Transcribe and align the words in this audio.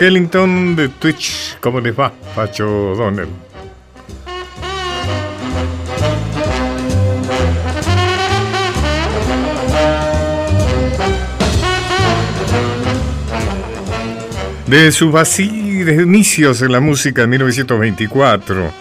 Duke 0.00 0.08
Ellington 0.08 0.76
de 0.76 0.88
Twitch. 0.88 1.58
¿Cómo 1.60 1.78
les 1.78 1.92
va, 1.92 2.10
Pacho 2.34 2.64
Donnell? 2.96 3.28
De 14.66 14.90
sus 14.90 15.12
de 15.12 16.02
inicios 16.02 16.62
en 16.62 16.72
la 16.72 16.80
música 16.80 17.24
en 17.24 17.30
1924 17.30 18.72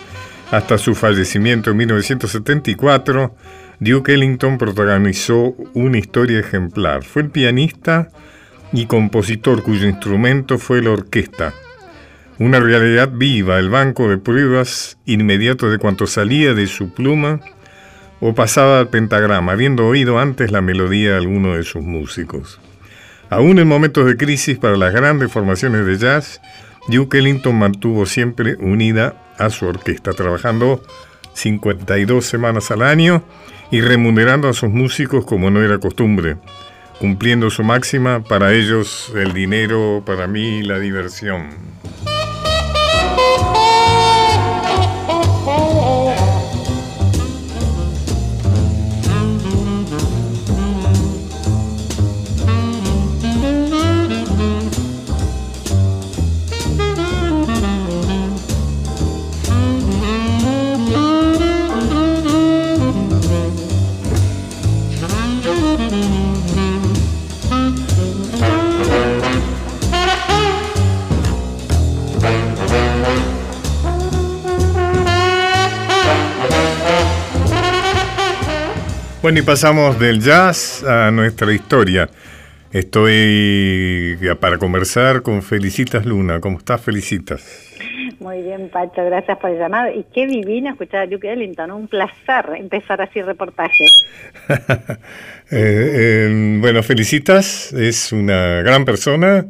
hasta 0.52 0.78
su 0.78 0.96
fallecimiento 0.96 1.72
en 1.72 1.78
1974, 1.78 3.36
Duke 3.82 4.14
Ellington 4.14 4.58
protagonizó 4.58 5.54
una 5.74 5.98
historia 5.98 6.40
ejemplar. 6.40 7.04
Fue 7.04 7.24
el 7.24 7.30
pianista 7.30 8.08
y 8.72 8.86
compositor 8.86 9.64
cuyo 9.64 9.88
instrumento 9.88 10.58
fue 10.58 10.82
la 10.82 10.92
orquesta. 10.92 11.54
Una 12.38 12.60
realidad 12.60 13.10
viva, 13.12 13.60
el 13.60 13.70
banco 13.70 14.08
de 14.08 14.18
pruebas 14.18 14.98
inmediato 15.06 15.70
de 15.70 15.78
cuanto 15.78 16.08
salía 16.08 16.54
de 16.54 16.68
su 16.68 16.94
pluma 16.94 17.42
o 18.22 18.34
pasaba 18.34 18.80
al 18.80 18.90
pentagrama, 18.90 19.54
habiendo 19.54 19.88
oído 19.88 20.20
antes 20.20 20.52
la 20.52 20.62
melodía 20.62 21.12
de 21.12 21.18
alguno 21.18 21.56
de 21.56 21.64
sus 21.64 21.84
músicos. 21.84 22.60
Aún 23.30 23.60
en 23.60 23.68
momentos 23.68 24.06
de 24.06 24.18
crisis 24.18 24.58
para 24.58 24.78
las 24.78 24.94
grandes 24.94 25.32
formaciones 25.32 25.86
de 25.86 25.98
jazz, 25.98 26.42
Duke 26.88 27.20
Ellington 27.20 27.58
mantuvo 27.58 28.06
siempre 28.06 28.56
unida 28.56 29.16
a 29.38 29.50
su 29.50 29.68
orquesta, 29.68 30.14
trabajando 30.14 30.82
52 31.34 32.26
semanas 32.26 32.72
al 32.72 32.82
año 32.82 33.24
y 33.72 33.82
remunerando 33.82 34.50
a 34.50 34.54
sus 34.54 34.70
músicos 34.70 35.26
como 35.26 35.52
no 35.52 35.62
era 35.62 35.78
costumbre, 35.78 36.38
cumpliendo 37.00 37.50
su 37.50 37.64
máxima, 37.64 38.24
para 38.24 38.54
ellos 38.54 39.12
el 39.16 39.34
dinero, 39.34 40.04
para 40.06 40.28
mí 40.28 40.62
la 40.62 40.80
diversión. 40.80 41.50
Bueno, 79.30 79.42
y 79.42 79.46
pasamos 79.46 80.00
del 80.00 80.22
jazz 80.22 80.84
a 80.84 81.12
nuestra 81.12 81.54
historia. 81.54 82.10
Estoy 82.72 84.18
para 84.40 84.58
conversar 84.58 85.22
con 85.22 85.44
Felicitas 85.44 86.04
Luna. 86.04 86.40
¿Cómo 86.40 86.58
estás, 86.58 86.82
Felicitas? 86.82 87.78
Muy 88.20 88.42
bien, 88.42 88.70
Pacho, 88.70 89.06
gracias 89.06 89.38
por 89.38 89.52
el 89.52 89.60
llamado. 89.60 89.92
Y 89.92 90.04
qué 90.12 90.26
divina 90.26 90.72
escuchar 90.72 91.02
a 91.02 91.06
Duke 91.06 91.32
Ellington, 91.32 91.70
un 91.70 91.88
placer 91.88 92.56
empezar 92.58 93.04
así 93.04 93.22
reportajes. 93.22 94.04
Eh, 95.52 96.26
em, 96.26 96.60
bueno, 96.60 96.82
Felicitas 96.82 97.72
es 97.74 98.12
una 98.12 98.64
gran 98.64 98.84
persona, 98.84 99.46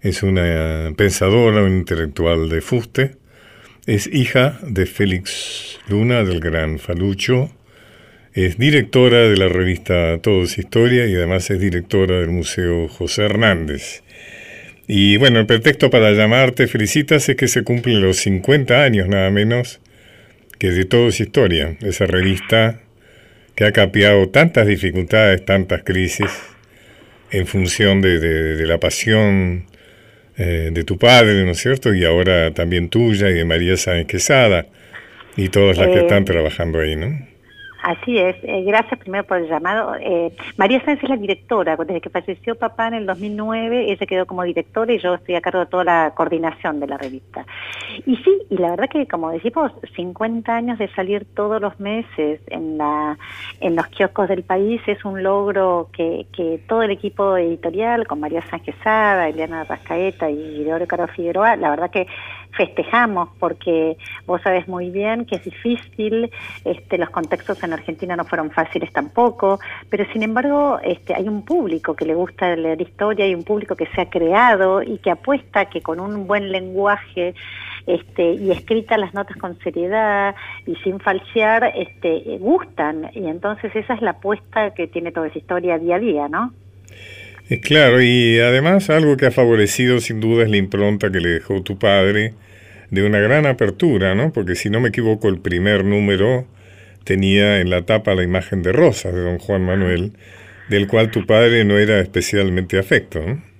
es 0.00 0.24
una 0.24 0.92
pensadora, 0.96 1.62
un 1.62 1.76
intelectual 1.76 2.48
de 2.48 2.60
fuste, 2.60 3.16
es 3.86 4.08
hija 4.08 4.58
de 4.62 4.86
Félix 4.86 5.78
Luna, 5.88 6.24
del 6.24 6.40
gran 6.40 6.80
Falucho, 6.80 7.50
es 8.34 8.58
directora 8.58 9.28
de 9.28 9.36
la 9.36 9.48
revista 9.48 10.18
Todos 10.18 10.58
Historia 10.58 11.06
y 11.06 11.14
además 11.14 11.48
es 11.50 11.60
directora 11.60 12.18
del 12.18 12.30
Museo 12.30 12.88
José 12.88 13.26
Hernández. 13.26 14.02
Y 14.88 15.16
bueno, 15.18 15.38
el 15.38 15.46
pretexto 15.46 15.88
para 15.88 16.10
llamarte 16.10 16.66
Felicitas 16.66 17.28
es 17.28 17.36
que 17.36 17.46
se 17.46 17.62
cumplen 17.62 18.02
los 18.02 18.16
50 18.18 18.82
años 18.82 19.06
nada 19.06 19.30
menos 19.30 19.80
que 20.58 20.72
de 20.72 20.84
Todos 20.84 21.20
Historia, 21.20 21.76
esa 21.80 22.06
revista 22.06 22.80
que 23.54 23.66
ha 23.66 23.72
capeado 23.72 24.28
tantas 24.28 24.66
dificultades, 24.66 25.44
tantas 25.44 25.84
crisis 25.84 26.30
en 27.30 27.46
función 27.46 28.00
de, 28.00 28.66
la 28.66 28.78
pasión 28.78 29.66
eh, 30.36 30.70
de 30.72 30.82
tu 30.82 30.98
padre, 30.98 31.44
¿no 31.44 31.52
es 31.52 31.58
cierto? 31.58 31.94
Y 31.94 32.04
ahora 32.04 32.52
también 32.52 32.88
tuya 32.88 33.30
y 33.30 33.34
de 33.34 33.44
María 33.44 33.76
Sáenz 33.76 34.08
Quesada 34.08 34.66
y 35.36 35.50
todas 35.50 35.78
las 35.78 35.86
que 35.86 35.98
eh, 35.98 36.00
están 36.00 36.24
trabajando 36.24 36.80
ahí, 36.80 36.96
¿no? 36.96 37.33
Así 37.84 38.16
es, 38.16 38.34
eh, 38.44 38.62
gracias 38.62 38.98
primero 38.98 39.24
por 39.24 39.36
el 39.36 39.46
llamado. 39.46 39.94
Eh, 40.00 40.34
María 40.56 40.82
Sánchez 40.82 41.04
es 41.04 41.10
la 41.10 41.18
directora, 41.18 41.76
desde 41.76 42.00
que 42.00 42.08
falleció 42.08 42.54
papá 42.54 42.88
en 42.88 42.94
el 42.94 43.04
2009, 43.04 43.92
ella 43.92 44.06
quedó 44.06 44.24
como 44.24 44.42
directora 44.42 44.90
y 44.90 44.98
yo 44.98 45.12
estoy 45.12 45.34
a 45.34 45.42
cargo 45.42 45.60
de 45.60 45.66
toda 45.66 45.84
la 45.84 46.12
coordinación 46.16 46.80
de 46.80 46.86
la 46.86 46.96
revista. 46.96 47.44
Y 48.06 48.16
sí, 48.16 48.38
y 48.48 48.56
la 48.56 48.70
verdad 48.70 48.88
que 48.88 49.06
como 49.06 49.30
decimos, 49.32 49.70
50 49.96 50.56
años 50.56 50.78
de 50.78 50.88
salir 50.94 51.26
todos 51.34 51.60
los 51.60 51.78
meses 51.78 52.40
en, 52.46 52.78
la, 52.78 53.18
en 53.60 53.76
los 53.76 53.86
kioscos 53.88 54.30
del 54.30 54.44
país 54.44 54.80
es 54.86 55.04
un 55.04 55.22
logro 55.22 55.90
que, 55.92 56.26
que 56.34 56.62
todo 56.66 56.84
el 56.84 56.90
equipo 56.90 57.36
editorial, 57.36 58.06
con 58.06 58.18
María 58.18 58.40
Sánchez 58.46 58.76
Sada, 58.82 59.28
Eliana 59.28 59.64
Rascaeta 59.64 60.30
y 60.30 60.62
Gregorio 60.62 60.86
Caro 60.86 61.06
Figueroa, 61.08 61.56
la 61.56 61.68
verdad 61.68 61.90
que 61.90 62.06
festejamos 62.56 63.28
porque 63.38 63.96
vos 64.26 64.40
sabes 64.42 64.66
muy 64.68 64.90
bien 64.90 65.24
que 65.24 65.36
es 65.36 65.44
difícil, 65.44 66.30
este, 66.64 66.98
los 66.98 67.10
contextos 67.10 67.62
en 67.62 67.72
Argentina 67.72 68.16
no 68.16 68.24
fueron 68.24 68.50
fáciles 68.50 68.92
tampoco, 68.92 69.60
pero 69.88 70.04
sin 70.12 70.22
embargo 70.22 70.78
este, 70.82 71.14
hay 71.14 71.28
un 71.28 71.44
público 71.44 71.94
que 71.94 72.04
le 72.04 72.14
gusta 72.14 72.54
leer 72.56 72.80
historia, 72.80 73.24
hay 73.24 73.34
un 73.34 73.44
público 73.44 73.76
que 73.76 73.86
se 73.86 74.00
ha 74.00 74.10
creado 74.10 74.82
y 74.82 74.98
que 74.98 75.10
apuesta 75.10 75.66
que 75.66 75.80
con 75.80 76.00
un 76.00 76.26
buen 76.26 76.52
lenguaje 76.52 77.34
este, 77.86 78.32
y 78.32 78.50
escritas 78.50 78.98
las 78.98 79.12
notas 79.14 79.36
con 79.36 79.58
seriedad 79.58 80.34
y 80.66 80.74
sin 80.76 81.00
falsear, 81.00 81.72
este, 81.76 82.38
gustan. 82.38 83.10
Y 83.12 83.26
entonces 83.26 83.74
esa 83.76 83.94
es 83.94 84.02
la 84.02 84.12
apuesta 84.12 84.72
que 84.72 84.86
tiene 84.86 85.12
toda 85.12 85.26
esa 85.26 85.38
historia 85.38 85.78
día 85.78 85.96
a 85.96 85.98
día, 85.98 86.28
¿no? 86.28 86.52
Claro, 87.62 88.00
y 88.00 88.40
además 88.40 88.88
algo 88.88 89.18
que 89.18 89.26
ha 89.26 89.30
favorecido 89.30 90.00
sin 90.00 90.18
duda 90.18 90.44
es 90.44 90.50
la 90.50 90.56
impronta 90.56 91.12
que 91.12 91.20
le 91.20 91.28
dejó 91.28 91.62
tu 91.62 91.78
padre 91.78 92.32
de 92.94 93.04
una 93.04 93.18
gran 93.18 93.46
apertura, 93.46 94.14
¿no? 94.14 94.32
Porque 94.32 94.54
si 94.54 94.70
no 94.70 94.80
me 94.80 94.88
equivoco, 94.88 95.28
el 95.28 95.40
primer 95.40 95.84
número 95.84 96.46
tenía 97.04 97.60
en 97.60 97.70
la 97.70 97.82
tapa 97.82 98.14
la 98.14 98.22
imagen 98.22 98.62
de 98.62 98.72
Rosas 98.72 99.14
de 99.14 99.22
don 99.22 99.38
Juan 99.38 99.62
Manuel, 99.62 100.12
del 100.68 100.86
cual 100.86 101.10
tu 101.10 101.26
padre 101.26 101.64
no 101.64 101.76
era 101.76 102.00
especialmente 102.00 102.78
afecto, 102.78 103.20
¿no? 103.20 103.54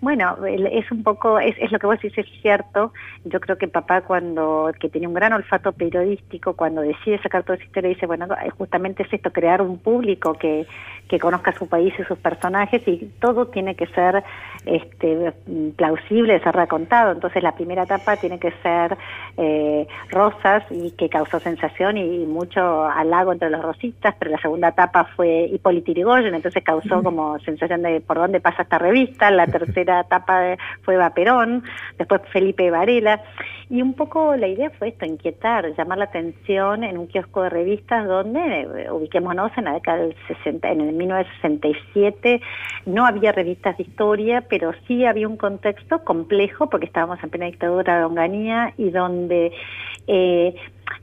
Bueno, 0.00 0.38
es 0.46 0.90
un 0.90 1.02
poco, 1.02 1.38
es, 1.38 1.54
es, 1.58 1.70
lo 1.70 1.78
que 1.78 1.86
vos 1.86 2.00
dices, 2.00 2.24
es 2.26 2.40
cierto. 2.40 2.94
Yo 3.26 3.38
creo 3.38 3.58
que 3.58 3.68
papá 3.68 4.00
cuando, 4.00 4.72
que 4.80 4.88
tenía 4.88 5.06
un 5.06 5.14
gran 5.14 5.34
olfato 5.34 5.72
periodístico, 5.72 6.54
cuando 6.54 6.80
decide 6.80 7.20
sacar 7.22 7.42
toda 7.42 7.56
esa 7.56 7.66
historia, 7.66 7.90
dice, 7.90 8.06
bueno, 8.06 8.26
justamente 8.56 9.02
es 9.02 9.12
esto, 9.12 9.30
crear 9.30 9.60
un 9.60 9.78
público 9.78 10.32
que, 10.32 10.66
que 11.10 11.18
conozca 11.18 11.50
su 11.50 11.66
país 11.66 11.92
y 11.98 12.04
sus 12.04 12.16
personajes 12.18 12.86
y 12.86 13.10
todo 13.20 13.48
tiene 13.48 13.74
que 13.74 13.88
ser 13.88 14.22
este, 14.64 15.32
plausible 15.76 16.38
ser 16.38 16.54
recontado. 16.54 17.10
Entonces 17.10 17.42
la 17.42 17.56
primera 17.56 17.82
etapa 17.82 18.16
tiene 18.16 18.38
que 18.38 18.52
ser 18.62 18.96
eh, 19.42 19.88
rosas 20.10 20.64
y 20.70 20.90
que 20.90 21.08
causó 21.08 21.40
sensación 21.40 21.96
y, 21.96 22.26
mucho 22.26 22.84
halago 22.84 23.32
entre 23.32 23.48
los 23.48 23.62
rosistas, 23.62 24.14
pero 24.18 24.32
la 24.32 24.38
segunda 24.38 24.68
etapa 24.68 25.04
fue 25.16 25.48
Hipólito 25.50 25.92
Yrigoyen, 25.92 26.34
entonces 26.34 26.62
causó 26.62 27.02
como 27.02 27.38
sensación 27.38 27.80
de 27.80 28.02
por 28.02 28.18
dónde 28.18 28.40
pasa 28.40 28.64
esta 28.64 28.78
revista. 28.78 29.30
La 29.30 29.46
tercera 29.46 30.00
etapa 30.00 30.58
fue 30.82 30.98
Vaperón, 30.98 31.64
después 31.96 32.20
Felipe 32.30 32.70
Varela. 32.70 33.22
Y 33.70 33.80
un 33.80 33.94
poco 33.94 34.36
la 34.36 34.48
idea 34.48 34.68
fue 34.70 34.88
esto, 34.88 35.06
inquietar, 35.06 35.74
llamar 35.74 35.98
la 35.98 36.04
atención 36.04 36.84
en 36.84 36.98
un 36.98 37.06
kiosco 37.06 37.42
de 37.42 37.50
revistas 37.50 38.06
donde, 38.06 38.62
eh, 38.62 38.90
ubiquémonos 38.90 39.52
en 39.56 39.64
la 39.64 39.74
década 39.74 40.02
del 40.02 40.16
60, 40.26 40.70
en 40.70 40.80
el 40.82 40.92
1967, 40.92 42.42
no 42.84 43.06
había 43.06 43.32
revistas 43.32 43.78
de 43.78 43.84
historia, 43.84 44.42
pero 44.48 44.72
sí 44.86 45.06
había 45.06 45.28
un 45.28 45.36
contexto 45.36 46.04
complejo 46.04 46.68
porque 46.68 46.86
estábamos 46.86 47.22
en 47.22 47.30
plena 47.30 47.46
dictadura 47.46 47.98
de 47.98 48.04
Onganía 48.04 48.74
y 48.76 48.90
donde 48.90 49.29
eh, 49.30 50.54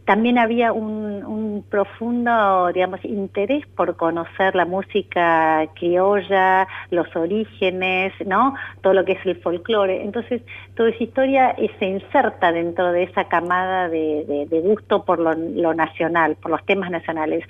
también 0.06 0.38
había 0.38 0.72
un, 0.72 1.66
profundo, 1.70 2.72
digamos, 2.74 3.04
interés 3.04 3.66
por 3.76 3.98
conocer 3.98 4.56
la 4.56 4.66
música 4.66 5.68
criolla, 5.76 6.68
los 6.92 7.14
orígenes, 7.16 8.14
¿no? 8.26 8.56
Todo 8.82 8.94
lo 8.94 9.04
que 9.04 9.14
es 9.14 9.26
el 9.26 9.36
folclore. 9.42 10.04
Entonces, 10.04 10.42
toda 10.76 10.90
esa 10.90 11.04
historia 11.04 11.56
se 11.80 11.86
inserta 11.86 12.52
dentro 12.52 12.92
de 12.92 13.04
esa 13.04 13.26
camada 13.26 13.90
de, 13.90 14.48
gusto 14.64 15.04
por 15.04 15.20
lo, 15.20 15.74
nacional, 15.74 16.38
por 16.42 16.52
los 16.52 16.66
temas 16.66 16.90
nacionales. 16.90 17.44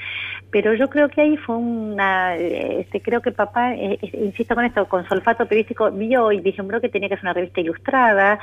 Pero 0.50 0.74
yo 0.74 0.90
creo 0.90 1.10
que 1.10 1.22
ahí 1.22 1.38
fue 1.38 1.58
una, 1.58 2.36
este, 2.36 3.02
creo 3.02 3.22
que 3.22 3.32
papá, 3.32 3.76
eh, 3.76 4.00
eh, 4.02 4.12
insisto 4.26 4.56
con 4.56 4.66
esto, 4.66 4.88
con 4.88 5.06
su 5.08 5.14
olfato 5.14 5.46
periodístico, 5.46 5.92
vio 5.92 6.32
y 6.32 6.40
vislumbró 6.40 6.82
que 6.82 6.90
tenía 6.90 7.10
que 7.10 7.16
ser 7.16 7.26
una 7.26 7.34
revista 7.34 7.62
ilustrada, 7.62 8.40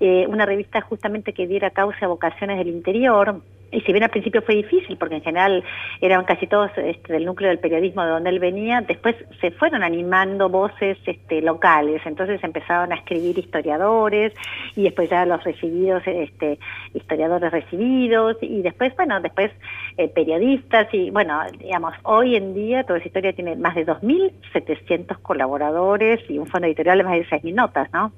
eh, 0.00 0.26
una 0.28 0.46
revista 0.46 0.80
justamente 0.80 1.32
que 1.32 1.46
diera 1.46 1.67
causa 1.70 2.06
a 2.06 2.08
vocaciones 2.08 2.58
del 2.58 2.68
interior, 2.68 3.40
y 3.70 3.80
si 3.82 3.92
bien 3.92 4.02
al 4.02 4.10
principio 4.10 4.40
fue 4.42 4.54
difícil, 4.56 4.96
porque 4.96 5.16
en 5.16 5.22
general 5.22 5.62
eran 6.00 6.24
casi 6.24 6.46
todos 6.46 6.70
este, 6.76 7.12
del 7.12 7.26
núcleo 7.26 7.50
del 7.50 7.58
periodismo 7.58 8.02
de 8.02 8.10
donde 8.10 8.30
él 8.30 8.38
venía, 8.38 8.80
después 8.80 9.14
se 9.40 9.50
fueron 9.50 9.82
animando 9.82 10.48
voces 10.48 10.96
este, 11.04 11.42
locales, 11.42 12.00
entonces 12.06 12.42
empezaron 12.42 12.92
a 12.92 12.96
escribir 12.96 13.38
historiadores 13.38 14.32
y 14.74 14.84
después 14.84 15.10
ya 15.10 15.26
los 15.26 15.44
recibidos, 15.44 16.02
este, 16.06 16.58
historiadores 16.94 17.52
recibidos 17.52 18.36
y 18.40 18.62
después, 18.62 18.96
bueno, 18.96 19.20
después 19.20 19.50
eh, 19.98 20.08
periodistas 20.08 20.88
y 20.92 21.10
bueno, 21.10 21.38
digamos, 21.58 21.94
hoy 22.04 22.36
en 22.36 22.54
día 22.54 22.84
toda 22.84 22.98
esa 22.98 23.08
historia 23.08 23.34
tiene 23.34 23.54
más 23.56 23.74
de 23.74 23.86
2.700 23.86 25.18
colaboradores 25.20 26.20
y 26.30 26.38
un 26.38 26.46
fondo 26.46 26.66
editorial 26.66 26.98
de 26.98 27.04
más 27.04 27.12
de 27.14 27.26
6.000 27.26 27.54
notas, 27.54 27.92
¿no? 27.92 28.12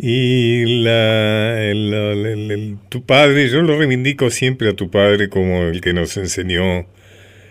Y 0.00 0.82
la, 0.84 1.72
tu 2.88 3.04
padre, 3.04 3.48
yo 3.48 3.62
lo 3.62 3.76
reivindico 3.76 4.30
siempre 4.30 4.68
a 4.68 4.74
tu 4.74 4.90
padre 4.90 5.28
como 5.28 5.64
el 5.64 5.80
que 5.80 5.92
nos 5.92 6.16
enseñó 6.16 6.86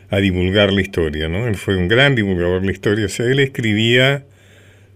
a 0.09 0.17
divulgar 0.19 0.71
la 0.71 0.81
historia, 0.81 1.27
¿no? 1.27 1.45
Él 1.45 1.55
fue 1.55 1.75
un 1.75 1.89
gran 1.89 2.15
divulgador 2.15 2.61
de 2.61 2.67
la 2.67 2.71
historia, 2.71 3.05
o 3.07 3.09
sea, 3.09 3.25
él 3.25 3.39
escribía 3.39 4.23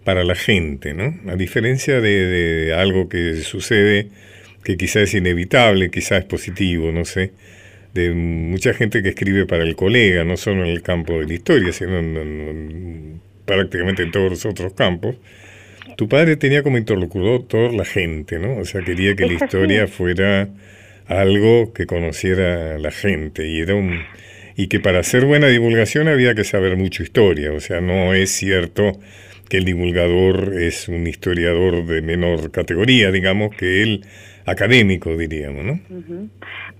para 0.04 0.24
la 0.24 0.34
gente, 0.34 0.94
¿no? 0.94 1.14
A 1.30 1.36
diferencia 1.36 2.00
de, 2.00 2.74
algo 2.74 3.10
que 3.10 3.36
sucede 3.42 4.08
que 4.64 4.78
quizás 4.78 5.02
es 5.02 5.14
inevitable, 5.14 5.90
quizás 5.90 6.20
es 6.20 6.24
positivo, 6.24 6.90
no 6.90 7.04
sé, 7.04 7.32
de 7.92 8.12
mucha 8.12 8.72
gente 8.72 9.02
que 9.02 9.10
escribe 9.10 9.44
para 9.44 9.64
el 9.64 9.76
colega, 9.76 10.24
no 10.24 10.38
solo 10.38 10.64
en 10.64 10.70
el 10.70 10.80
campo 10.80 11.20
de 11.20 11.26
la 11.26 11.34
historia, 11.34 11.72
sino 11.72 12.00
prácticamente 13.44 14.02
en 14.02 14.10
todos 14.10 14.30
los 14.30 14.46
otros 14.46 14.72
campos. 14.72 15.16
Tu 15.96 16.08
padre 16.08 16.36
tenía 16.36 16.62
como 16.62 16.78
interlocutor 16.78 17.72
la 17.72 17.84
gente, 17.84 18.38
¿no? 18.38 18.58
O 18.58 18.64
sea, 18.64 18.82
quería 18.82 19.14
que 19.14 19.26
la 19.26 19.34
historia 19.34 19.86
fuera 19.86 20.48
algo 21.06 21.72
que 21.72 21.86
conociera 21.86 22.78
la 22.78 22.90
gente 22.90 23.46
y 23.46 23.60
era 23.60 23.74
un 23.74 24.00
y 24.56 24.66
que 24.68 24.80
para 24.80 25.00
hacer 25.00 25.24
buena 25.24 25.48
divulgación 25.48 26.08
había 26.08 26.34
que 26.34 26.44
saber 26.44 26.76
mucho 26.76 27.02
historia, 27.02 27.52
o 27.52 27.60
sea, 27.60 27.80
no 27.80 28.12
es 28.12 28.30
cierto 28.30 28.98
que 29.48 29.58
el 29.58 29.64
divulgador 29.64 30.54
es 30.58 30.88
un 30.88 31.06
historiador 31.06 31.86
de 31.86 32.02
menor 32.02 32.50
categoría, 32.50 33.10
digamos, 33.10 33.54
que 33.56 33.82
el 33.82 34.04
académico, 34.46 35.16
diríamos, 35.16 35.64
¿no? 35.64 35.80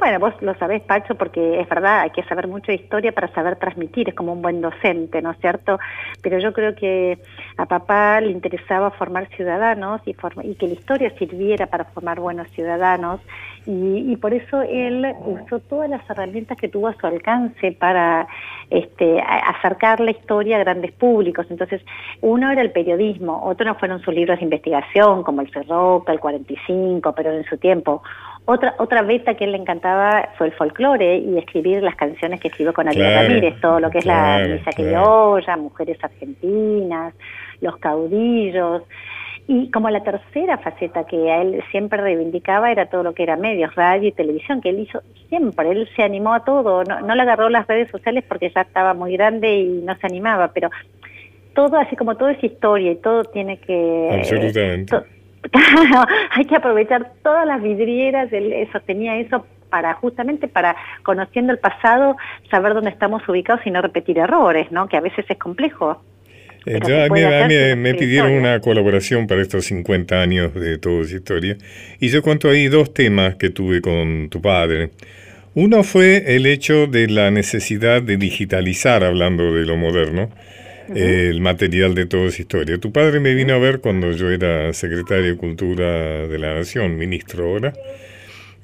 Bueno, 0.02 0.18
vos 0.18 0.34
lo 0.40 0.52
sabés, 0.56 0.82
Pacho, 0.82 1.14
porque 1.14 1.60
es 1.60 1.68
verdad, 1.68 2.00
hay 2.00 2.10
que 2.10 2.24
saber 2.24 2.48
mucho 2.48 2.72
de 2.72 2.74
historia 2.74 3.12
para 3.12 3.28
saber 3.28 3.54
transmitir, 3.54 4.08
es 4.08 4.16
como 4.16 4.32
un 4.32 4.42
buen 4.42 4.60
docente, 4.60 5.22
¿no 5.22 5.30
es 5.30 5.38
cierto? 5.38 5.78
Pero 6.20 6.40
yo 6.40 6.52
creo 6.52 6.74
que 6.74 7.18
a 7.56 7.66
papá 7.66 8.20
le 8.20 8.32
interesaba 8.32 8.90
formar 8.90 9.28
ciudadanos 9.28 10.00
y, 10.04 10.16
y 10.42 10.54
que 10.56 10.66
la 10.66 10.72
historia 10.72 11.16
sirviera 11.20 11.68
para 11.68 11.84
formar 11.84 12.18
buenos 12.18 12.50
ciudadanos 12.50 13.20
y, 13.64 14.16
por 14.16 14.34
eso 14.34 14.62
él 14.62 15.06
usó 15.24 15.60
todas 15.60 15.88
las 15.88 16.08
herramientas 16.10 16.58
que 16.58 16.68
tuvo 16.68 16.88
a 16.88 16.94
su 16.94 17.06
alcance 17.06 17.70
para 17.70 18.26
este, 18.70 19.20
acercar 19.20 20.00
la 20.00 20.10
historia 20.10 20.56
a 20.56 20.60
grandes 20.60 20.90
públicos. 20.92 21.46
Entonces, 21.48 21.80
uno 22.22 22.50
era 22.50 22.60
el 22.60 22.72
periodismo, 22.72 23.40
otro 23.44 23.66
no 23.66 23.76
fueron 23.76 24.00
sus 24.02 24.14
libros 24.14 24.38
de 24.38 24.44
investigación, 24.44 25.22
como 25.22 25.42
el 25.42 25.50
Ferroca, 25.50 26.12
el 26.12 26.18
45, 26.18 27.12
pero 27.14 27.30
en 27.30 27.44
su 27.44 27.56
tiempo. 27.56 28.02
Otra, 28.44 28.74
otra 28.78 29.02
beta 29.02 29.34
que 29.34 29.44
él 29.44 29.52
le 29.52 29.58
encantaba 29.58 30.30
fue 30.36 30.48
el 30.48 30.52
folclore 30.52 31.18
y 31.18 31.38
escribir 31.38 31.80
las 31.82 31.94
canciones 31.94 32.40
que 32.40 32.48
escribió 32.48 32.72
con 32.72 32.88
Ariel 32.88 33.14
Ramírez, 33.14 33.60
todo 33.60 33.78
lo 33.78 33.88
que 33.88 33.98
es 33.98 34.06
la 34.06 34.40
misa 34.48 34.72
criolla, 34.72 35.56
mujeres 35.56 35.96
argentinas, 36.02 37.14
los 37.60 37.76
caudillos. 37.76 38.82
Y 39.46 39.70
como 39.70 39.90
la 39.90 40.02
tercera 40.02 40.58
faceta 40.58 41.04
que 41.04 41.30
a 41.30 41.42
él 41.42 41.62
siempre 41.70 42.00
reivindicaba 42.00 42.72
era 42.72 42.86
todo 42.86 43.04
lo 43.04 43.12
que 43.14 43.22
era 43.22 43.36
medios, 43.36 43.74
radio 43.76 44.08
y 44.08 44.12
televisión, 44.12 44.60
que 44.60 44.70
él 44.70 44.80
hizo 44.80 45.02
siempre, 45.28 45.70
él 45.70 45.88
se 45.94 46.02
animó 46.02 46.34
a 46.34 46.44
todo, 46.44 46.82
no, 46.84 47.00
no 47.00 47.14
le 47.14 47.22
agarró 47.22 47.48
las 47.48 47.66
redes 47.66 47.90
sociales 47.90 48.24
porque 48.26 48.50
ya 48.54 48.62
estaba 48.62 48.92
muy 48.92 49.12
grande 49.12 49.54
y 49.54 49.82
no 49.82 49.96
se 49.96 50.06
animaba, 50.06 50.48
pero 50.52 50.68
todo, 51.54 51.76
así 51.76 51.96
como 51.96 52.16
todo 52.16 52.28
es 52.28 52.42
historia 52.42 52.92
y 52.92 52.96
todo 52.96 53.24
tiene 53.24 53.58
que... 53.58 54.10
Absolutamente. 54.12 54.96
hay 56.30 56.44
que 56.44 56.56
aprovechar 56.56 57.12
todas 57.22 57.46
las 57.46 57.62
vidrieras, 57.62 58.32
él 58.32 58.68
sostenía 58.72 59.16
eso 59.16 59.44
para 59.72 59.94
justamente 59.94 60.48
para 60.48 60.76
conociendo 61.02 61.50
el 61.50 61.58
pasado 61.58 62.16
saber 62.50 62.74
dónde 62.74 62.90
estamos 62.90 63.26
ubicados 63.26 63.66
y 63.66 63.70
no 63.70 63.80
repetir 63.80 64.18
errores, 64.18 64.70
¿no? 64.70 64.86
Que 64.86 64.98
a 64.98 65.00
veces 65.00 65.24
es 65.26 65.38
complejo. 65.38 66.02
Eh, 66.66 66.76
a 66.76 67.08
mí, 67.08 67.54
me, 67.76 67.94
pidieron 67.94 68.32
una 68.32 68.60
colaboración 68.60 69.26
para 69.26 69.40
estos 69.40 69.64
50 69.64 70.20
años 70.20 70.54
de 70.54 70.78
toda 70.78 71.02
esa 71.02 71.16
historia 71.16 71.56
y 71.98 72.08
yo 72.08 72.22
cuento 72.22 72.50
ahí 72.50 72.68
dos 72.68 72.94
temas 72.94 73.34
que 73.36 73.48
tuve 73.48 73.80
con 73.80 74.28
tu 74.28 74.42
padre. 74.42 74.90
Uno 75.54 75.82
fue 75.82 76.36
el 76.36 76.46
hecho 76.46 76.86
de 76.86 77.08
la 77.08 77.30
necesidad 77.30 78.02
de 78.02 78.16
digitalizar, 78.16 79.02
hablando 79.02 79.54
de 79.54 79.66
lo 79.66 79.76
moderno, 79.76 80.30
el 80.94 81.40
material 81.40 81.94
de 81.94 82.06
toda 82.06 82.26
esa 82.28 82.42
historia. 82.42 82.78
Tu 82.78 82.92
padre 82.92 83.20
me 83.20 83.34
vino 83.34 83.54
a 83.54 83.58
ver 83.58 83.80
cuando 83.80 84.12
yo 84.12 84.30
era 84.30 84.72
secretario 84.72 85.26
de 85.26 85.36
Cultura 85.36 86.26
de 86.26 86.38
la 86.38 86.54
Nación, 86.54 86.96
ministro 86.96 87.44
ahora, 87.44 87.72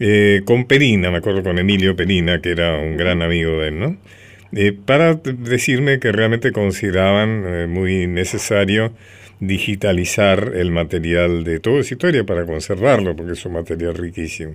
eh, 0.00 0.42
con 0.44 0.66
Perina, 0.66 1.10
me 1.10 1.18
acuerdo 1.18 1.42
con 1.42 1.58
Emilio 1.58 1.96
Perina, 1.96 2.40
que 2.40 2.50
era 2.50 2.78
un 2.78 2.96
gran 2.96 3.22
amigo 3.22 3.60
de 3.60 3.68
él, 3.68 3.78
¿no? 3.80 3.96
Eh, 4.52 4.72
para 4.72 5.14
decirme 5.14 5.98
que 5.98 6.10
realmente 6.12 6.52
consideraban 6.52 7.44
eh, 7.46 7.66
muy 7.66 8.06
necesario 8.06 8.92
digitalizar 9.40 10.52
el 10.54 10.70
material 10.70 11.44
de 11.44 11.60
toda 11.60 11.80
esa 11.80 11.94
historia 11.94 12.24
para 12.24 12.46
conservarlo, 12.46 13.14
porque 13.14 13.32
es 13.32 13.44
un 13.44 13.52
material 13.52 13.94
riquísimo. 13.94 14.54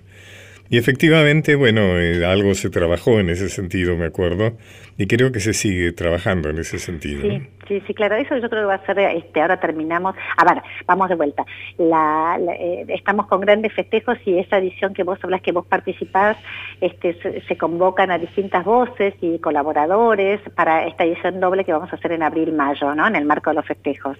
Y 0.69 0.77
efectivamente, 0.77 1.55
bueno, 1.55 1.99
eh, 1.99 2.25
algo 2.25 2.53
se 2.55 2.69
trabajó 2.69 3.19
en 3.19 3.29
ese 3.29 3.49
sentido, 3.49 3.95
me 3.95 4.05
acuerdo, 4.05 4.57
y 4.97 5.07
creo 5.07 5.31
que 5.31 5.39
se 5.39 5.53
sigue 5.53 5.91
trabajando 5.91 6.49
en 6.49 6.59
ese 6.59 6.79
sentido. 6.79 7.21
Sí, 7.21 7.47
sí, 7.67 7.83
sí, 7.85 7.93
claro, 7.93 8.15
eso 8.15 8.37
yo 8.37 8.49
creo 8.49 8.63
que 8.63 8.67
va 8.67 8.75
a 8.75 8.85
ser, 8.85 8.97
este, 8.99 9.41
ahora 9.41 9.59
terminamos, 9.59 10.15
a 10.37 10.45
ver, 10.45 10.63
vamos 10.85 11.09
de 11.09 11.15
vuelta, 11.15 11.45
la, 11.77 12.39
eh, 12.59 12.85
estamos 12.89 13.27
con 13.27 13.41
grandes 13.41 13.73
festejos 13.73 14.17
y 14.25 14.37
esa 14.39 14.57
edición 14.57 14.93
que 14.93 15.03
vos 15.03 15.19
hablas, 15.21 15.41
que 15.41 15.51
vos 15.51 15.65
participás, 15.65 16.37
este, 16.81 17.17
se, 17.47 17.57
convocan 17.57 18.11
a 18.11 18.17
distintas 18.17 18.65
voces 18.65 19.13
y 19.21 19.39
colaboradores 19.39 20.41
para 20.55 20.87
esta 20.87 21.03
edición 21.03 21.39
doble 21.39 21.63
que 21.65 21.71
vamos 21.71 21.91
a 21.93 21.95
hacer 21.95 22.13
en 22.13 22.23
abril-mayo, 22.23 22.95
¿no?, 22.95 23.07
en 23.07 23.15
el 23.15 23.25
marco 23.25 23.51
de 23.51 23.57
los 23.57 23.65
festejos. 23.65 24.17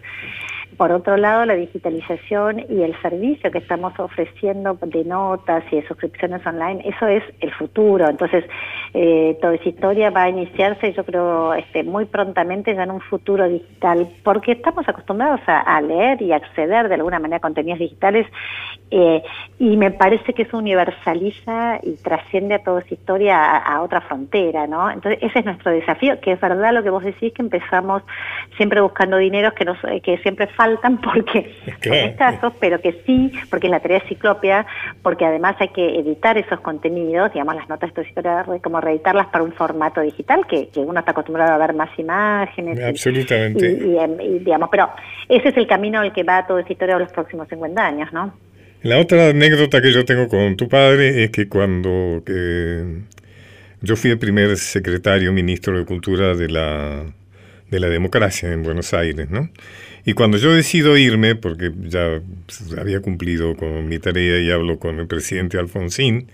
Por 0.78 0.92
otro 0.92 1.18
lado, 1.18 1.46
la 1.46 1.54
digitalización 1.54 2.66
y 2.70 2.82
el 2.82 3.00
servicio 3.02 3.52
que 3.52 3.60
estamos 3.60 3.98
ofreciendo 4.00 4.78
de 4.82 5.04
notas 5.04 5.64
y 5.72 5.78
de 5.78 5.88
suscripciones 5.88 6.46
online, 6.46 6.82
eso 6.86 7.08
es 7.08 7.24
el 7.40 7.52
futuro. 7.54 8.10
Entonces, 8.10 8.44
eh, 8.94 9.38
toda 9.42 9.56
esa 9.56 9.70
historia 9.70 10.10
va 10.10 10.24
a 10.24 10.30
iniciarse, 10.30 10.94
yo 10.94 11.04
creo, 11.04 11.54
este, 11.54 11.84
muy 11.84 12.06
prontamente 12.06 12.74
ya 12.74 12.84
en 12.84 12.92
un 12.92 13.02
futuro 13.02 13.48
digital, 13.48 14.08
porque 14.24 14.54
estamos 14.54 14.88
acostumbrados 14.88 15.42
a, 15.48 15.82
leer 15.82 16.22
y 16.22 16.32
acceder 16.32 16.88
de 16.88 16.96
alguna 16.96 17.20
manera 17.20 17.38
a 17.38 17.42
contenidos 17.42 17.80
digitales 17.80 18.26
eh, 18.90 19.22
y 19.60 19.76
me 19.76 19.92
parece 19.92 20.34
que 20.34 20.44
eso 20.44 20.58
universaliza 20.58 21.80
y 21.84 21.96
trasciende 21.96 22.56
a 22.56 22.64
toda 22.64 22.82
esa 22.82 22.94
historia 22.94 23.58
a, 23.58 23.82
otra 23.82 24.02
frontera, 24.02 24.68
¿no? 24.68 24.90
Entonces, 24.90 25.22
ese 25.22 25.40
es 25.40 25.46
nuestro 25.46 25.72
desafío, 25.72 26.20
que 26.22 26.32
es 26.32 26.40
verdad 26.40 26.74
lo 26.74 26.84
que 26.84 26.90
vos 26.90 27.04
decís, 27.04 27.34
que 27.34 27.42
empezamos 27.42 28.04
siempre 28.56 28.80
buscando 28.82 29.18
dineros 29.18 29.54
que, 29.54 29.66
nos, 29.66 29.78
que 30.04 30.18
siempre 30.20 30.48
faltan 30.48 30.63
porque 31.04 31.56
son 31.84 31.94
escasos, 31.94 32.54
pero 32.60 32.82
que 32.82 33.02
sí, 33.06 33.32
porque 33.50 33.68
es 33.68 33.72
la 33.72 33.80
tarea 33.80 34.02
ciclopia, 34.08 34.66
porque 35.02 35.26
además 35.26 35.56
hay 35.60 35.70
que 35.70 36.00
editar 36.00 36.38
esos 36.38 36.60
contenidos, 36.62 37.34
digamos, 37.34 37.56
las 37.56 37.70
notas 37.70 37.94
de 37.94 38.04
historia, 38.04 38.46
como 38.62 38.82
reeditarlas 38.82 39.28
para 39.28 39.44
un 39.44 39.54
formato 39.54 40.02
digital, 40.02 40.46
que, 40.48 40.70
uno 40.76 41.00
está 41.00 41.12
acostumbrado 41.12 41.54
a 41.54 41.58
ver 41.58 41.74
más 41.74 41.90
imágenes. 41.98 42.80
Absolutamente. 42.84 43.72
Y, 43.72 44.40
digamos, 44.40 44.70
pero 44.72 44.90
ese 45.30 45.50
es 45.50 45.58
el 45.58 45.68
camino 45.68 46.00
al 46.00 46.12
que 46.14 46.24
va 46.24 46.46
toda 46.46 46.62
esta 46.62 46.74
historia 46.74 46.96
de 46.96 47.04
los 47.04 47.12
próximos 47.12 47.48
50 47.48 47.86
años, 47.86 48.12
¿no? 48.12 48.34
La 48.82 49.00
otra 49.00 49.30
anécdota 49.30 49.82
que 49.82 49.94
yo 49.94 50.04
tengo 50.04 50.28
con 50.28 50.58
tu 50.58 50.68
padre 50.68 51.24
es 51.24 51.32
que 51.32 51.48
cuando 51.48 52.22
que 52.26 53.04
yo 53.84 53.98
fui 53.98 54.12
el 54.12 54.18
primer 54.18 54.56
secretario 54.58 55.34
ministro 55.34 55.78
de 55.78 55.86
Cultura 55.86 56.36
de 56.36 56.50
la, 56.50 57.04
de 57.70 57.80
la 57.80 57.90
democracia 57.90 58.52
en 58.52 58.64
Buenos 58.64 58.94
Aires, 58.94 59.30
¿no? 59.30 59.50
Y 60.06 60.14
cuando 60.14 60.38
yo 60.38 60.54
decido 60.54 60.98
irme, 60.98 61.36
porque 61.36 61.72
ya 61.84 62.22
había 62.78 63.00
cumplido 63.02 63.56
con 63.56 63.88
mi 63.88 64.00
tarea 64.00 64.40
y 64.40 64.52
hablo 64.52 64.78
con 64.80 65.00
el 65.00 65.08
presidente 65.08 65.58
Alfonsín, 65.58 66.28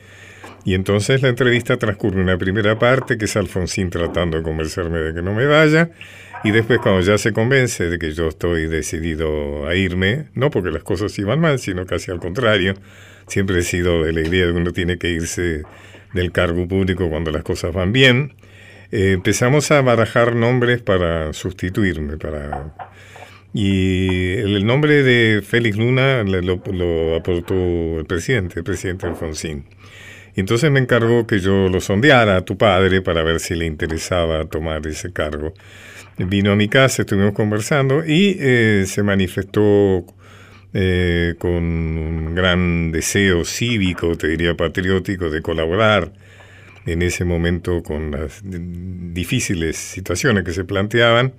Y 0.66 0.74
entonces 0.74 1.22
la 1.22 1.30
entrevista 1.30 1.78
transcurre 1.78 2.22
una 2.22 2.38
primera 2.38 2.78
parte, 2.78 3.18
que 3.18 3.26
es 3.26 3.36
Alfonsín 3.36 3.90
tratando 3.90 4.38
de 4.38 4.44
convencerme 4.44 5.00
de 5.00 5.14
que 5.14 5.22
no 5.22 5.34
me 5.34 5.46
vaya, 5.46 5.92
y 6.44 6.52
después 6.52 6.80
cuando 6.80 7.02
ya 7.02 7.18
se 7.18 7.32
convence 7.32 7.90
de 7.90 8.00
que 8.00 8.12
yo 8.12 8.28
estoy 8.28 8.68
decidido 8.68 9.68
a 9.68 9.76
irme, 9.76 10.26
no 10.34 10.50
porque 10.50 10.72
las 10.72 10.84
cosas 10.84 11.18
iban 11.20 11.40
mal, 11.40 11.60
sino 11.60 11.86
casi 11.86 12.12
al 12.12 12.20
contrario, 12.20 12.74
siempre 13.28 13.60
he 13.60 13.64
sido 13.64 14.04
de 14.04 14.14
la 14.14 14.22
idea 14.22 14.48
de 14.48 14.54
que 14.54 14.58
uno 14.58 14.72
tiene 14.72 14.98
que 14.98 15.10
irse 15.10 15.64
del 16.14 16.32
cargo 16.32 16.68
público 16.68 17.10
cuando 17.10 17.32
las 17.32 17.44
cosas 17.44 17.74
van 17.74 17.92
bien, 17.92 18.34
eh, 18.92 19.12
empezamos 19.14 19.72
a 19.72 19.82
barajar 19.82 20.36
nombres 20.36 20.82
para 20.82 21.32
sustituirme, 21.34 22.18
para 22.18 22.74
y 23.54 24.34
el 24.38 24.66
nombre 24.66 25.04
de 25.04 25.42
Félix 25.42 25.78
Luna 25.78 26.24
lo, 26.24 26.42
lo, 26.42 27.16
aportó 27.16 28.00
el 28.00 28.06
presidente, 28.06 28.60
el 28.60 28.64
presidente 28.64 29.08
Alfonsín. 29.08 29.66
Y 30.36 30.40
entonces 30.42 30.70
me 30.72 30.80
encargó 30.80 31.26
que 31.26 31.40
yo 31.40 31.70
lo 31.70 31.82
sondeara 31.82 32.38
a 32.38 32.46
tu 32.46 32.58
padre 32.58 33.02
para 33.02 33.24
ver 33.24 33.40
si 33.40 33.56
le 33.56 33.66
interesaba 33.66 34.46
tomar 34.46 34.86
ese 34.86 35.12
cargo. 35.12 35.54
Vino 36.18 36.52
a 36.52 36.56
mi 36.56 36.68
casa, 36.68 37.02
estuvimos 37.02 37.34
conversando 37.34 38.06
y 38.06 38.38
eh, 38.40 38.84
se 38.86 39.04
manifestó 39.04 40.06
eh, 40.74 41.34
con 41.40 41.52
un 41.52 42.36
gran 42.36 42.92
deseo 42.92 43.44
cívico, 43.44 44.16
te 44.18 44.28
diría 44.28 44.56
patriótico, 44.56 45.30
de 45.30 45.42
colaborar 45.42 46.12
en 46.86 47.02
ese 47.02 47.26
momento 47.26 47.82
con 47.82 48.12
las 48.12 48.42
difíciles 48.44 49.78
situaciones 49.78 50.44
que 50.44 50.52
se 50.52 50.66
planteaban. 50.66 51.34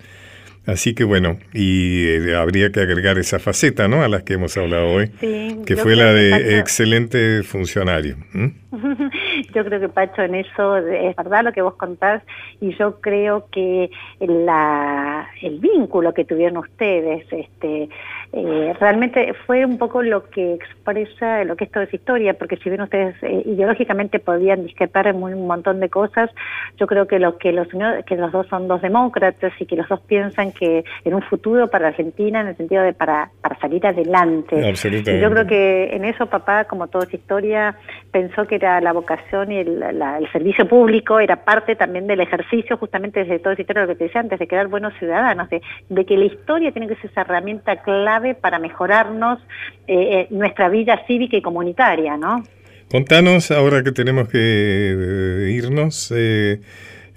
Así 0.70 0.94
que 0.94 1.02
bueno, 1.02 1.36
y 1.52 2.06
eh, 2.06 2.36
habría 2.36 2.70
que 2.70 2.78
agregar 2.78 3.18
esa 3.18 3.40
faceta, 3.40 3.88
¿no? 3.88 4.04
A 4.04 4.08
las 4.08 4.22
que 4.22 4.34
hemos 4.34 4.56
hablado 4.56 4.86
hoy, 4.86 5.08
que 5.08 5.76
fue 5.76 5.96
la 5.96 6.12
de 6.12 6.60
excelente 6.60 7.42
funcionario. 7.42 8.16
yo 9.52 9.64
creo 9.64 9.80
que 9.80 9.88
Pacho 9.88 10.22
en 10.22 10.36
eso 10.36 10.76
es 10.76 11.16
verdad 11.16 11.42
lo 11.42 11.52
que 11.52 11.62
vos 11.62 11.74
contás 11.74 12.22
y 12.60 12.72
yo 12.76 13.00
creo 13.00 13.48
que 13.50 13.90
la, 14.20 15.28
el 15.42 15.58
vínculo 15.58 16.14
que 16.14 16.24
tuvieron 16.24 16.58
ustedes, 16.58 17.26
este, 17.32 17.88
eh, 18.32 18.75
realmente 18.78 19.34
fue 19.44 19.64
un 19.64 19.76
poco 19.76 20.02
lo 20.02 20.30
que 20.30 20.54
expresa 20.54 21.42
lo 21.44 21.56
que 21.56 21.64
es 21.64 21.70
toda 21.72 21.84
esa 21.84 21.96
historia, 21.96 22.34
porque 22.34 22.56
si 22.58 22.68
bien 22.68 22.80
ustedes 22.80 23.16
eh, 23.22 23.42
ideológicamente 23.44 24.20
podían 24.20 24.64
discrepar 24.64 25.08
en 25.08 25.20
un 25.20 25.49
montón 25.49 25.80
de 25.80 25.88
cosas, 25.88 26.30
yo 26.78 26.87
creo 26.87 27.08
que 27.08 27.18
lo 27.18 27.38
que 27.38 27.50
los 27.50 27.66
que 28.06 28.16
los 28.16 28.30
dos 28.30 28.46
son 28.46 28.68
dos 28.68 28.82
demócratas 28.82 29.52
y 29.58 29.66
que 29.66 29.75
los 29.75 29.88
dos 29.88 30.00
piensan 30.02 30.52
que 30.52 30.84
en 31.04 31.14
un 31.14 31.22
futuro 31.22 31.68
para 31.68 31.88
Argentina 31.88 32.40
en 32.40 32.49
el 32.49 32.56
sentido 32.56 32.84
de 32.84 32.92
para 32.92 33.30
para 33.40 33.58
salir 33.58 33.84
adelante. 33.84 34.68
Absolutamente. 34.68 35.20
yo 35.20 35.30
creo 35.30 35.46
que 35.46 35.96
en 35.96 36.04
eso 36.04 36.26
papá, 36.26 36.64
como 36.66 36.87
toda 36.87 37.06
esa 37.06 37.16
historia, 37.16 37.76
pensó 38.12 38.46
que 38.46 38.54
era 38.54 38.80
la 38.80 38.92
vocación 38.92 39.50
y 39.50 39.58
el, 39.58 39.82
el 39.82 40.32
servicio 40.32 40.68
público 40.68 41.18
era 41.18 41.44
parte 41.44 41.75
también 41.75 42.06
del 42.06 42.20
ejercicio 42.20 42.76
justamente 42.76 43.20
desde 43.25 43.40
todo 43.40 43.54
esa 43.54 43.62
historia 43.62 43.82
lo 43.82 43.88
que 43.88 43.96
te 43.96 44.04
decía 44.04 44.20
antes 44.20 44.38
de 44.38 44.46
crear 44.46 44.68
buenos 44.68 44.94
ciudadanos, 44.99 45.49
de, 45.50 45.62
de 45.88 46.04
que 46.04 46.16
la 46.16 46.26
historia 46.26 46.70
tiene 46.70 46.87
que 46.87 46.94
ser 46.96 47.10
esa 47.10 47.22
herramienta 47.22 47.76
clave 47.82 48.19
para 48.40 48.58
mejorarnos 48.58 49.38
eh, 49.86 50.20
eh, 50.20 50.26
nuestra 50.30 50.68
vida 50.68 51.00
cívica 51.06 51.36
y 51.36 51.42
comunitaria, 51.42 52.16
¿no? 52.16 52.44
Contanos, 52.90 53.50
ahora 53.52 53.84
que 53.84 53.92
tenemos 53.92 54.28
que 54.28 54.38
eh, 54.38 55.50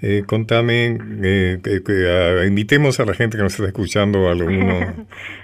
irnos, 0.04 0.28
contame, 0.28 0.98
que, 1.64 2.46
invitemos 2.46 3.00
a 3.00 3.06
la 3.06 3.14
gente 3.14 3.38
que 3.38 3.44
nos 3.44 3.54
está 3.54 3.68
escuchando 3.68 4.28
a 4.28 4.32
alguno, 4.34 4.94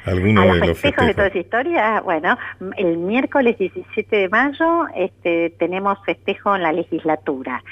alguno 0.06 0.54
de 0.54 0.60
los 0.68 0.78
festejos. 0.78 1.08
de 1.08 1.14
toda 1.14 1.28
esa 1.28 1.40
historia, 1.40 2.02
bueno, 2.02 2.38
el 2.78 2.98
miércoles 2.98 3.58
17 3.58 4.16
de 4.16 4.30
mayo 4.30 4.88
este, 4.96 5.52
tenemos 5.58 5.98
festejo 6.06 6.56
en 6.56 6.64
la 6.64 6.74
legislatura. 6.74 7.64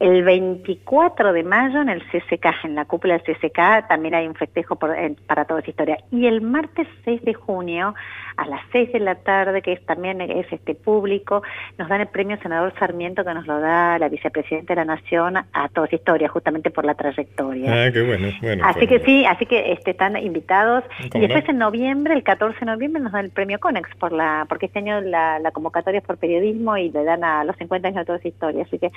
El 0.00 0.24
24 0.24 1.32
de 1.32 1.44
mayo 1.44 1.80
en 1.80 1.88
el 1.88 2.02
CCK, 2.02 2.64
en 2.64 2.74
la 2.74 2.84
cúpula 2.84 3.16
del 3.16 3.22
CCK, 3.22 3.86
también 3.88 4.14
hay 4.14 4.26
un 4.26 4.34
festejo 4.34 4.76
para 4.76 5.44
toda 5.44 5.60
esa 5.60 5.70
historia. 5.70 5.98
Y 6.10 6.26
el 6.26 6.40
martes 6.40 6.88
6 7.04 7.22
de 7.22 7.34
junio, 7.34 7.94
a 8.36 8.46
las 8.46 8.60
6 8.72 8.92
de 8.92 8.98
la 8.98 9.14
tarde, 9.14 9.62
que 9.62 9.72
es, 9.72 9.86
también 9.86 10.20
es 10.20 10.52
este 10.52 10.74
público, 10.74 11.42
nos 11.78 11.88
dan 11.88 12.00
el 12.00 12.08
premio 12.08 12.36
Senador 12.42 12.74
Sarmiento 12.78 13.24
que 13.24 13.34
nos 13.34 13.46
lo 13.46 13.60
da 13.60 13.98
la 13.98 14.08
vicepresidenta 14.08 14.74
de 14.74 14.80
la 14.80 14.96
Nación 14.96 15.36
a 15.36 15.68
toda 15.68 15.86
esa 15.86 15.96
historia, 15.96 16.28
justamente 16.34 16.70
por 16.72 16.84
la 16.84 16.94
trayectoria. 16.94 17.86
Ah, 17.86 17.92
qué 17.92 18.02
bueno. 18.02 18.28
bueno 18.42 18.64
así 18.66 18.86
pues, 18.86 19.00
que 19.00 19.06
sí, 19.06 19.24
así 19.24 19.46
que 19.46 19.72
este, 19.72 19.92
están 19.92 20.16
invitados. 20.16 20.82
Y 21.14 21.20
después 21.20 21.48
en 21.48 21.58
noviembre, 21.58 22.12
el 22.14 22.24
14 22.24 22.58
de 22.58 22.66
noviembre, 22.66 23.00
nos 23.00 23.12
dan 23.12 23.26
el 23.26 23.30
premio 23.30 23.60
Conex, 23.60 23.88
por 23.96 24.12
la 24.12 24.44
porque 24.48 24.66
este 24.66 24.80
año 24.80 25.00
la, 25.00 25.38
la 25.38 25.52
convocatoria 25.52 26.00
es 26.00 26.04
por 26.04 26.18
periodismo 26.18 26.76
y 26.76 26.90
le 26.90 27.04
dan 27.04 27.22
a 27.22 27.44
los 27.44 27.56
50 27.56 27.88
años 27.88 28.00
a 28.00 28.04
toda 28.04 28.18
esa 28.18 28.28
historia. 28.28 28.64
Así 28.64 28.78
que 28.80 28.90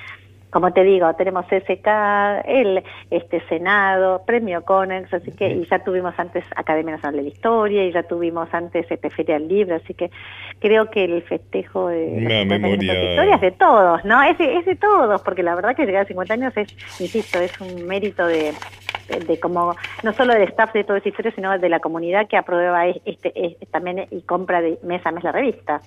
como 0.50 0.72
te 0.72 0.84
digo, 0.84 1.14
tenemos 1.16 1.46
SK, 1.46 1.88
el 2.46 2.84
este 3.12 3.42
Senado, 3.48 4.24
Premio 4.26 4.64
Conex, 4.64 5.14
así 5.14 5.32
que 5.32 5.50
y 5.50 5.66
ya 5.66 5.80
tuvimos 5.80 6.18
antes 6.18 6.46
Academia 6.56 6.96
Nacional 6.96 7.18
de 7.18 7.24
la 7.24 7.30
Historia 7.30 7.86
y 7.86 7.92
ya 7.92 8.04
tuvimos 8.04 8.48
antes 8.54 8.86
este 8.90 9.10
Feria 9.10 9.38
del 9.38 9.48
Libro, 9.48 9.76
así 9.76 9.94
que 9.94 10.10
creo 10.60 10.90
que 10.90 11.04
el 11.04 11.22
festejo 11.24 11.90
de 11.90 12.22
historias 13.12 13.42
de 13.42 13.52
todos, 13.52 14.06
¿no? 14.06 14.24
Es 14.24 14.38
de, 14.38 14.58
es 14.58 14.66
de 14.66 14.76
todos, 14.76 15.22
porque 15.22 15.44
la 15.44 15.56
verdad 15.56 15.76
que 15.76 15.86
llegar 15.86 16.04
a 16.04 16.08
50 16.08 16.34
años 16.34 16.54
es, 16.56 16.70
insisto, 17.00 17.40
es 17.40 17.60
un 17.60 17.86
mérito 17.86 18.26
de, 18.26 18.54
de, 19.28 19.40
como 19.40 19.76
no 20.04 20.14
solo 20.14 20.34
del 20.34 20.44
staff 20.44 20.74
de 20.74 20.84
toda 20.84 21.00
esa 21.00 21.10
historia, 21.10 21.32
sino 21.36 21.58
de 21.58 21.70
la 21.70 21.80
comunidad 21.80 22.28
que 22.28 22.38
aprueba 22.38 22.88
este, 22.88 23.32
este, 23.36 23.66
también 23.68 24.08
y 24.12 24.22
compra 24.22 24.62
de 24.62 24.80
mes 24.84 25.06
a 25.06 25.12
mes 25.12 25.24
la 25.24 25.32
revista. 25.32 25.82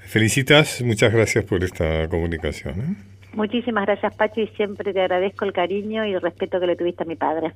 Felicitas, 0.00 0.82
muchas 0.82 1.12
gracias 1.12 1.44
por 1.44 1.62
esta 1.62 2.08
comunicación. 2.08 2.80
¿eh? 2.80 3.10
Muchísimas 3.34 3.86
gracias, 3.86 4.14
Pacho, 4.16 4.40
y 4.40 4.48
siempre 4.48 4.92
te 4.92 5.00
agradezco 5.00 5.44
el 5.44 5.52
cariño 5.52 6.04
y 6.04 6.14
el 6.14 6.20
respeto 6.20 6.58
que 6.60 6.66
le 6.66 6.76
tuviste 6.76 7.04
a 7.04 7.06
mi 7.06 7.16
padre. 7.16 7.54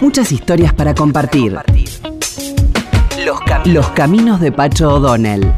Muchas 0.00 0.30
historias 0.30 0.72
para 0.74 0.94
compartir. 0.94 1.56
Los, 3.24 3.40
Los 3.66 3.90
caminos 3.90 4.40
de 4.40 4.52
Pacho 4.52 4.94
O'Donnell. 4.94 5.52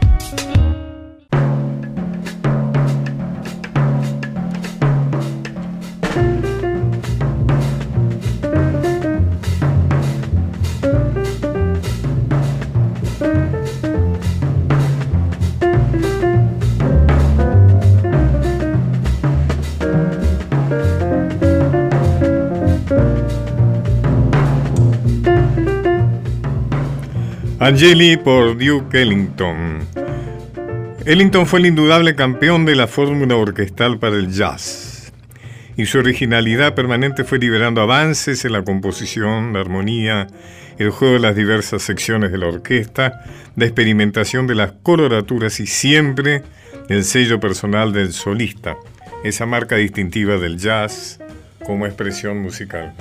Angeli 27.63 28.17
por 28.17 28.57
Duke 28.57 29.03
Ellington. 29.03 29.81
Ellington 31.05 31.47
fue 31.47 31.59
el 31.59 31.67
indudable 31.67 32.15
campeón 32.15 32.65
de 32.65 32.75
la 32.75 32.87
fórmula 32.87 33.37
orquestal 33.37 33.99
para 33.99 34.17
el 34.17 34.33
jazz. 34.33 35.13
Y 35.77 35.85
su 35.85 35.99
originalidad 35.99 36.75
permanente 36.75 37.23
fue 37.23 37.39
liberando 37.39 37.83
avances 37.83 38.47
en 38.47 38.53
la 38.53 38.65
composición, 38.65 39.53
la 39.53 39.61
armonía, 39.61 40.27
el 40.79 40.89
juego 40.89 41.15
de 41.15 41.21
las 41.21 41.37
diversas 41.37 41.83
secciones 41.83 42.33
de 42.33 42.39
la 42.39 42.47
orquesta, 42.47 43.25
la 43.57 43.67
experimentación 43.67 44.47
de 44.47 44.55
las 44.55 44.73
coloraturas 44.83 45.61
y 45.61 45.67
siempre 45.67 46.43
el 46.89 47.05
sello 47.05 47.41
personal 47.41 47.93
del 47.93 48.15
solista, 48.15 48.79
esa 49.23 49.45
marca 49.45 49.77
distintiva 49.77 50.39
del 50.39 50.57
jazz 50.57 51.21
como 51.67 51.85
expresión 51.85 52.41
musical. 52.41 52.95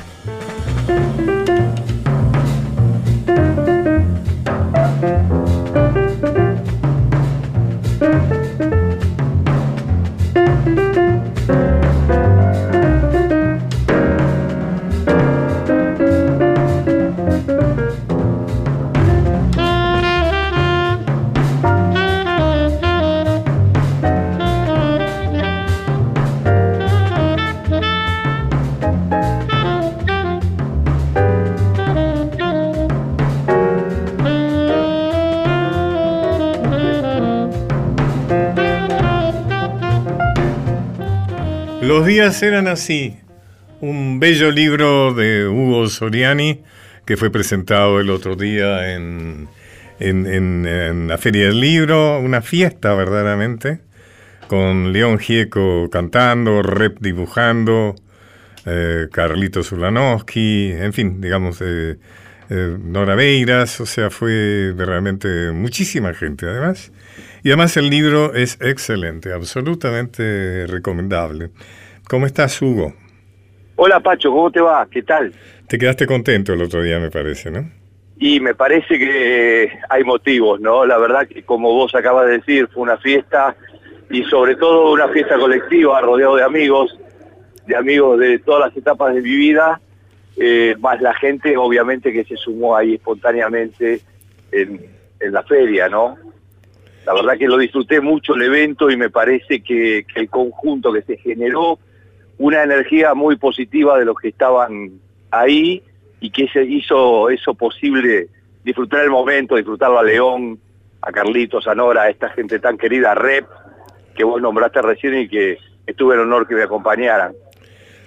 Días 42.20 42.44
eran 42.44 42.68
así. 42.68 43.16
Un 43.80 44.20
bello 44.20 44.52
libro 44.52 45.14
de 45.14 45.48
Hugo 45.48 45.88
Soriani 45.88 46.62
que 47.06 47.16
fue 47.16 47.32
presentado 47.32 48.02
el 48.02 48.10
otro 48.10 48.36
día 48.36 48.94
en, 48.94 49.48
en, 50.02 50.28
en, 50.28 51.08
la 51.08 51.18
Feria 51.18 51.46
del 51.46 51.62
Libro, 51.62 52.20
una 52.20 52.42
fiesta 52.42 52.94
verdaderamente, 52.94 53.80
con 54.50 54.92
León 54.92 55.18
Gieco 55.18 55.90
cantando, 55.90 56.62
Rep 56.62 56.98
dibujando, 57.00 57.96
eh, 58.66 59.08
Carlitos 59.14 59.72
Ulanowski, 59.72 60.74
en 60.74 60.92
fin, 60.92 61.22
digamos, 61.22 61.62
eh, 61.62 62.00
eh, 62.50 62.78
Nora 62.84 63.16
Beiras, 63.16 63.80
o 63.80 63.86
sea, 63.86 64.10
fue 64.10 64.74
realmente 64.76 65.52
muchísima 65.54 66.14
gente 66.14 66.48
además. 66.48 66.92
Y 67.44 67.50
además 67.50 67.78
el 67.78 67.90
libro 67.90 68.34
es 68.34 68.58
excelente, 68.60 69.32
absolutamente 69.32 70.68
recomendable. 70.68 71.52
¿Cómo 72.10 72.26
estás, 72.26 72.60
Hugo? 72.60 72.96
Hola, 73.76 74.00
Pacho, 74.00 74.32
¿cómo 74.32 74.50
te 74.50 74.60
va? 74.60 74.88
¿Qué 74.90 75.04
tal? 75.04 75.32
Te 75.68 75.78
quedaste 75.78 76.08
contento 76.08 76.54
el 76.54 76.62
otro 76.64 76.82
día, 76.82 77.00
me 77.00 77.12
parece, 77.12 77.52
¿no? 77.52 77.70
Y 78.18 78.40
me 78.40 78.56
parece 78.56 78.98
que 78.98 79.72
hay 79.88 80.04
motivos, 80.04 80.60
¿no? 80.60 80.88
La 80.88 80.98
verdad 80.98 81.28
que 81.28 81.44
como 81.44 81.72
vos 81.72 81.94
acabas 81.94 82.26
de 82.26 82.40
decir, 82.40 82.68
fue 82.74 82.82
una 82.82 82.98
fiesta 82.98 83.56
y 84.10 84.24
sobre 84.24 84.56
todo 84.56 84.92
una 84.92 85.08
fiesta 85.10 85.38
colectiva 85.38 86.02
rodeado 86.02 86.36
de 86.36 86.42
amigos, 86.42 86.98
de 87.68 87.76
amigos 87.76 88.18
de 88.18 88.40
todas 88.40 88.70
las 88.70 88.76
etapas 88.76 89.14
de 89.14 89.22
mi 89.22 89.36
vida, 89.36 89.80
eh, 90.36 90.76
más 90.80 91.00
la 91.04 91.14
gente 91.14 91.56
obviamente 91.58 92.12
que 92.12 92.26
se 92.26 92.38
sumó 92.38 92.76
ahí 92.76 92.96
espontáneamente 92.96 94.02
en, 94.52 94.84
la 95.32 95.44
feria, 95.44 95.88
¿no? 95.88 96.18
La 97.06 97.14
verdad 97.14 97.38
que 97.38 97.48
lo 97.48 97.58
disfruté 97.60 98.02
mucho 98.02 98.34
el 98.34 98.42
evento 98.42 98.90
y 98.90 98.98
me 98.98 99.12
parece 99.12 99.62
que, 99.62 100.08
que 100.12 100.22
el 100.22 100.30
conjunto 100.30 100.92
que 100.92 101.04
se 101.04 101.18
generó, 101.18 101.78
una 102.40 102.64
energía 102.64 103.14
muy 103.14 103.36
positiva 103.36 104.00
de 104.00 104.06
los 104.06 104.16
que 104.18 104.30
estaban 104.30 104.92
ahí 105.30 105.84
y 106.20 106.32
que 106.32 106.48
se 106.48 106.64
hizo 106.64 107.30
eso 107.30 107.54
posible, 107.54 108.28
disfrutar 108.64 109.04
el 109.04 109.12
momento, 109.12 109.56
disfrutarlo 109.56 110.00
a 110.00 110.04
León, 110.04 110.58
a 111.02 111.12
Carlitos, 111.12 111.68
a 111.68 111.76
Nora, 111.76 112.04
a 112.04 112.10
esta 112.10 112.30
gente 112.30 112.60
tan 112.60 112.78
querida, 112.78 113.12
a 113.12 113.16
Rep, 113.16 113.46
que 114.16 114.24
vos 114.24 114.42
nombraste 114.42 114.82
recién 114.82 115.20
y 115.20 115.28
que 115.28 115.58
estuve 115.86 116.16
en 116.16 116.22
honor 116.22 116.48
que 116.48 116.56
me 116.56 116.64
acompañaran. 116.64 117.34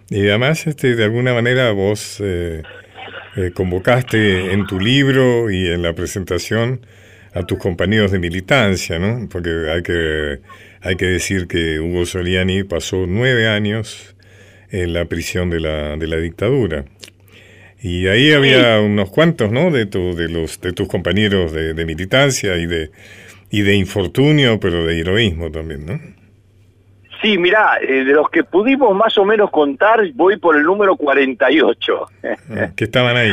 Y 0.09 0.29
además, 0.29 0.67
este, 0.67 0.97
de 0.97 1.05
alguna 1.05 1.35
manera, 1.35 1.71
vos 1.73 2.19
eh, 2.21 2.63
eh, 3.37 3.51
convocaste 3.55 4.53
en 4.53 4.67
tu 4.67 4.81
libro 4.81 5.51
y 5.51 5.69
en 5.69 5.83
la 5.83 5.95
presentación 5.95 6.81
a 7.35 7.45
tus 7.45 7.59
compañeros 7.59 8.13
de 8.13 8.19
militancia, 8.19 8.99
¿no? 8.99 9.29
Porque 9.31 9.71
hay 9.71 9.83
que, 9.83 10.41
hay 10.83 10.97
que 10.97 11.07
decir 11.07 11.49
que 11.49 11.81
Hugo 11.81 12.05
Soliani 12.05 12.65
pasó 12.65 13.07
nueve 13.07 13.49
años 13.49 14.12
en 14.73 14.93
la 14.95 15.05
prisión 15.05 15.51
de 15.51 15.61
la, 15.61 15.97
de 15.97 16.07
la 16.09 16.17
dictadura. 16.17 16.85
Y 17.81 18.07
ahí 18.07 18.33
había 18.33 18.81
unos 18.81 19.11
cuantos, 19.11 19.51
¿no? 19.51 19.71
De, 19.71 19.87
tu, 19.87 20.15
de, 20.15 20.29
los, 20.29 20.61
de 20.61 20.73
tus 20.73 20.89
compañeros 20.89 21.53
de, 21.53 21.85
militancia 21.85 22.57
y 22.57 22.67
de, 22.67 22.91
y 23.51 23.63
de 23.63 23.75
infortunio, 23.75 24.59
pero 24.61 24.87
de 24.87 25.01
heroísmo 25.01 25.51
también, 25.51 25.87
¿no? 25.87 26.01
Sí, 27.21 27.39
mirá, 27.39 27.79
eh, 27.81 28.05
de 28.05 28.13
los 28.13 28.31
que 28.31 28.45
pudimos 28.45 28.97
más 28.97 29.17
o 29.19 29.25
menos 29.25 29.51
contar, 29.51 30.01
voy 30.15 30.39
por 30.39 30.57
el 30.57 30.63
número 30.63 30.97
48. 30.97 32.07
Ah, 32.51 32.71
que 32.75 32.85
estaban 32.85 33.17
ahí. 33.17 33.33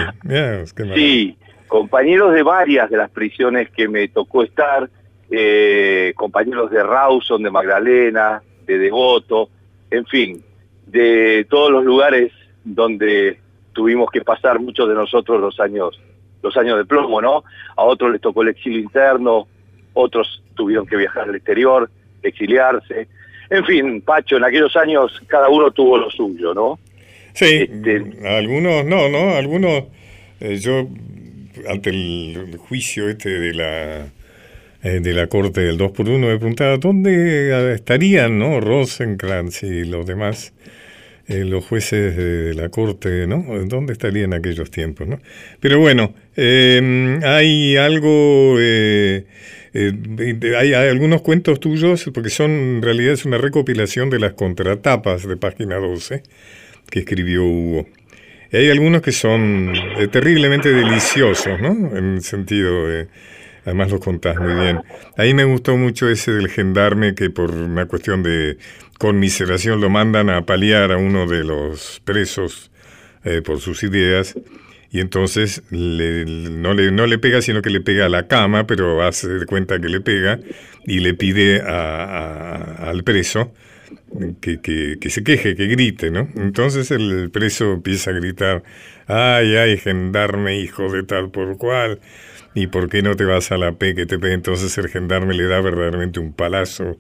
sí, 0.96 1.38
compañeros 1.67 2.34
de 2.34 2.43
varias 2.43 2.89
de 2.89 2.98
las 2.98 3.10
prisiones 3.12 3.69
que 3.69 3.88
me 3.88 4.08
tocó 4.08 4.43
estar, 4.43 4.89
eh, 5.31 6.12
compañeros 6.15 6.72
de 6.72 6.84
Rawson, 6.84 7.43
de 7.43 7.51
Magdalena, 7.51 8.41
de 8.65 8.77
Devoto, 8.77 9.50
en 9.91 10.05
fin, 10.05 10.43
de 10.91 11.46
todos 11.50 11.72
los 11.72 11.84
lugares 11.84 12.31
donde 12.63 13.39
tuvimos 13.74 14.10
que 14.12 14.22
pasar 14.22 14.60
muchos 14.60 14.88
de 14.88 14.96
nosotros 14.96 15.39
los 15.39 15.60
años, 15.60 16.00
los 16.41 16.55
años 16.58 16.77
de 16.77 16.86
plomo, 16.86 17.22
¿no? 17.22 17.43
A 17.75 17.84
otros 17.84 18.12
les 18.12 18.22
tocó 18.22 18.41
el 18.41 18.50
exilio 18.50 18.79
interno, 18.79 19.48
otros 19.93 20.43
tuvieron 20.55 20.86
que 20.86 20.98
viajar 20.98 21.29
al 21.29 21.35
exterior, 21.35 21.90
exiliarse. 22.24 23.07
En 23.50 23.66
fin, 23.66 24.01
Pacho, 24.01 24.37
en 24.37 24.44
aquellos 24.44 24.75
años 24.75 25.22
cada 25.27 25.50
uno 25.50 25.72
tuvo 25.72 25.98
lo 25.98 26.09
suyo, 26.11 26.53
¿no? 26.53 26.79
Sí, 27.33 27.68
este, 27.70 28.27
algunos 28.27 28.85
no, 28.85 29.09
¿no? 29.09 29.35
Algunos, 29.35 29.85
eh, 30.40 30.57
yo, 30.57 30.87
ante 31.70 31.90
el 31.90 32.57
juicio 32.57 33.09
este 33.09 33.29
de 33.29 33.53
la 33.53 34.07
eh, 34.81 35.01
de 35.01 35.13
la 35.13 35.27
corte 35.27 35.59
del 35.59 35.77
2 35.77 35.92
por 35.92 36.07
1 36.07 36.25
me 36.25 36.37
preguntaba 36.37 36.77
dónde 36.77 37.74
estarían, 37.74 38.40
¿no? 38.40 38.61
Rosenkrantz 38.61 39.63
y 39.63 39.83
los 39.83 40.05
demás 40.05 40.53
eh, 41.29 41.46
los 41.46 41.63
jueces 41.63 42.18
de 42.18 42.55
la 42.55 42.70
corte, 42.70 43.27
¿no? 43.27 43.46
¿Dónde 43.65 43.94
estarían 43.94 44.33
aquellos 44.33 44.72
tiempos, 44.72 45.07
no? 45.07 45.20
Pero 45.59 45.79
bueno, 45.79 46.15
em, 46.35 47.24
hay 47.24 47.77
algo, 47.77 48.55
eh, 48.59 49.25
eh, 49.75 50.55
hay, 50.57 50.74
algunos 50.74 51.22
cuentos 51.22 51.59
tuyos, 51.59 52.09
porque 52.15 52.31
son, 52.31 52.50
en 52.50 52.81
realidad 52.81 53.13
es 53.13 53.25
una 53.25 53.37
recopilación 53.37 54.09
de 54.09 54.18
las 54.18 54.33
contratapas 54.33 55.27
de 55.27 55.37
página 55.37 55.75
12 55.75 56.24
que 56.89 57.00
escribió 57.01 57.46
Hugo. 57.46 57.87
Y 58.51 58.57
hay 58.57 58.72
algunos 58.72 59.03
que 59.03 59.11
son 59.11 59.74
terriblemente 60.11 60.74
deliciosos, 60.74 61.61
¿no? 61.61 61.96
En 61.96 62.15
el 62.15 62.24
sentido 62.24 62.87
de... 62.87 63.07
Además 63.65 63.91
los 63.91 64.00
contás 64.00 64.37
muy 64.39 64.53
bien. 64.53 64.81
Ahí 65.17 65.33
me 65.33 65.43
gustó 65.43 65.77
mucho 65.77 66.09
ese 66.09 66.31
del 66.31 66.50
gendarme 66.50 67.15
que 67.15 67.29
por 67.29 67.51
una 67.51 67.85
cuestión 67.85 68.24
de 68.24 68.57
conmiseración 68.98 69.81
lo 69.81 69.89
mandan 69.89 70.29
a 70.29 70.45
paliar 70.45 70.91
a 70.91 70.98
uno 70.98 71.27
de 71.27 71.43
los 71.43 72.01
presos 72.03 72.72
eh, 73.24 73.41
por 73.41 73.59
sus 73.59 73.83
ideas 73.83 74.35
y 74.91 75.01
entonces 75.01 75.61
no, 75.69 76.74
le, 76.74 76.91
no 76.91 77.05
le 77.05 77.19
pega, 77.19 77.41
sino 77.41 77.61
que 77.61 77.69
le 77.69 77.81
pega 77.81 78.07
a 78.07 78.09
la 78.09 78.27
cama, 78.27 78.65
pero 78.65 79.03
hace 79.03 79.27
de 79.27 79.45
cuenta 79.45 79.79
que 79.79 79.87
le 79.87 80.01
pega 80.01 80.39
y 80.85 81.00
le 81.00 81.13
pide 81.13 81.61
al 81.61 83.03
preso 83.03 83.53
que, 84.41 84.59
que, 84.61 85.09
se 85.09 85.24
queje, 85.24 85.55
que 85.55 85.67
grite, 85.67 86.09
¿no? 86.09 86.27
Entonces 86.35 86.89
el 86.89 87.29
preso 87.31 87.74
empieza 87.74 88.09
a 88.09 88.13
gritar, 88.13 88.63
ay, 89.05 89.55
ay, 89.55 89.77
gendarme, 89.77 90.59
hijo 90.59 90.91
de 90.91 91.03
tal 91.03 91.29
por 91.29 91.57
cual, 91.57 92.00
¿y 92.53 92.68
por 92.68 92.90
qué 92.90 93.01
no 93.01 93.16
te 93.16 93.25
vas 93.25 93.51
a 93.51 93.57
la 93.57 93.74
P 93.74 93.96
que? 93.96 94.07
Entonces 94.09 94.77
el 94.77 94.90
gendarme 94.90 95.33
le 95.33 95.48
da 95.48 95.62
verdaderamente 95.62 96.20
un 96.20 96.33
palazo 96.33 96.98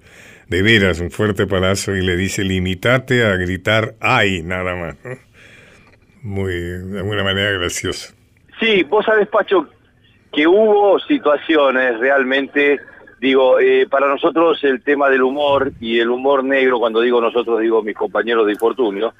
de 0.49 0.63
veras 0.63 0.99
un 0.99 1.11
fuerte 1.11 1.45
palazo 1.45 1.95
y 1.95 2.01
le 2.01 2.17
dice, 2.17 2.43
limitate 2.43 3.23
a 3.23 3.35
gritar 3.35 3.93
ay, 4.01 4.41
nada 4.41 4.75
más. 4.75 4.95
Muy, 6.21 6.53
de 6.53 6.99
alguna 6.99 7.23
manera 7.23 7.51
graciosa. 7.51 8.13
Sí, 8.59 8.83
vos 8.83 9.05
sabés, 9.05 9.27
Pacho, 9.29 9.69
que 10.33 10.47
hubo 10.47 10.99
situaciones 10.99 11.97
realmente, 11.99 12.79
digo, 13.21 13.59
eh, 13.59 13.87
para 13.89 14.09
nosotros 14.09 14.61
el 14.63 14.81
tema 14.83 15.09
del 15.09 15.21
humor 15.21 15.71
y 15.79 15.99
el 15.99 16.09
humor 16.09 16.43
negro, 16.43 16.79
cuando 16.79 16.99
digo 16.99 17.21
nosotros, 17.21 17.61
digo 17.61 17.81
mis 17.83 17.95
compañeros 17.95 18.45
de 18.47 18.53
infortunio, 18.53 19.13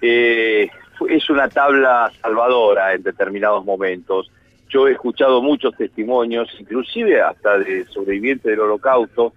eh, 0.00 0.68
es 1.08 1.30
una 1.30 1.48
tabla 1.48 2.10
salvadora 2.20 2.94
en 2.94 3.02
determinados 3.02 3.64
momentos. 3.64 4.30
Yo 4.70 4.86
he 4.86 4.92
escuchado 4.92 5.42
muchos 5.42 5.76
testimonios, 5.76 6.48
inclusive 6.58 7.20
hasta 7.20 7.58
de 7.58 7.84
sobrevivientes 7.86 8.44
del 8.44 8.60
holocausto, 8.60 9.32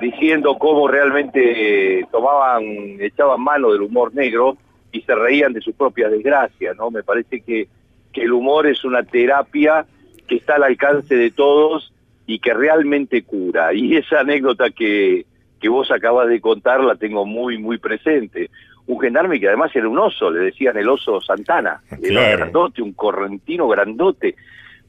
diciendo 0.00 0.56
cómo 0.58 0.88
realmente 0.88 2.00
eh, 2.00 2.06
tomaban, 2.10 2.64
echaban 3.00 3.40
mano 3.40 3.70
del 3.70 3.82
humor 3.82 4.14
negro 4.14 4.56
y 4.90 5.02
se 5.02 5.14
reían 5.14 5.52
de 5.52 5.60
sus 5.60 5.74
propias 5.74 6.10
desgracias, 6.10 6.76
¿no? 6.76 6.90
Me 6.90 7.02
parece 7.02 7.40
que, 7.40 7.68
que 8.12 8.22
el 8.22 8.32
humor 8.32 8.66
es 8.66 8.84
una 8.84 9.02
terapia 9.02 9.86
que 10.26 10.36
está 10.36 10.56
al 10.56 10.64
alcance 10.64 11.14
de 11.14 11.30
todos 11.30 11.92
y 12.26 12.38
que 12.38 12.54
realmente 12.54 13.22
cura. 13.22 13.72
Y 13.72 13.96
esa 13.96 14.20
anécdota 14.20 14.70
que, 14.70 15.26
que 15.60 15.68
vos 15.68 15.90
acabas 15.90 16.28
de 16.28 16.40
contar 16.40 16.82
la 16.82 16.94
tengo 16.94 17.26
muy, 17.26 17.58
muy 17.58 17.78
presente. 17.78 18.50
Un 18.86 19.00
gendarme 19.00 19.38
que 19.38 19.48
además 19.48 19.74
era 19.74 19.88
un 19.88 19.98
oso, 19.98 20.30
le 20.30 20.40
decían 20.40 20.76
el 20.78 20.88
oso 20.88 21.20
Santana, 21.20 21.82
era 22.02 22.30
grandote, 22.30 22.80
un 22.80 22.92
correntino 22.92 23.68
grandote, 23.68 24.34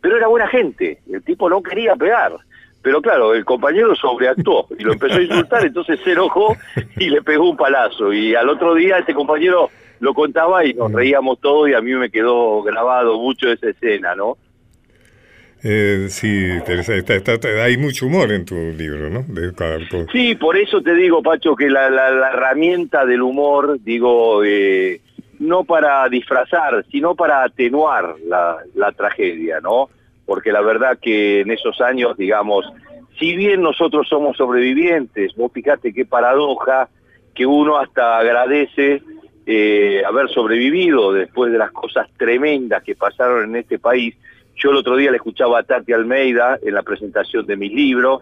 pero 0.01 0.17
era 0.17 0.27
buena 0.27 0.47
gente, 0.47 0.99
el 1.11 1.23
tipo 1.23 1.49
no 1.49 1.61
quería 1.61 1.95
pegar 1.95 2.33
pero 2.81 3.01
claro, 3.01 3.33
el 3.33 3.43
compañero 3.43 3.93
sobreactuó 3.95 4.67
y 4.77 4.83
lo 4.83 4.93
empezó 4.93 5.15
a 5.15 5.21
insultar, 5.21 5.65
entonces 5.65 5.99
se 6.03 6.13
enojó 6.13 6.55
y 6.97 7.09
le 7.09 7.21
pegó 7.21 7.49
un 7.49 7.57
palazo. 7.57 8.13
Y 8.13 8.35
al 8.35 8.47
otro 8.47 8.73
día 8.73 8.99
este 8.99 9.13
compañero 9.13 9.69
lo 9.99 10.13
contaba 10.13 10.65
y 10.65 10.73
nos 10.73 10.91
reíamos 10.91 11.39
todos 11.41 11.69
y 11.69 11.73
a 11.73 11.81
mí 11.81 11.93
me 11.93 12.09
quedó 12.09 12.63
grabado 12.63 13.19
mucho 13.19 13.51
esa 13.51 13.69
escena, 13.69 14.15
¿no? 14.15 14.37
Eh, 15.61 16.05
sí, 16.07 16.47
hay 17.61 17.75
mucho 17.75 18.05
humor 18.05 18.31
en 18.31 18.45
tu 18.45 18.55
libro, 18.55 19.09
¿no? 19.09 19.25
sí, 20.09 20.35
por 20.35 20.55
eso 20.55 20.81
te 20.81 20.95
digo, 20.95 21.21
Pacho, 21.21 21.53
que 21.53 21.69
la, 21.69 21.87
herramienta 22.31 23.05
del 23.05 23.21
humor, 23.21 23.77
digo, 23.83 24.41
eh, 24.45 25.01
no 25.39 25.63
para 25.63 26.07
disfrazar, 26.09 26.85
sino 26.91 27.15
para 27.15 27.43
atenuar 27.43 28.15
la, 28.27 28.57
la 28.75 28.91
tragedia, 28.91 29.59
¿no? 29.61 29.89
porque 30.29 30.51
la 30.51 30.61
verdad 30.61 30.99
que 31.01 31.41
en 31.41 31.49
esos 31.49 31.81
años, 31.81 32.15
digamos, 32.15 32.63
si 33.17 33.35
bien 33.35 33.63
nosotros 33.63 34.07
somos 34.07 34.37
sobrevivientes, 34.37 35.35
vos 35.35 35.51
fíjate 35.51 35.91
qué 35.91 36.05
paradoja 36.05 36.87
que 37.33 37.47
uno 37.47 37.79
hasta 37.79 38.19
agradece 38.19 39.01
eh, 39.47 40.03
haber 40.05 40.29
sobrevivido 40.29 41.13
después 41.13 41.51
de 41.51 41.57
las 41.57 41.71
cosas 41.71 42.07
tremendas 42.15 42.83
que 42.83 42.93
pasaron 42.93 43.49
en 43.49 43.55
este 43.55 43.79
país, 43.79 44.15
Yo 44.55 44.69
el 44.69 44.77
otro 44.77 44.97
día 44.97 45.09
le 45.09 45.17
escuchaba 45.17 45.57
a 45.57 45.63
Tati 45.63 45.93
Almeida 45.93 46.59
en 46.61 46.75
la 46.75 46.83
presentación 46.83 47.47
de 47.47 47.57
mi 47.57 47.69
libro, 47.69 48.21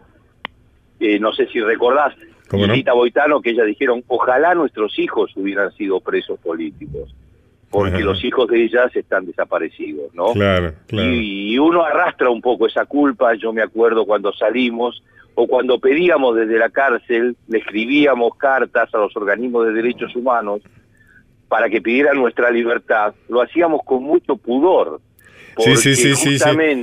eh, 1.01 1.19
no 1.19 1.33
sé 1.33 1.47
si 1.47 1.59
recordás, 1.59 2.15
y 2.53 2.65
Rita 2.65 2.93
Boitano, 2.93 3.41
que 3.41 3.51
ellas 3.51 3.65
dijeron, 3.65 4.03
ojalá 4.07 4.55
nuestros 4.55 4.97
hijos 4.99 5.31
hubieran 5.35 5.71
sido 5.73 5.99
presos 5.99 6.39
políticos, 6.39 7.13
porque 7.69 7.99
los 7.99 8.23
hijos 8.23 8.47
de 8.47 8.63
ellas 8.63 8.95
están 8.95 9.25
desaparecidos, 9.25 10.13
¿no? 10.13 10.31
Claro, 10.33 10.73
claro. 10.87 11.11
Y, 11.11 11.57
uno 11.59 11.83
arrastra 11.83 12.29
un 12.29 12.41
poco 12.41 12.67
esa 12.67 12.85
culpa, 12.85 13.33
yo 13.35 13.51
me 13.51 13.61
acuerdo 13.61 14.05
cuando 14.05 14.31
salimos, 14.33 15.03
o 15.35 15.45
cuando 15.47 15.79
pedíamos 15.79 16.35
desde 16.35 16.57
la 16.57 16.69
cárcel, 16.69 17.35
le 17.47 17.59
escribíamos 17.59 18.35
cartas 18.37 18.93
a 18.93 18.97
los 18.97 19.15
organismos 19.15 19.67
de 19.67 19.73
derechos 19.73 20.15
humanos 20.15 20.61
para 21.47 21.69
que 21.69 21.81
pidieran 21.81 22.17
nuestra 22.17 22.49
libertad, 22.51 23.13
lo 23.29 23.41
hacíamos 23.41 23.81
con 23.85 24.03
mucho 24.03 24.35
pudor. 24.35 24.99
Sí, 25.59 25.75
sí, 25.75 25.95
sí, 25.95 26.15
sí, 26.15 26.37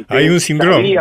Hay 0.09 0.29
un 0.29 0.40
síndrome. 0.40 0.96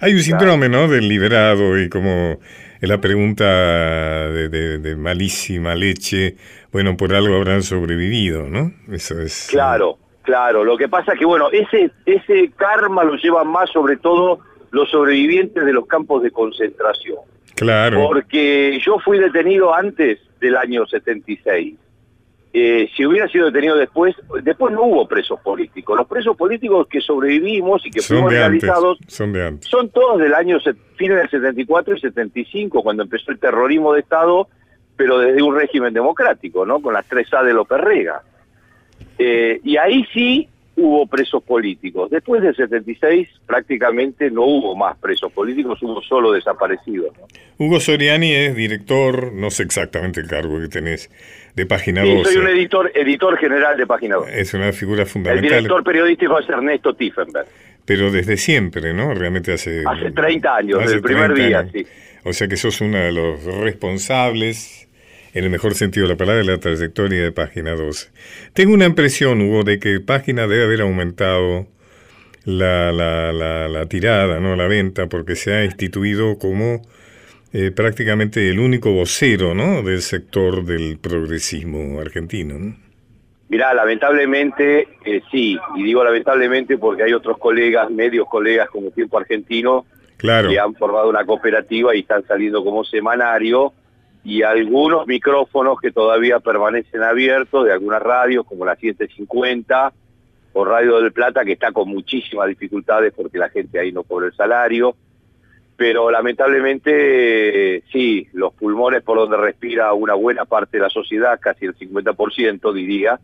Hay 0.00 0.14
un 0.14 0.20
síndrome, 0.20 0.68
¿no? 0.68 0.88
Del 0.88 1.08
liberado 1.08 1.78
y 1.80 1.88
como 1.88 2.38
la 2.80 3.00
pregunta 3.00 3.44
de, 3.44 4.96
malísima 4.96 5.74
leche, 5.74 6.36
bueno, 6.72 6.96
por 6.96 7.14
algo 7.14 7.36
habrán 7.36 7.62
sobrevivido, 7.62 8.48
¿no? 8.48 8.72
Eso 8.92 9.20
es. 9.20 9.48
Claro, 9.50 9.98
claro. 10.22 10.64
Lo 10.64 10.76
que 10.76 10.88
pasa 10.88 11.12
es 11.12 11.18
que, 11.18 11.24
bueno, 11.24 11.50
ese, 11.50 11.90
ese 12.04 12.50
karma 12.56 13.04
lo 13.04 13.16
llevan 13.16 13.48
más 13.48 13.70
sobre 13.70 13.96
todo 13.96 14.40
los 14.70 14.90
sobrevivientes 14.90 15.64
de 15.64 15.72
los 15.72 15.86
campos 15.86 16.22
de 16.22 16.30
concentración. 16.30 17.18
Claro. 17.54 18.06
Porque 18.08 18.78
yo 18.84 18.98
fui 18.98 19.18
detenido 19.18 19.74
antes 19.74 20.18
del 20.40 20.56
año 20.56 20.86
76 20.86 21.74
eh, 22.52 22.88
si 22.96 23.04
hubiera 23.04 23.28
sido 23.28 23.46
detenido 23.46 23.76
después, 23.76 24.14
después 24.42 24.72
no 24.72 24.84
hubo 24.84 25.06
presos 25.06 25.40
políticos. 25.40 25.96
Los 25.96 26.06
presos 26.06 26.36
políticos 26.36 26.86
que 26.88 27.00
sobrevivimos 27.00 27.84
y 27.84 27.90
que 27.90 28.00
fuimos 28.00 28.32
realizados 28.32 28.98
son, 29.08 29.60
son 29.60 29.90
todos 29.90 30.18
del 30.18 30.32
año 30.34 30.58
fines 30.96 31.18
del 31.18 31.30
74 31.30 31.96
y 31.96 32.00
75, 32.00 32.82
cuando 32.82 33.02
empezó 33.02 33.30
el 33.30 33.38
terrorismo 33.38 33.92
de 33.92 34.00
Estado, 34.00 34.48
pero 34.96 35.18
desde 35.18 35.42
un 35.42 35.54
régimen 35.54 35.92
democrático, 35.92 36.64
¿no? 36.64 36.80
Con 36.80 36.94
las 36.94 37.06
tres 37.06 37.32
A 37.34 37.42
de 37.42 37.52
López 37.52 37.78
Rega. 37.78 38.22
Eh, 39.18 39.60
y 39.62 39.76
ahí 39.76 40.06
sí 40.12 40.48
hubo 40.76 41.06
presos 41.06 41.42
políticos. 41.42 42.10
Después 42.10 42.42
del 42.42 42.54
76 42.54 43.28
prácticamente 43.46 44.30
no 44.30 44.42
hubo 44.42 44.76
más 44.76 44.96
presos 44.98 45.32
políticos, 45.32 45.82
hubo 45.82 46.02
solo 46.02 46.32
desaparecidos. 46.32 47.12
Hugo 47.58 47.80
Soriani 47.80 48.32
es 48.32 48.54
director, 48.54 49.32
no 49.32 49.50
sé 49.50 49.62
exactamente 49.62 50.20
el 50.20 50.28
cargo 50.28 50.60
que 50.60 50.68
tenés, 50.68 51.10
de 51.54 51.64
Página 51.64 52.02
sí, 52.02 52.22
soy 52.24 52.36
un 52.36 52.48
editor, 52.48 52.92
editor 52.94 53.38
general 53.38 53.76
de 53.78 53.86
Página 53.86 54.16
12. 54.16 54.40
Es 54.40 54.52
una 54.52 54.72
figura 54.72 55.06
fundamental. 55.06 55.44
El 55.44 55.50
director 55.50 55.82
periodístico 55.82 56.38
es 56.38 56.48
Ernesto 56.48 56.94
Tiffenberg. 56.94 57.46
Pero 57.86 58.10
desde 58.10 58.36
siempre, 58.36 58.92
¿no? 58.92 59.14
Realmente 59.14 59.52
hace... 59.52 59.82
Hace 59.86 60.10
30 60.10 60.56
años, 60.56 60.80
desde 60.80 60.96
el 60.96 61.02
primer 61.02 61.32
día, 61.32 61.66
sí. 61.72 61.86
O 62.24 62.32
sea 62.32 62.48
que 62.48 62.56
sos 62.56 62.80
uno 62.80 62.98
de 62.98 63.12
los 63.12 63.42
responsables 63.44 64.85
en 65.36 65.44
el 65.44 65.50
mejor 65.50 65.74
sentido 65.74 66.06
de 66.06 66.14
la 66.14 66.16
palabra, 66.16 66.42
la 66.42 66.58
trayectoria 66.58 67.22
de 67.22 67.30
Página 67.30 67.72
12. 67.72 68.08
Tengo 68.54 68.72
una 68.72 68.86
impresión, 68.86 69.42
Hugo, 69.42 69.64
de 69.64 69.78
que 69.78 70.00
Página 70.00 70.46
debe 70.46 70.64
haber 70.64 70.80
aumentado 70.80 71.66
la, 72.46 72.90
la, 72.90 73.32
la, 73.68 73.86
tirada, 73.86 74.40
no 74.40 74.56
la 74.56 74.66
venta, 74.66 75.08
porque 75.08 75.36
se 75.36 75.52
ha 75.52 75.64
instituido 75.66 76.38
como 76.38 76.80
eh, 77.52 77.70
prácticamente 77.70 78.48
el 78.48 78.58
único 78.58 78.92
vocero 78.92 79.54
¿no? 79.54 79.82
del 79.82 80.00
sector 80.00 80.64
del 80.64 80.96
progresismo 80.96 82.00
argentino. 82.00 82.58
¿no? 82.58 82.74
Mirá, 83.50 83.74
lamentablemente 83.74 84.88
eh, 85.04 85.20
sí, 85.30 85.58
y 85.76 85.82
digo 85.82 86.02
lamentablemente 86.02 86.78
porque 86.78 87.02
hay 87.02 87.12
otros 87.12 87.36
colegas, 87.36 87.90
medios 87.90 88.26
colegas 88.26 88.70
como 88.70 88.90
Tiempo 88.90 89.18
Argentino, 89.18 89.84
claro. 90.16 90.48
que 90.48 90.58
han 90.58 90.74
formado 90.76 91.10
una 91.10 91.26
cooperativa 91.26 91.94
y 91.94 92.00
están 92.00 92.26
saliendo 92.26 92.64
como 92.64 92.84
semanario, 92.84 93.74
y 94.26 94.42
algunos 94.42 95.06
micrófonos 95.06 95.78
que 95.80 95.92
todavía 95.92 96.40
permanecen 96.40 97.00
abiertos 97.04 97.64
de 97.64 97.72
algunas 97.72 98.02
radios 98.02 98.44
como 98.44 98.64
la 98.64 98.74
750 98.74 99.92
o 100.52 100.64
Radio 100.64 101.00
del 101.00 101.12
Plata 101.12 101.44
que 101.44 101.52
está 101.52 101.70
con 101.70 101.88
muchísimas 101.88 102.48
dificultades 102.48 103.12
porque 103.14 103.38
la 103.38 103.50
gente 103.50 103.78
ahí 103.78 103.92
no 103.92 104.02
cobra 104.02 104.26
el 104.26 104.34
salario. 104.34 104.96
Pero 105.76 106.10
lamentablemente 106.10 107.84
sí, 107.92 108.26
los 108.32 108.52
pulmones 108.54 109.04
por 109.04 109.16
donde 109.16 109.36
respira 109.36 109.92
una 109.92 110.14
buena 110.14 110.44
parte 110.44 110.78
de 110.78 110.82
la 110.82 110.90
sociedad, 110.90 111.38
casi 111.40 111.66
el 111.66 111.76
50% 111.76 112.72
diría, 112.72 113.20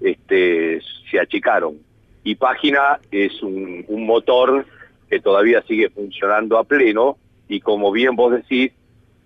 este, 0.00 0.80
se 1.10 1.18
achicaron. 1.18 1.78
Y 2.22 2.36
Página 2.36 3.00
es 3.10 3.42
un, 3.42 3.84
un 3.88 4.06
motor 4.06 4.64
que 5.10 5.18
todavía 5.18 5.62
sigue 5.62 5.90
funcionando 5.90 6.58
a 6.58 6.64
pleno 6.64 7.16
y 7.48 7.58
como 7.58 7.90
bien 7.90 8.14
vos 8.14 8.32
decís, 8.32 8.70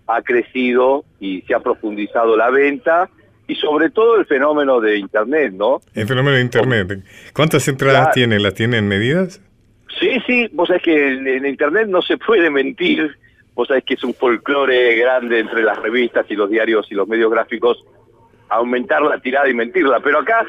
ha 0.09 0.23
crecido 0.23 1.05
y 1.21 1.43
se 1.43 1.55
ha 1.55 1.61
profundizado 1.61 2.37
la 2.37 2.51
venta 2.51 3.09
y 3.47 3.55
sobre 3.55 3.91
todo 3.91 4.17
el 4.17 4.27
fenómeno 4.27 4.81
de 4.81 4.99
Internet, 4.99 5.53
¿no? 5.55 5.81
El 5.95 6.07
fenómeno 6.07 6.37
de 6.37 6.43
Internet. 6.43 7.05
¿Cuántas 7.33 7.69
entradas 7.69 8.13
tiene? 8.13 8.41
¿Las 8.41 8.55
tienen 8.55 8.89
medidas? 8.89 9.41
Sí, 10.01 10.19
sí, 10.27 10.49
vos 10.53 10.69
sabés 10.69 10.83
que 10.83 11.09
en, 11.09 11.47
Internet 11.47 11.89
no 11.89 12.03
se 12.03 12.17
puede 12.19 12.51
mentir, 12.51 13.17
vos 13.55 13.69
sabés 13.69 13.85
que 13.85 13.95
es 13.95 14.05
un 14.05 14.15
folclore 14.15 14.97
grande 14.97 15.41
entre 15.41 15.63
las 15.63 15.79
revistas 15.79 16.27
y 16.31 16.35
los 16.35 16.51
diarios 16.51 16.87
y 16.91 16.95
los 16.95 17.09
medios 17.09 17.31
gráficos 17.31 17.85
aumentar 18.51 19.03
la 19.03 19.21
tirada 19.21 19.49
y 19.49 19.55
mentirla, 19.55 20.01
pero 20.01 20.21
acá 20.21 20.45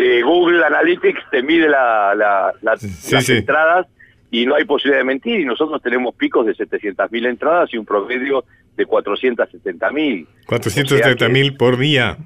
eh, 0.00 0.22
Google 0.22 0.64
Analytics 0.64 1.30
te 1.30 1.40
mide 1.42 1.68
la, 1.68 2.52
las 2.62 3.30
entradas 3.30 3.86
y 4.30 4.44
no 4.44 4.56
hay 4.56 4.64
posibilidad 4.64 4.98
de 4.98 5.04
mentir 5.04 5.38
y 5.38 5.44
nosotros 5.44 5.80
tenemos 5.80 6.16
picos 6.16 6.46
de 6.46 6.54
700.000 6.54 7.28
entradas 7.28 7.72
y 7.72 7.78
un 7.78 7.86
promedio 7.86 8.44
de 8.76 8.86
470.000. 8.86 10.26
470.000 10.46 11.56
por 11.56 11.78
día. 11.78 12.16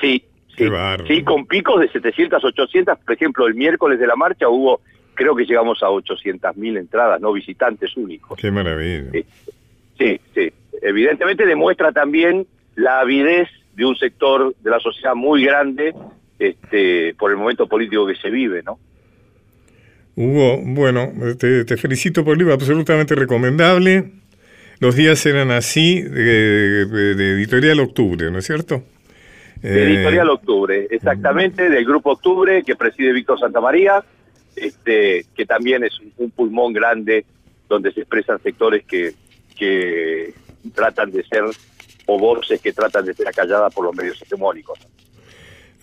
Sí, 0.00 0.24
sí, 0.56 0.64
sí, 1.06 1.22
con 1.22 1.46
picos 1.46 1.80
de 1.80 1.88
700, 1.88 2.44
800, 2.44 2.98
por 2.98 3.14
ejemplo, 3.14 3.46
el 3.46 3.54
miércoles 3.54 3.98
de 3.98 4.06
la 4.06 4.16
marcha 4.16 4.48
hubo, 4.48 4.80
creo 5.14 5.34
que 5.34 5.44
llegamos 5.44 5.82
a 5.82 5.86
800.000 5.86 6.78
entradas, 6.78 7.20
no 7.20 7.32
visitantes 7.32 7.96
únicos. 7.96 8.38
Qué 8.38 8.50
maravilla. 8.50 9.10
Sí, 9.98 10.20
sí, 10.34 10.52
evidentemente 10.80 11.46
demuestra 11.46 11.92
también 11.92 12.46
la 12.74 13.00
avidez 13.00 13.48
de 13.74 13.84
un 13.84 13.96
sector 13.96 14.54
de 14.60 14.70
la 14.70 14.80
sociedad 14.80 15.14
muy 15.14 15.44
grande 15.44 15.94
este, 16.38 17.14
por 17.14 17.30
el 17.30 17.36
momento 17.36 17.66
político 17.66 18.06
que 18.06 18.16
se 18.16 18.30
vive, 18.30 18.62
¿no? 18.62 18.78
Hugo, 20.14 20.60
bueno, 20.62 21.10
te, 21.38 21.64
te 21.64 21.76
felicito 21.76 22.24
por 22.24 22.32
el 22.32 22.40
libro, 22.40 22.52
absolutamente 22.52 23.14
recomendable. 23.14 24.21
Los 24.82 24.96
días 24.96 25.24
eran 25.26 25.52
así, 25.52 26.02
de, 26.02 26.82
Editorial 26.82 27.78
Octubre, 27.78 28.32
¿no 28.32 28.40
es 28.40 28.46
cierto? 28.46 28.82
De 29.60 29.84
Editorial 29.84 30.26
eh, 30.26 30.30
Octubre, 30.32 30.88
exactamente, 30.90 31.70
del 31.70 31.84
Grupo 31.84 32.10
Octubre 32.10 32.64
que 32.64 32.74
preside 32.74 33.12
Víctor 33.12 33.38
Santamaría, 33.38 34.02
este, 34.56 35.24
que 35.36 35.46
también 35.46 35.84
es 35.84 35.92
un, 36.16 36.32
pulmón 36.32 36.72
grande 36.72 37.24
donde 37.68 37.92
se 37.92 38.00
expresan 38.00 38.42
sectores 38.42 38.82
que, 38.84 39.12
que 39.56 40.34
tratan 40.74 41.12
de 41.12 41.22
ser, 41.26 41.44
o 42.06 42.18
voces 42.18 42.60
que 42.60 42.72
tratan 42.72 43.04
de 43.04 43.14
ser 43.14 43.28
acalladas 43.28 43.72
por 43.72 43.84
los 43.84 43.94
medios 43.94 44.20
hegemónicos. 44.20 44.80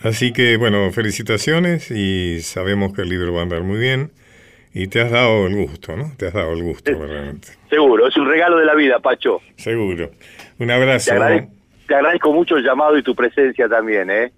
Así 0.02 0.34
que, 0.34 0.58
bueno, 0.58 0.92
felicitaciones 0.92 1.90
y 1.90 2.42
sabemos 2.42 2.92
que 2.92 3.04
el 3.04 3.08
libro 3.08 3.32
va 3.32 3.40
a 3.40 3.44
andar 3.44 3.64
muy 3.64 3.80
bien. 3.80 4.12
Y 4.74 4.88
te 4.88 5.02
has 5.02 5.12
dado 5.12 5.48
el 5.48 5.56
gusto, 5.56 5.98
¿no? 5.98 6.12
Te 6.16 6.28
has 6.28 6.34
dado 6.34 6.54
el 6.54 6.64
gusto, 6.64 6.92
realmente. 6.92 7.50
Seguro, 7.70 8.08
es 8.08 8.16
un 8.18 8.28
regalo 8.28 8.58
de 8.58 8.66
la 8.66 8.76
vida, 8.76 9.00
Pacho. 9.00 9.42
Seguro. 9.56 10.12
Un 10.60 10.72
abrazo. 10.72 11.12
Te, 11.88 11.96
agradezco 11.96 12.32
mucho 12.32 12.56
el 12.56 12.64
llamado 12.64 12.98
y 12.98 13.02
tu 13.02 13.16
presencia 13.16 13.68
también, 13.68 14.12
¿eh? 14.12 14.32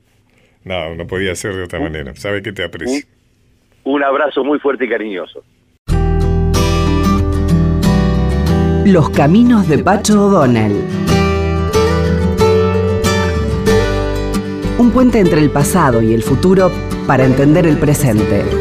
No, 0.64 0.96
no 0.96 1.06
podía 1.06 1.36
ser 1.36 1.56
de 1.56 1.64
otra 1.64 1.80
manera. 1.80 2.16
Sabe 2.16 2.42
que 2.42 2.54
te 2.54 2.64
aprecio. 2.64 3.06
un 3.84 4.04
abrazo 4.04 4.44
muy 4.44 4.60
fuerte 4.60 4.86
y 4.86 4.90
cariñoso. 4.90 5.44
Los 8.86 9.10
caminos 9.10 9.68
de 9.68 9.80
Pacho 9.80 10.26
O'Donnell. 10.26 10.74
Un 14.78 14.92
puente 14.92 15.20
entre 15.20 15.42
el 15.42 15.52
pasado 15.52 16.02
y 16.02 16.14
el 16.14 16.24
futuro 16.24 16.72
para 17.06 17.26
entender 17.26 17.68
el 17.68 17.78
presente. 17.78 18.61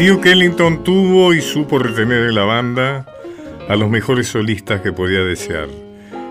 Duke 0.00 0.32
Ellington 0.32 0.82
tuvo 0.82 1.34
y 1.34 1.42
supo 1.42 1.78
retener 1.78 2.22
en 2.22 2.34
la 2.34 2.44
banda 2.44 3.04
a 3.68 3.76
los 3.76 3.90
mejores 3.90 4.28
solistas 4.28 4.80
que 4.80 4.94
podía 4.94 5.20
desear. 5.20 5.68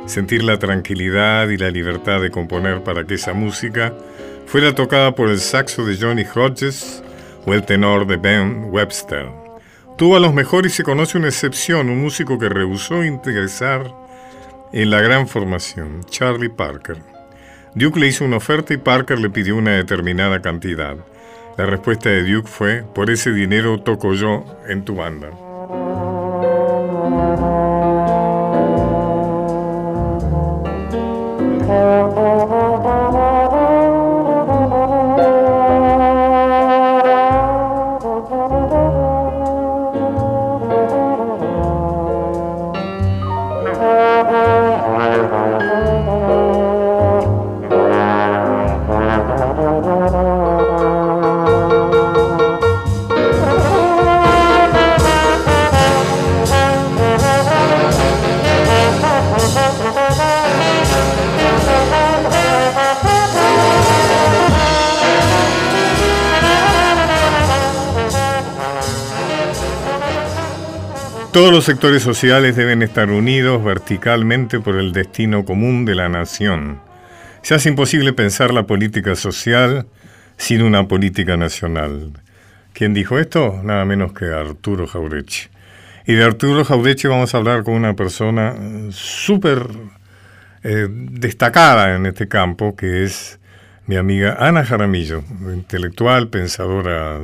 Sentir 0.08 0.42
la 0.42 0.58
tranquilidad 0.58 1.48
y 1.50 1.58
la 1.58 1.70
libertad 1.70 2.20
de 2.20 2.32
componer 2.32 2.84
para 2.84 3.06
que 3.06 3.14
esa 3.14 3.34
música 3.34 3.94
fuera 4.48 4.74
tocada 4.74 5.14
por 5.14 5.30
el 5.30 5.38
saxo 5.38 5.86
de 5.86 5.98
Johnny 5.98 6.24
Hodges 6.24 7.04
o 7.46 7.54
el 7.54 7.64
tenor 7.64 8.08
de 8.08 8.18
Ben 8.18 8.70
Webster. 8.72 9.28
Tuvo 10.00 10.16
a 10.16 10.20
los 10.20 10.34
mejores 10.34 10.74
y 10.74 10.78
se 10.78 10.84
conoce 10.84 11.20
una 11.20 11.28
excepción, 11.28 11.92
un 11.92 12.02
músico 12.02 12.40
que 12.40 12.50
rehusó 12.50 13.04
ingresar 13.04 13.94
en 14.74 14.90
la 14.90 15.00
gran 15.00 15.28
formación, 15.28 16.04
Charlie 16.10 16.50
Parker. 16.50 16.98
Duke 17.76 18.00
le 18.00 18.08
hizo 18.08 18.26
una 18.26 18.38
oferta 18.38 18.74
y 18.74 18.78
Parker 18.78 19.20
le 19.20 19.30
pidió 19.30 19.56
una 19.56 19.74
determinada 19.74 20.42
cantidad. 20.42 20.98
La 21.60 21.66
respuesta 21.66 22.08
de 22.08 22.24
Duke 22.24 22.48
fue, 22.48 22.86
por 22.96 23.10
ese 23.10 23.34
dinero 23.34 23.82
toco 23.82 24.14
yo 24.14 24.46
en 24.70 24.86
tu 24.86 24.96
banda. 24.96 25.28
Todos 71.40 71.54
los 71.54 71.64
sectores 71.64 72.04
sociales 72.04 72.58
deben 72.58 72.82
estar 72.82 73.10
unidos 73.10 73.64
verticalmente 73.64 74.60
por 74.60 74.76
el 74.76 74.92
destino 74.92 75.46
común 75.46 75.86
de 75.86 75.96
la 75.96 76.10
nación. 76.10 76.82
Se 77.44 77.56
hace 77.56 77.70
imposible 77.70 78.12
pensar 78.12 78.54
la 78.54 78.68
política 78.68 79.16
social 79.16 79.88
sin 80.36 80.62
una 80.62 80.90
política 80.90 81.38
nacional. 81.38 82.12
¿Quién 82.74 82.94
dijo 82.94 83.18
esto? 83.18 83.62
Nada 83.64 83.86
menos 83.86 84.12
que 84.12 84.26
Arturo 84.26 84.86
Jaureche. 84.86 85.50
Y 86.06 86.16
de 86.16 86.26
Arturo 86.26 86.66
Jaureche 86.66 87.08
vamos 87.08 87.34
a 87.34 87.38
hablar 87.38 87.64
con 87.64 87.76
una 87.76 87.96
persona 87.96 88.54
súper 88.92 89.66
eh, 90.64 90.88
destacada 90.90 91.96
en 91.96 92.06
este 92.06 92.28
campo, 92.28 92.76
que 92.76 93.06
es 93.06 93.40
mi 93.88 93.96
amiga 93.96 94.36
Ana 94.42 94.66
Jaramillo, 94.66 95.24
intelectual, 95.54 96.28
pensadora 96.28 97.18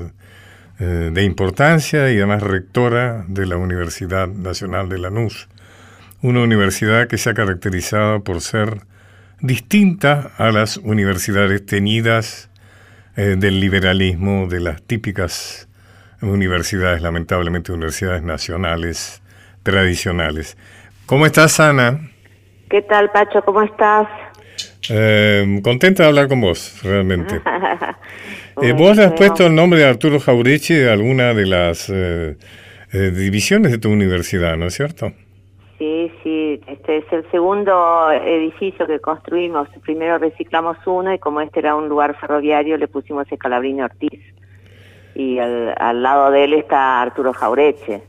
eh, 0.80 1.10
de 1.14 1.24
importancia 1.24 2.12
y 2.12 2.18
además 2.18 2.44
rectora 2.44 3.24
de 3.28 3.46
la 3.46 3.58
Universidad 3.58 4.28
Nacional 4.28 4.90
de 4.90 5.00
Lanús, 5.00 5.48
una 6.22 6.42
universidad 6.42 7.08
que 7.08 7.18
se 7.18 7.30
ha 7.30 7.34
caracterizado 7.34 8.24
por 8.24 8.42
ser 8.42 8.82
distinta 9.40 10.32
a 10.38 10.52
las 10.52 10.78
universidades 10.78 11.66
tenidas 11.66 12.50
eh, 13.16 13.36
del 13.38 13.60
liberalismo, 13.60 14.48
de 14.48 14.60
las 14.60 14.82
típicas 14.82 15.70
universidades, 16.22 17.02
lamentablemente 17.02 17.72
universidades 17.72 18.24
nacionales 18.24 19.22
tradicionales. 19.64 20.58
¿Cómo 21.06 21.26
estás, 21.26 21.60
Ana? 21.60 22.00
¿Qué 22.70 22.82
tal, 22.82 23.12
Pacho? 23.12 23.42
¿Cómo 23.44 23.62
estás? 23.62 24.08
Eh, 24.90 25.60
contenta 25.64 26.04
de 26.04 26.10
hablar 26.10 26.28
con 26.28 26.42
vos, 26.42 26.82
realmente. 26.84 27.42
Eh, 28.62 28.72
vos 28.72 28.98
has 29.00 29.12
puesto 29.12 29.48
el 29.48 29.54
nombre 29.54 29.80
de 29.80 29.86
Arturo 29.86 30.18
Jaureche 30.18 30.90
a 30.90 30.94
alguna 30.94 31.34
de 31.34 31.46
las 31.46 31.90
eh, 31.90 32.38
eh, 32.94 33.12
divisiones 33.12 33.72
de 33.72 33.78
tu 33.80 33.92
universidad, 33.92 34.56
¿no 34.56 34.68
es 34.68 34.76
cierto? 34.76 35.12
Sí, 35.78 36.10
sí, 36.24 36.62
este 36.68 36.98
es 37.00 37.04
el 37.12 37.30
segundo 37.32 38.10
edificio 38.12 38.88
que 38.88 39.00
construimos. 39.00 39.68
Primero 39.84 40.20
reciclamos 40.20 40.78
uno 40.86 41.14
y 41.14 41.20
como 41.20 41.42
este 41.42 41.60
era 41.60 41.76
un 41.76 41.90
lugar 41.90 42.18
ferroviario 42.18 42.78
le 42.78 42.88
pusimos 42.88 43.30
Escalabrini 43.30 43.82
Ortiz. 43.82 44.22
Y 45.16 45.38
al, 45.38 46.02
lado 46.02 46.32
de 46.32 46.46
él 46.46 46.54
está 46.54 47.02
Arturo 47.02 47.34
Jaureche. 47.34 48.04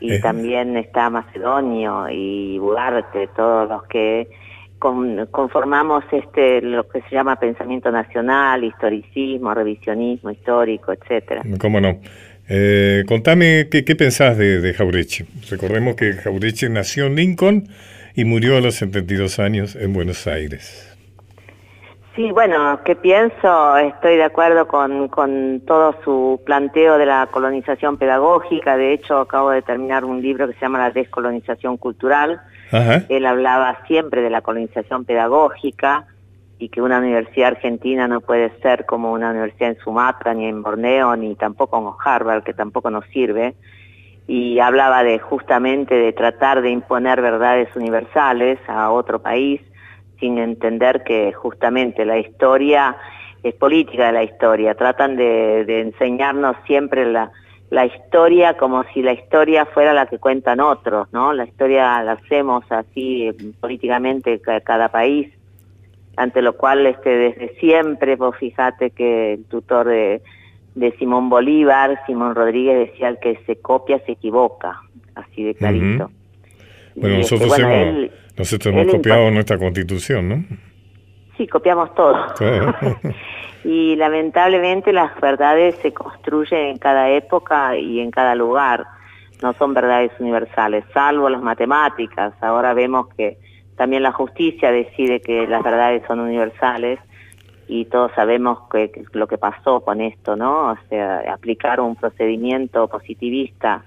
Y 0.00 0.20
también 0.20 0.76
está 0.76 1.08
Macedonio 1.08 2.08
y 2.10 2.58
Bugarte, 2.58 3.28
todos 3.34 3.68
los 3.68 3.84
que 3.84 4.28
conformamos 4.78 6.04
este 6.12 6.62
lo 6.62 6.88
que 6.88 7.02
se 7.02 7.14
llama 7.14 7.36
pensamiento 7.36 7.90
nacional, 7.90 8.64
historicismo, 8.64 9.52
revisionismo 9.54 10.30
histórico, 10.30 10.92
etcétera. 10.92 11.42
¿Cómo 11.60 11.80
no? 11.80 12.00
Eh, 12.48 13.04
contame 13.06 13.68
qué, 13.70 13.82
pensás 13.94 14.38
de, 14.38 14.60
de. 14.60 14.72
Recordemos 15.50 15.96
que 15.96 16.14
Jaureche 16.14 16.70
nació 16.70 17.06
en 17.06 17.16
Lincoln 17.16 17.68
y 18.14 18.24
murió 18.24 18.56
a 18.56 18.60
los 18.60 18.76
72 18.76 19.38
años 19.38 19.76
en 19.76 19.92
Buenos 19.92 20.26
Aires. 20.26 20.87
Sí, 22.18 22.32
bueno, 22.32 22.80
¿qué 22.84 22.96
pienso? 22.96 23.76
Estoy 23.76 24.16
de 24.16 24.24
acuerdo 24.24 24.66
con, 24.66 25.06
con 25.06 25.62
todo 25.64 25.94
su 26.02 26.40
planteo 26.44 26.98
de 26.98 27.06
la 27.06 27.28
colonización 27.30 27.96
pedagógica. 27.96 28.76
De 28.76 28.92
hecho, 28.92 29.20
acabo 29.20 29.50
de 29.50 29.62
terminar 29.62 30.04
un 30.04 30.20
libro 30.20 30.48
que 30.48 30.54
se 30.54 30.62
llama 30.62 30.80
La 30.80 30.90
descolonización 30.90 31.76
cultural, 31.76 32.40
él 33.08 33.24
hablaba 33.24 33.78
siempre 33.86 34.20
de 34.20 34.30
la 34.30 34.40
colonización 34.40 35.04
pedagógica 35.04 36.06
y 36.58 36.70
que 36.70 36.82
una 36.82 36.98
universidad 36.98 37.50
argentina 37.50 38.08
no 38.08 38.20
puede 38.20 38.50
ser 38.62 38.84
como 38.84 39.12
una 39.12 39.30
universidad 39.30 39.70
en 39.70 39.78
Sumatra, 39.78 40.34
ni 40.34 40.46
en 40.46 40.60
Borneo, 40.60 41.14
ni 41.14 41.36
tampoco 41.36 41.78
en 41.78 41.94
Harvard, 42.04 42.42
que 42.42 42.52
tampoco 42.52 42.90
nos 42.90 43.04
sirve. 43.12 43.54
Y 44.26 44.58
hablaba 44.58 45.04
de 45.04 45.20
justamente 45.20 45.94
de 45.94 46.12
tratar 46.12 46.62
de 46.62 46.70
imponer 46.70 47.22
verdades 47.22 47.68
universales 47.76 48.58
a 48.66 48.90
otro 48.90 49.22
país 49.22 49.60
sin 50.20 50.38
entender 50.38 51.02
que 51.04 51.32
justamente 51.32 52.04
la 52.04 52.18
historia 52.18 52.96
es 53.42 53.54
política 53.54 54.06
de 54.06 54.12
la 54.12 54.22
historia. 54.24 54.74
Tratan 54.74 55.16
de, 55.16 55.64
de 55.64 55.80
enseñarnos 55.80 56.56
siempre 56.66 57.10
la, 57.10 57.30
la 57.70 57.86
historia 57.86 58.56
como 58.56 58.82
si 58.94 59.02
la 59.02 59.12
historia 59.12 59.66
fuera 59.66 59.92
la 59.92 60.06
que 60.06 60.18
cuentan 60.18 60.60
otros, 60.60 61.08
¿no? 61.12 61.32
La 61.32 61.44
historia 61.44 62.02
la 62.02 62.12
hacemos 62.12 62.64
así 62.70 63.30
políticamente 63.60 64.40
cada 64.64 64.88
país, 64.88 65.28
ante 66.16 66.40
lo 66.40 66.56
cual 66.56 66.86
este 66.86 67.10
desde 67.10 67.54
siempre, 67.60 68.16
vos 68.16 68.36
fíjate 68.36 68.90
que 68.90 69.34
el 69.34 69.44
tutor 69.44 69.86
de, 69.86 70.22
de 70.74 70.92
Simón 70.92 71.28
Bolívar, 71.28 72.00
Simón 72.06 72.34
Rodríguez 72.34 72.90
decía 72.90 73.08
el 73.08 73.18
que 73.18 73.38
se 73.46 73.56
copia 73.56 74.00
se 74.06 74.12
equivoca, 74.12 74.80
así 75.14 75.44
de 75.44 75.54
clarito. 75.54 76.10
Bueno, 76.94 77.16
este, 77.16 77.36
nosotros, 77.36 77.58
hemos, 77.58 78.10
nosotros 78.38 78.74
hemos 78.74 78.86
copiado 78.92 79.30
nuestra 79.30 79.58
constitución, 79.58 80.28
¿no? 80.28 80.44
Sí, 81.36 81.46
copiamos 81.46 81.94
todo. 81.94 82.16
y 83.64 83.96
lamentablemente 83.96 84.92
las 84.92 85.18
verdades 85.20 85.76
se 85.82 85.92
construyen 85.92 86.66
en 86.66 86.78
cada 86.78 87.10
época 87.10 87.76
y 87.76 88.00
en 88.00 88.10
cada 88.10 88.34
lugar, 88.34 88.86
no 89.42 89.52
son 89.54 89.74
verdades 89.74 90.12
universales, 90.18 90.84
salvo 90.92 91.28
las 91.28 91.42
matemáticas. 91.42 92.32
Ahora 92.40 92.74
vemos 92.74 93.08
que 93.16 93.38
también 93.76 94.02
la 94.02 94.12
justicia 94.12 94.72
decide 94.72 95.20
que 95.20 95.46
las 95.46 95.62
verdades 95.62 96.02
son 96.06 96.20
universales 96.20 96.98
y 97.68 97.84
todos 97.84 98.10
sabemos 98.16 98.58
que, 98.70 98.90
lo 99.12 99.26
que 99.28 99.38
pasó 99.38 99.80
con 99.80 100.00
esto, 100.00 100.34
¿no? 100.34 100.72
O 100.72 100.76
sea, 100.88 101.22
aplicar 101.32 101.80
un 101.80 101.94
procedimiento 101.94 102.88
positivista 102.88 103.84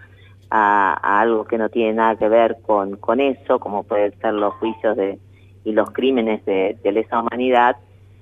a, 0.52 1.20
algo 1.22 1.46
que 1.46 1.58
no 1.58 1.70
tiene 1.70 1.94
nada 1.94 2.16
que 2.18 2.30
ver 2.30 2.58
con, 2.62 2.98
con 2.98 3.20
eso, 3.20 3.60
como 3.60 3.84
pueden 3.84 4.14
ser 4.20 4.34
los 4.34 4.54
juicios 4.56 4.96
de, 4.98 5.18
y 5.64 5.72
los 5.72 5.92
crímenes 5.92 6.46
de, 6.46 6.78
de 6.84 6.92
lesa 6.92 7.22
humanidad, 7.22 7.78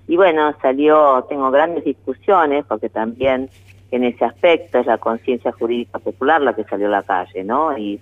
y 0.07 0.15
bueno, 0.15 0.53
salió, 0.61 1.25
tengo 1.29 1.51
grandes 1.51 1.83
discusiones, 1.83 2.65
porque 2.67 2.89
también 2.89 3.49
en 3.91 4.03
ese 4.03 4.25
aspecto 4.25 4.79
es 4.79 4.87
la 4.87 4.97
conciencia 4.97 5.51
jurídica 5.51 5.99
popular 5.99 6.41
la 6.41 6.55
que 6.55 6.63
salió 6.63 6.87
a 6.87 6.91
la 6.91 7.03
calle, 7.03 7.43
¿no? 7.43 7.77
Y, 7.77 8.01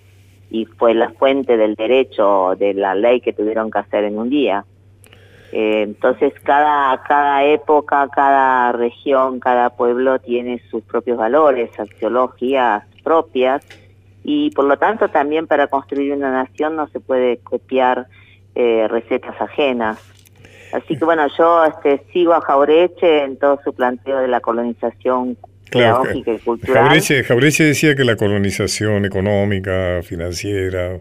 y 0.50 0.66
fue 0.66 0.94
la 0.94 1.10
fuente 1.10 1.58
del 1.58 1.76
derecho, 1.76 2.56
de 2.58 2.74
la 2.74 2.96
ley 2.96 3.20
que 3.20 3.34
tuvieron 3.34 3.70
que 3.70 3.80
hacer 3.80 4.06
en 4.06 4.18
un 4.18 4.30
día. 4.30 4.64
Eh, 5.52 5.82
entonces 5.84 6.34
cada, 6.44 7.02
cada 7.04 7.44
época, 7.44 8.08
cada 8.14 8.72
región, 8.72 9.40
cada 9.40 9.70
pueblo 9.72 10.20
tiene 10.20 10.62
sus 10.70 10.84
propios 10.84 11.18
valores, 11.18 11.78
axiologías 11.78 12.84
propias 13.04 13.66
y 14.30 14.52
por 14.52 14.66
lo 14.66 14.78
tanto 14.78 15.08
también 15.08 15.48
para 15.48 15.68
construir 15.68 16.12
una 16.12 16.30
nación 16.30 16.76
no 16.76 16.90
se 16.90 17.00
puede 17.00 17.38
copiar 17.38 18.08
eh, 18.56 18.86
recetas 18.90 19.40
ajenas. 19.40 20.00
Así 20.74 20.98
que 20.98 21.06
bueno, 21.06 21.26
yo 21.38 21.64
este, 21.64 22.04
sigo 22.12 22.34
a 22.34 22.42
Jaureche 22.42 23.24
en 23.24 23.40
todo 23.40 23.58
su 23.64 23.74
planteo 23.74 24.20
de 24.20 24.28
la 24.28 24.42
colonización 24.42 25.38
pedagógica 25.72 26.34
y 26.34 26.40
cultural. 26.40 27.02
Jaureche 27.26 27.64
decía 27.64 27.96
que 27.96 28.04
la 28.04 28.18
colonización 28.18 29.06
económica, 29.06 30.02
financiera, 30.04 31.00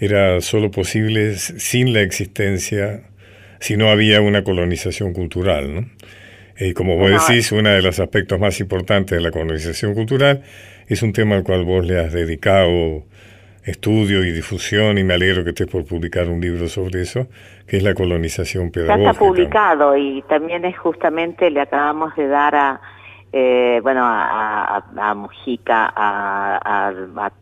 era 0.00 0.40
solo 0.40 0.72
posible 0.72 1.36
sin 1.36 1.92
la 1.92 2.00
existencia, 2.00 3.04
si 3.60 3.76
no 3.76 3.88
había 3.88 4.20
una 4.20 4.42
colonización 4.42 5.12
cultural, 5.12 5.72
¿no? 5.72 5.86
Y 6.60 6.74
como 6.74 6.96
vos 6.96 7.10
decís, 7.10 7.52
uno 7.52 7.70
de 7.70 7.82
los 7.82 8.00
aspectos 8.00 8.38
más 8.40 8.58
importantes 8.60 9.16
de 9.16 9.22
la 9.22 9.30
colonización 9.30 9.94
cultural 9.94 10.42
es 10.88 11.02
un 11.02 11.12
tema 11.12 11.36
al 11.36 11.44
cual 11.44 11.64
vos 11.64 11.86
le 11.86 12.00
has 12.00 12.12
dedicado 12.12 13.04
estudio 13.64 14.24
y 14.24 14.32
difusión 14.32 14.98
y 14.98 15.04
me 15.04 15.14
alegro 15.14 15.44
que 15.44 15.50
estés 15.50 15.66
por 15.66 15.84
publicar 15.84 16.28
un 16.28 16.40
libro 16.40 16.68
sobre 16.68 17.02
eso, 17.02 17.28
que 17.66 17.76
es 17.76 17.82
la 17.82 17.94
colonización 17.94 18.70
pedagógica. 18.70 19.04
Ya 19.04 19.10
está 19.10 19.24
publicado 19.24 19.96
y 19.96 20.22
también 20.22 20.64
es 20.64 20.76
justamente, 20.78 21.50
le 21.50 21.60
acabamos 21.60 22.16
de 22.16 22.28
dar 22.28 22.54
a, 22.54 22.80
eh, 23.32 23.78
bueno, 23.82 24.00
a, 24.02 24.82
a, 24.96 25.14
Mujica, 25.14 25.92
a, 25.94 26.88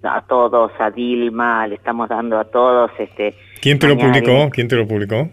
a, 0.02 0.20
todos, 0.22 0.72
a 0.80 0.90
Dilma, 0.90 1.66
le 1.68 1.76
estamos 1.76 2.08
dando 2.08 2.38
a 2.38 2.44
todos. 2.44 2.90
este 2.98 3.34
¿Quién 3.60 3.78
te 3.78 3.86
lo 3.86 3.96
publicó? 3.96 4.50
¿Quién 4.50 4.68
te 4.68 4.76
lo 4.76 4.86
publicó? 4.86 5.28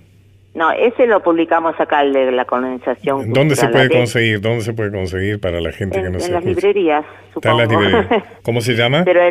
No, 0.56 0.72
ese 0.72 1.08
lo 1.08 1.24
publicamos 1.24 1.80
acá, 1.80 2.02
el 2.04 2.14
de 2.14 2.32
la 2.32 2.46
colonización. 2.46 3.34
¿Dónde 3.34 3.56
se 3.56 3.68
puede 3.70 3.90
conseguir? 3.90 4.40
¿Dónde 4.40 4.62
se 4.62 4.74
puede 4.74 4.92
conseguir 4.92 5.40
para 5.40 5.60
la 5.60 5.72
gente 5.72 6.02
que 6.02 6.10
no 6.10 6.20
se 6.20 6.28
En 6.28 6.34
las 6.34 6.46
librerías, 6.46 7.06
supongo. 7.34 7.40
Está 7.40 7.52
en 7.52 7.58
las 7.58 7.70
librerías. 7.70 8.24
¿Cómo 8.44 8.62
se 8.62 8.74
llama? 8.74 9.04
Pero 9.04 9.22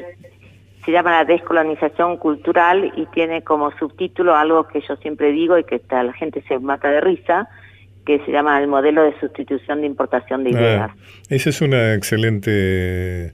se 0.84 0.90
llama 0.90 1.12
la 1.12 1.24
descolonización 1.24 2.16
cultural 2.16 2.92
y 2.96 3.06
tiene 3.06 3.42
como 3.42 3.70
subtítulo 3.78 4.34
algo 4.34 4.66
que 4.66 4.80
yo 4.80 4.96
siempre 4.96 5.30
digo 5.30 5.56
y 5.56 5.64
que 5.64 5.80
la 5.90 6.12
gente 6.12 6.42
se 6.48 6.58
mata 6.58 6.90
de 6.90 7.00
risa, 7.00 7.48
que 8.04 8.18
se 8.24 8.32
llama 8.32 8.60
el 8.60 8.66
modelo 8.66 9.04
de 9.04 9.18
sustitución 9.20 9.82
de 9.82 9.86
importación 9.86 10.42
de 10.42 10.50
ah, 10.50 10.60
ideas. 10.60 10.90
esa 11.28 11.50
es 11.50 11.60
una 11.60 11.94
excelente 11.94 13.32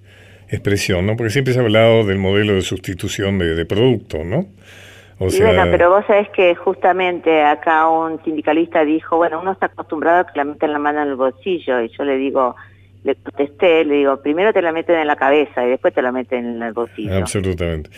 expresión, 0.50 1.06
¿no? 1.06 1.16
Porque 1.16 1.30
siempre 1.30 1.54
se 1.54 1.60
ha 1.60 1.62
hablado 1.62 2.04
del 2.04 2.18
modelo 2.18 2.52
de 2.52 2.60
sustitución 2.60 3.38
de, 3.38 3.54
de 3.54 3.64
producto, 3.64 4.24
¿no? 4.24 4.46
Bueno, 5.18 5.64
pero 5.70 5.90
vos 5.90 6.04
sabés 6.06 6.28
que 6.30 6.54
justamente 6.54 7.42
acá 7.42 7.88
un 7.88 8.22
sindicalista 8.22 8.84
dijo, 8.84 9.16
bueno, 9.16 9.40
uno 9.40 9.52
está 9.52 9.66
acostumbrado 9.66 10.20
a 10.20 10.26
que 10.26 10.38
la 10.38 10.44
meten 10.44 10.72
la 10.72 10.78
mano 10.78 11.02
en 11.02 11.08
el 11.08 11.16
bolsillo, 11.16 11.80
y 11.80 11.88
yo 11.88 12.04
le 12.04 12.16
digo, 12.16 12.54
le 13.02 13.16
contesté, 13.16 13.84
le 13.84 13.96
digo, 13.96 14.20
primero 14.22 14.52
te 14.52 14.62
la 14.62 14.72
meten 14.72 14.96
en 14.96 15.06
la 15.06 15.16
cabeza 15.16 15.66
y 15.66 15.70
después 15.70 15.92
te 15.92 16.02
la 16.02 16.12
meten 16.12 16.46
en 16.46 16.62
el 16.62 16.72
bolsillo. 16.72 17.16
Absolutamente. 17.16 17.90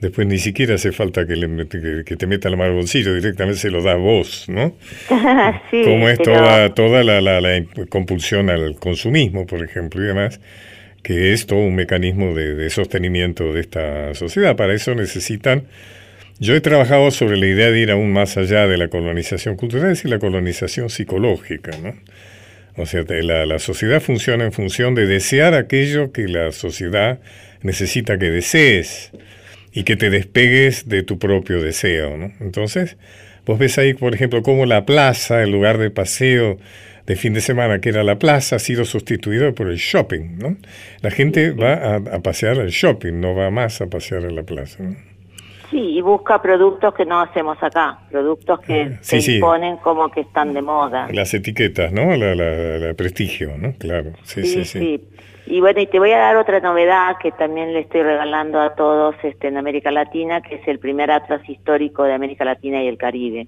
Después 0.00 0.28
ni 0.28 0.38
siquiera 0.38 0.76
hace 0.76 0.92
falta 0.92 1.26
que, 1.26 1.34
le, 1.34 1.66
que, 2.04 2.16
te 2.16 2.26
meta 2.28 2.48
la 2.48 2.56
mano 2.56 2.68
en 2.70 2.76
el 2.76 2.80
bolsillo, 2.82 3.14
directamente 3.14 3.58
se 3.58 3.70
lo 3.70 3.82
da 3.82 3.96
vos, 3.96 4.48
¿no? 4.48 4.74
sí, 5.70 5.82
Como 5.82 6.08
es 6.08 6.18
toda, 6.18 6.72
toda 6.74 7.02
la, 7.02 7.20
la, 7.20 7.40
la, 7.40 7.64
compulsión 7.88 8.48
al 8.48 8.76
consumismo, 8.76 9.44
por 9.46 9.64
ejemplo, 9.64 10.00
y 10.00 10.06
demás, 10.06 10.40
que 11.02 11.32
es 11.32 11.46
todo 11.46 11.58
un 11.58 11.74
mecanismo 11.74 12.32
de, 12.34 12.54
de 12.54 12.70
sostenimiento 12.70 13.52
de 13.52 13.60
esta 13.60 14.14
sociedad. 14.14 14.54
Para 14.54 14.72
eso 14.74 14.94
necesitan 14.94 15.64
yo 16.40 16.54
he 16.54 16.60
trabajado 16.60 17.10
sobre 17.10 17.36
la 17.36 17.46
idea 17.46 17.70
de 17.70 17.80
ir 17.80 17.90
aún 17.90 18.12
más 18.12 18.36
allá 18.36 18.66
de 18.66 18.76
la 18.76 18.88
colonización 18.88 19.56
cultural, 19.56 19.90
es 19.90 19.98
decir, 19.98 20.10
la 20.10 20.18
colonización 20.18 20.88
psicológica, 20.88 21.72
¿no? 21.82 21.94
O 22.76 22.86
sea, 22.86 23.02
la, 23.08 23.44
la, 23.44 23.58
sociedad 23.58 24.00
funciona 24.00 24.44
en 24.44 24.52
función 24.52 24.94
de 24.94 25.06
desear 25.06 25.54
aquello 25.54 26.12
que 26.12 26.28
la 26.28 26.52
sociedad 26.52 27.18
necesita 27.62 28.18
que 28.18 28.30
desees 28.30 29.10
y 29.72 29.82
que 29.82 29.96
te 29.96 30.10
despegues 30.10 30.88
de 30.88 31.02
tu 31.02 31.18
propio 31.18 31.60
deseo, 31.60 32.16
¿no? 32.16 32.32
Entonces, 32.38 32.96
vos 33.44 33.58
ves 33.58 33.78
ahí, 33.78 33.94
por 33.94 34.14
ejemplo, 34.14 34.42
cómo 34.44 34.64
la 34.64 34.86
plaza, 34.86 35.42
el 35.42 35.50
lugar 35.50 35.78
de 35.78 35.90
paseo 35.90 36.58
de 37.04 37.16
fin 37.16 37.34
de 37.34 37.40
semana, 37.40 37.80
que 37.80 37.88
era 37.88 38.04
la 38.04 38.20
plaza, 38.20 38.56
ha 38.56 38.58
sido 38.60 38.84
sustituido 38.84 39.52
por 39.56 39.68
el 39.68 39.78
shopping, 39.78 40.38
¿no? 40.38 40.56
La 41.00 41.10
gente 41.10 41.50
va 41.50 41.74
a, 41.74 41.96
a 41.96 42.20
pasear 42.20 42.60
al 42.60 42.70
shopping, 42.70 43.14
no 43.18 43.34
va 43.34 43.50
más 43.50 43.80
a 43.80 43.86
pasear 43.86 44.22
en 44.22 44.36
la 44.36 44.44
plaza, 44.44 44.84
¿no? 44.84 45.17
Sí, 45.70 45.98
y 45.98 46.00
busca 46.00 46.40
productos 46.40 46.94
que 46.94 47.04
no 47.04 47.20
hacemos 47.20 47.62
acá, 47.62 47.98
productos 48.10 48.60
que 48.60 48.82
ah, 48.82 48.98
se 49.02 49.34
imponen 49.34 49.76
como 49.78 50.10
que 50.10 50.20
están 50.20 50.54
de 50.54 50.62
moda. 50.62 51.08
Las 51.12 51.34
etiquetas, 51.34 51.92
¿no? 51.92 52.16
La, 52.16 52.34
la, 52.34 52.94
prestigio, 52.94 53.50
¿no? 53.58 53.74
Claro, 53.74 54.12
sí, 54.22 54.44
sí, 54.44 54.64
sí, 54.64 55.04
Y 55.46 55.60
bueno, 55.60 55.80
y 55.80 55.86
te 55.86 55.98
voy 55.98 56.12
a 56.12 56.18
dar 56.18 56.36
otra 56.36 56.60
novedad 56.60 57.16
que 57.22 57.32
también 57.32 57.74
le 57.74 57.80
estoy 57.80 58.02
regalando 58.02 58.60
a 58.60 58.74
todos 58.74 59.14
este, 59.22 59.48
en 59.48 59.58
América 59.58 59.90
Latina, 59.90 60.40
que 60.40 60.54
es 60.54 60.68
el 60.68 60.78
primer 60.78 61.10
atlas 61.10 61.46
histórico 61.46 62.04
de 62.04 62.14
América 62.14 62.46
Latina 62.46 62.82
y 62.82 62.88
el 62.88 62.96
Caribe. 62.96 63.46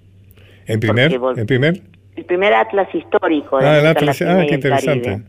¿El 0.66 0.78
primer? 0.78 1.12
¿El 1.12 1.46
primer? 1.46 1.80
El 2.16 2.24
primer 2.26 2.52
atlas 2.52 2.94
histórico 2.94 3.58
de 3.58 3.66
ah, 3.66 3.78
América 3.78 4.04
Latina 4.04 4.40
ah, 4.40 4.46
qué 4.46 4.54
interesante. 4.56 5.22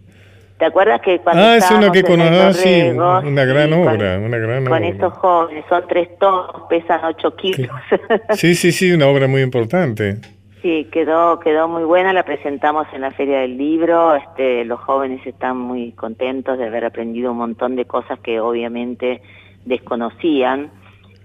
¿Te 0.62 0.68
acuerdas 0.68 1.02
que 1.02 1.18
cuando 1.18 1.42
Ah, 1.42 1.58
es 1.58 1.72
uno 1.72 1.92
que 1.92 2.04
conozco, 2.04 2.54
sí, 2.54 2.92
una 2.92 3.46
gran 3.46 3.74
obra, 3.74 4.14
con, 4.14 4.26
una 4.26 4.38
gran 4.38 4.66
con 4.66 4.84
estos 4.84 5.12
jóvenes, 5.14 5.66
son 5.68 5.84
tres 5.90 6.08
tomos, 6.20 6.52
pesan 6.70 7.04
ocho 7.04 7.36
kilos. 7.36 7.76
Sí, 8.34 8.54
sí, 8.54 8.72
sí, 8.72 8.92
una 8.92 9.08
obra 9.08 9.28
muy 9.28 9.42
importante. 9.42 10.18
Sí, 10.62 10.88
quedó 10.92 11.40
quedó 11.40 11.68
muy 11.68 11.84
buena, 11.84 12.14
la 12.14 12.22
presentamos 12.22 12.86
en 12.94 13.02
la 13.02 13.10
Feria 13.10 13.40
del 13.40 13.58
Libro, 13.58 14.14
este, 14.14 14.64
los 14.64 14.80
jóvenes 14.82 15.26
están 15.26 15.58
muy 15.58 15.94
contentos 15.94 16.60
de 16.60 16.68
haber 16.68 16.86
aprendido 16.86 17.32
un 17.32 17.40
montón 17.40 17.76
de 17.76 17.86
cosas 17.86 18.20
que 18.20 18.40
obviamente 18.40 19.24
desconocían, 19.66 20.70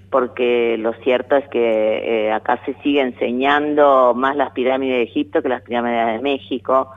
porque 0.08 0.78
lo 0.78 0.94
cierto 1.04 1.36
es 1.36 1.46
que 1.50 1.58
eh, 2.28 2.32
acá 2.32 2.58
se 2.64 2.72
sigue 2.82 3.02
enseñando 3.02 4.14
más 4.14 4.34
las 4.34 4.52
pirámides 4.52 4.96
de 4.96 5.02
Egipto 5.02 5.42
que 5.42 5.50
las 5.50 5.60
pirámides 5.60 6.06
de 6.06 6.22
México, 6.22 6.88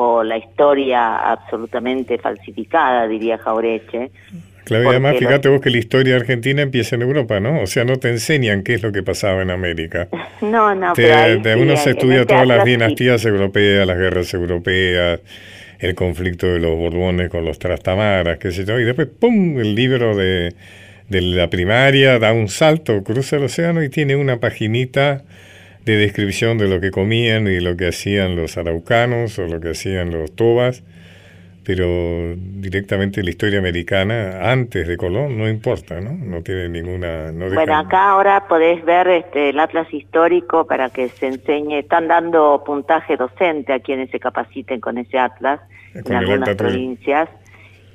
o 0.00 0.22
la 0.22 0.38
historia 0.38 1.16
absolutamente 1.16 2.18
falsificada, 2.18 3.08
diría 3.08 3.36
Jaureche. 3.36 4.12
Claro, 4.62 4.90
además 4.90 5.16
fíjate 5.18 5.48
vos 5.48 5.60
que 5.60 5.70
la 5.70 5.78
historia 5.78 6.14
argentina 6.14 6.62
empieza 6.62 6.94
en 6.94 7.02
Europa, 7.02 7.40
¿no? 7.40 7.62
O 7.62 7.66
sea, 7.66 7.84
no 7.84 7.96
te 7.96 8.08
enseñan 8.08 8.62
qué 8.62 8.74
es 8.74 8.82
lo 8.84 8.92
que 8.92 9.02
pasaba 9.02 9.42
en 9.42 9.50
América. 9.50 10.08
No, 10.40 10.72
no, 10.72 10.92
pero 10.94 11.60
uno 11.60 11.76
se 11.76 11.90
estudia 11.90 12.24
todas 12.24 12.46
las 12.46 12.64
dinastías 12.64 13.24
europeas, 13.24 13.84
las 13.88 13.98
guerras 13.98 14.32
europeas, 14.32 15.20
el 15.80 15.96
conflicto 15.96 16.46
de 16.46 16.60
los 16.60 16.76
Borbones 16.76 17.28
con 17.28 17.44
los 17.44 17.58
Trastamaras, 17.58 18.38
qué 18.38 18.52
sé 18.52 18.64
yo, 18.64 18.78
y 18.78 18.84
después, 18.84 19.08
¡pum!, 19.08 19.58
el 19.58 19.74
libro 19.74 20.14
de, 20.14 20.54
de 21.08 21.20
la 21.22 21.50
primaria 21.50 22.20
da 22.20 22.32
un 22.32 22.46
salto, 22.46 23.02
cruza 23.02 23.34
el 23.34 23.44
océano 23.44 23.82
y 23.82 23.88
tiene 23.88 24.14
una 24.14 24.38
paginita 24.38 25.24
de 25.92 25.96
descripción 25.96 26.58
de 26.58 26.68
lo 26.68 26.80
que 26.80 26.90
comían 26.90 27.46
y 27.46 27.60
lo 27.60 27.76
que 27.76 27.88
hacían 27.88 28.36
los 28.36 28.58
araucanos 28.58 29.38
o 29.38 29.46
lo 29.46 29.58
que 29.60 29.70
hacían 29.70 30.10
los 30.10 30.34
tobas, 30.36 30.84
pero 31.64 32.34
directamente 32.36 33.22
la 33.22 33.30
historia 33.30 33.58
americana 33.58 34.50
antes 34.50 34.86
de 34.86 34.96
Colón 34.96 35.38
no 35.38 35.48
importa, 35.48 36.00
¿no? 36.00 36.12
No 36.12 36.42
tiene 36.42 36.68
ninguna... 36.68 37.32
bueno, 37.32 37.76
acá 37.76 38.10
ahora 38.10 38.46
podés 38.48 38.84
ver 38.84 39.08
este, 39.08 39.50
el 39.50 39.60
atlas 39.60 39.92
histórico 39.92 40.66
para 40.66 40.90
que 40.90 41.08
se 41.08 41.26
enseñe, 41.26 41.78
están 41.78 42.08
dando 42.08 42.62
puntaje 42.66 43.16
docente 43.16 43.72
a 43.72 43.80
quienes 43.80 44.10
se 44.10 44.20
capaciten 44.20 44.80
con 44.80 44.98
ese 44.98 45.18
atlas 45.18 45.60
en 45.94 46.14
algunas 46.14 46.54
provincias 46.54 47.28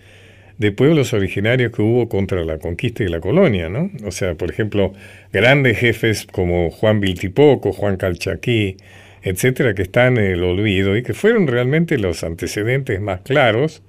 de 0.57 0.71
pueblos 0.71 1.13
originarios 1.13 1.71
que 1.73 1.81
hubo 1.81 2.07
contra 2.07 2.43
la 2.45 2.59
conquista 2.59 3.03
y 3.03 3.07
la 3.07 3.19
colonia, 3.19 3.69
¿no? 3.69 3.91
O 4.05 4.11
sea, 4.11 4.35
por 4.35 4.49
ejemplo, 4.49 4.93
grandes 5.33 5.77
jefes 5.77 6.25
como 6.25 6.71
Juan 6.71 7.01
Viltipoco, 7.01 7.73
Juan 7.73 7.97
Calchaquí, 7.97 8.77
etcétera, 9.25 9.73
que 9.73 9.81
están 9.81 10.17
en 10.17 10.25
el 10.25 10.43
olvido 10.43 10.95
y 10.95 11.01
que 11.01 11.15
fueron 11.15 11.47
realmente 11.47 11.97
los 11.97 12.23
antecedentes 12.23 13.01
más 13.01 13.21
claros 13.21 13.81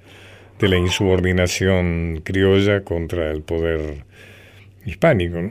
de 0.58 0.68
la 0.68 0.78
insubordinación 0.78 2.22
criolla 2.24 2.82
contra 2.82 3.30
el 3.30 3.42
poder 3.42 4.04
hispánico, 4.86 5.42
¿no? 5.42 5.50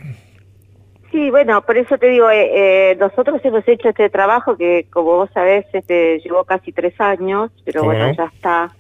Sí, 1.12 1.30
bueno, 1.30 1.62
por 1.62 1.78
eso 1.78 2.00
te 2.00 2.08
digo, 2.08 2.32
eh, 2.32 2.50
eh, 2.92 2.98
nosotros 3.00 3.40
hemos 3.44 3.66
hecho 3.68 3.90
este 3.90 4.10
trabajo 4.10 4.58
que, 4.58 4.88
como 4.90 5.18
vos 5.18 5.30
sabés, 5.34 5.66
este, 5.72 6.20
llevó 6.20 6.44
casi 6.46 6.72
tres 6.72 7.00
años, 7.00 7.52
pero 7.64 7.84
bueno, 7.84 8.12
ya 8.12 8.26
está. 8.26 8.76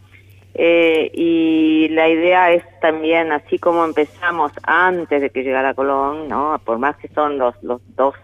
Eh, 0.55 1.11
y 1.13 1.87
la 1.89 2.09
idea 2.09 2.51
es 2.51 2.63
también, 2.81 3.31
así 3.31 3.59
como 3.59 3.85
empezamos 3.85 4.51
antes 4.63 5.21
de 5.21 5.29
que 5.29 5.43
llegara 5.43 5.75
Colón, 5.75 6.27
¿no? 6.27 6.59
Por 6.65 6.79
más 6.79 6.97
que 6.97 7.09
son 7.09 7.37
los, 7.37 7.61
los 7.61 7.79
dos 7.95 8.15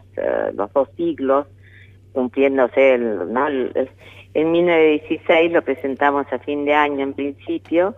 los 0.53 0.71
dos 0.73 0.89
siglos 0.97 1.47
cumpliéndose 2.13 2.95
el, 2.95 3.33
¿no? 3.33 3.47
el, 3.47 3.89
en 4.33 4.51
1916 4.51 5.51
lo 5.51 5.61
presentamos 5.61 6.25
a 6.31 6.39
fin 6.39 6.65
de 6.65 6.73
año 6.73 7.03
en 7.03 7.13
principio 7.13 7.95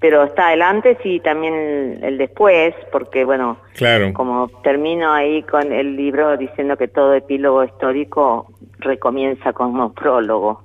pero 0.00 0.24
está 0.24 0.52
el 0.54 0.62
antes 0.62 0.96
y 1.04 1.20
también 1.20 1.98
el, 2.02 2.16
después, 2.16 2.74
porque 2.90 3.24
bueno, 3.24 3.58
claro. 3.74 4.14
como 4.14 4.48
termino 4.62 5.12
ahí 5.12 5.42
con 5.42 5.72
el 5.72 5.94
libro 5.94 6.38
diciendo 6.38 6.78
que 6.78 6.88
todo 6.88 7.14
epílogo 7.14 7.62
histórico 7.62 8.50
recomienza 8.78 9.52
como 9.52 9.92
prólogo, 9.92 10.64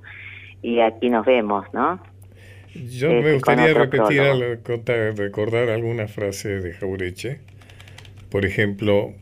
y 0.62 0.80
aquí 0.80 1.10
nos 1.10 1.26
vemos, 1.26 1.66
¿no? 1.74 2.00
Yo 2.74 3.10
me 3.10 3.34
gustaría 3.34 3.72
repetir, 3.74 4.22
recordar 5.16 5.68
alguna 5.70 6.08
frase 6.08 6.60
de 6.60 6.72
Jaureche. 6.72 7.40
Por 8.30 8.44
ejemplo, 8.44 9.12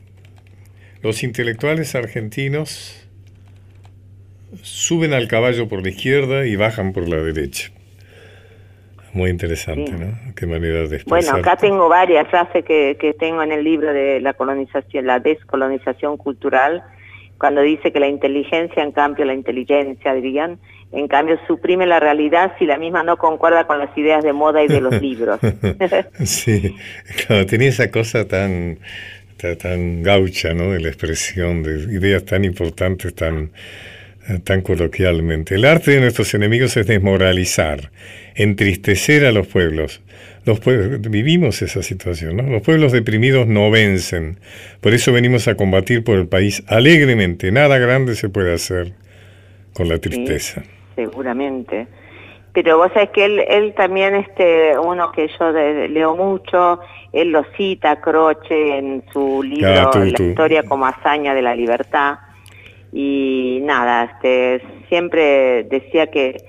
los 1.03 1.23
intelectuales 1.23 1.95
argentinos 1.95 3.04
suben 4.63 5.13
al 5.13 5.29
caballo 5.29 5.69
por 5.69 5.83
la 5.83 5.91
izquierda 5.91 6.47
y 6.47 6.57
bajan 6.57 6.93
por 6.93 7.09
la 7.09 7.17
derecha. 7.17 7.71
Muy 9.15 9.31
interesante, 9.31 9.93
¿no? 9.93 10.35
Qué 10.35 10.45
manera 10.45 10.89
de 10.89 11.01
Bueno, 11.07 11.37
acá 11.37 11.55
tengo 11.55 11.89
varias 11.89 12.27
frases 12.29 12.65
que, 12.65 12.97
que 12.99 13.15
tengo 13.15 13.45
en 13.45 13.53
el 13.53 13.63
libro 13.63 13.93
de 13.93 14.21
la 14.21 14.35
colonización, 14.35 15.07
la 15.07 15.21
descolonización 15.21 16.17
cultural, 16.17 16.83
cuando 17.39 17.63
dice 17.63 17.93
que 17.93 18.01
la 18.01 18.09
inteligencia, 18.09 18.83
en 18.83 18.91
cambio, 18.91 19.25
la 19.25 19.35
inteligencia, 19.35 20.15
dirían, 20.15 20.59
en 20.91 21.07
cambio, 21.07 21.39
suprime 21.47 21.87
la 21.87 22.01
realidad 22.01 22.55
si 22.59 22.67
la 22.67 22.77
misma 22.77 23.05
no 23.05 23.17
concuerda 23.17 23.67
con 23.67 23.79
las 23.79 23.97
ideas 23.97 24.25
de 24.25 24.33
moda 24.33 24.65
y 24.65 24.69
de 24.69 24.81
los 24.81 25.01
libros. 25.03 25.39
sí, 26.25 26.75
claro, 27.27 27.47
tenía 27.47 27.69
esa 27.69 27.93
cosa 27.93 28.27
tan, 28.27 28.79
tan, 29.37 29.59
tan 29.59 30.03
gaucha, 30.03 30.55
¿no? 30.55 30.73
De 30.73 30.81
la 30.81 30.89
expresión 30.89 31.63
de 31.63 31.95
ideas 31.95 32.25
tan 32.25 32.45
importantes, 32.45 33.15
tan 33.15 33.51
tan 34.45 34.63
coloquialmente. 34.63 35.55
El 35.55 35.65
arte 35.65 35.93
de 35.93 36.01
nuestros 36.01 36.33
enemigos 36.35 36.77
es 36.77 36.87
desmoralizar, 36.87 37.91
entristecer 38.35 39.25
a 39.27 39.33
los 39.33 39.47
pueblos. 39.47 40.01
Los 40.45 40.61
pueblos, 40.61 41.01
vivimos 41.01 41.63
esa 41.63 41.83
situación, 41.83 42.37
¿no? 42.37 42.43
Los 42.43 42.63
pueblos 42.63 42.93
deprimidos 42.93 43.47
no 43.47 43.71
vencen. 43.71 44.39
Por 44.81 44.93
eso 44.93 45.13
venimos 45.13 45.49
a 45.49 45.55
combatir 45.55 46.05
por 46.05 46.19
el 46.19 46.27
país 46.27 46.63
alegremente. 46.69 47.51
Nada 47.51 47.79
grande 47.79 48.15
se 48.15 48.29
puede 48.29 48.53
hacer 48.53 48.93
con 49.73 49.89
la 49.89 49.99
tristeza. 49.99 50.63
seguramente. 50.95 51.87
Pero 52.53 52.79
vos 52.79 52.93
sabés 52.95 53.11
que 53.11 53.25
él, 53.25 53.41
él 53.49 53.75
también, 53.75 54.15
este, 54.15 54.79
uno 54.79 55.11
que 55.11 55.29
yo 55.41 55.51
leo 55.51 56.15
mucho, 56.15 56.79
él 57.13 57.31
lo 57.31 57.45
cita, 57.57 58.01
Croce, 58.01 58.79
en 58.79 59.03
su 59.13 59.43
libro 59.43 59.91
La 59.93 60.07
historia 60.07 60.63
como 60.63 60.87
hazaña 60.87 61.35
de 61.35 61.43
la 61.43 61.57
libertad 61.57 62.19
y 62.97 63.59
nada, 63.63 64.05
este, 64.05 64.63
siempre 64.89 65.65
decía 65.65 66.07
que, 66.13 66.45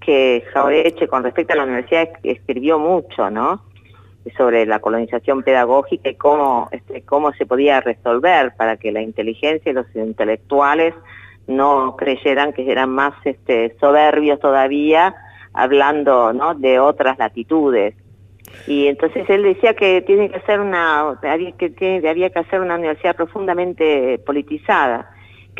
que 0.00 0.42
Jaureche 0.50 1.06
con 1.08 1.22
respecto 1.22 1.52
a 1.52 1.56
la 1.56 1.64
universidad 1.64 2.08
escribió 2.22 2.78
mucho, 2.78 3.30
¿no? 3.30 3.62
sobre 4.36 4.64
la 4.64 4.80
colonización 4.80 5.42
pedagógica 5.42 6.08
y 6.08 6.14
cómo, 6.14 6.68
este, 6.72 7.02
cómo 7.02 7.32
se 7.32 7.46
podía 7.46 7.80
resolver 7.80 8.54
para 8.56 8.76
que 8.76 8.92
la 8.92 9.02
inteligencia 9.02 9.70
y 9.70 9.74
los 9.74 9.86
intelectuales 9.94 10.94
no 11.46 11.96
creyeran 11.96 12.52
que 12.52 12.70
eran 12.70 12.90
más 12.90 13.14
este, 13.24 13.76
soberbios 13.78 14.40
todavía, 14.40 15.14
hablando 15.52 16.32
¿no? 16.32 16.54
de 16.54 16.80
otras 16.80 17.18
latitudes. 17.18 17.94
Y 18.66 18.86
entonces 18.86 19.28
él 19.28 19.42
decía 19.42 19.74
que 19.74 20.00
tiene 20.02 20.30
que 20.30 20.40
ser 20.40 20.60
una, 20.60 21.18
que 21.20 22.08
había 22.08 22.30
que 22.30 22.38
hacer 22.38 22.60
una 22.60 22.76
universidad 22.76 23.16
profundamente 23.16 24.18
politizada 24.24 25.10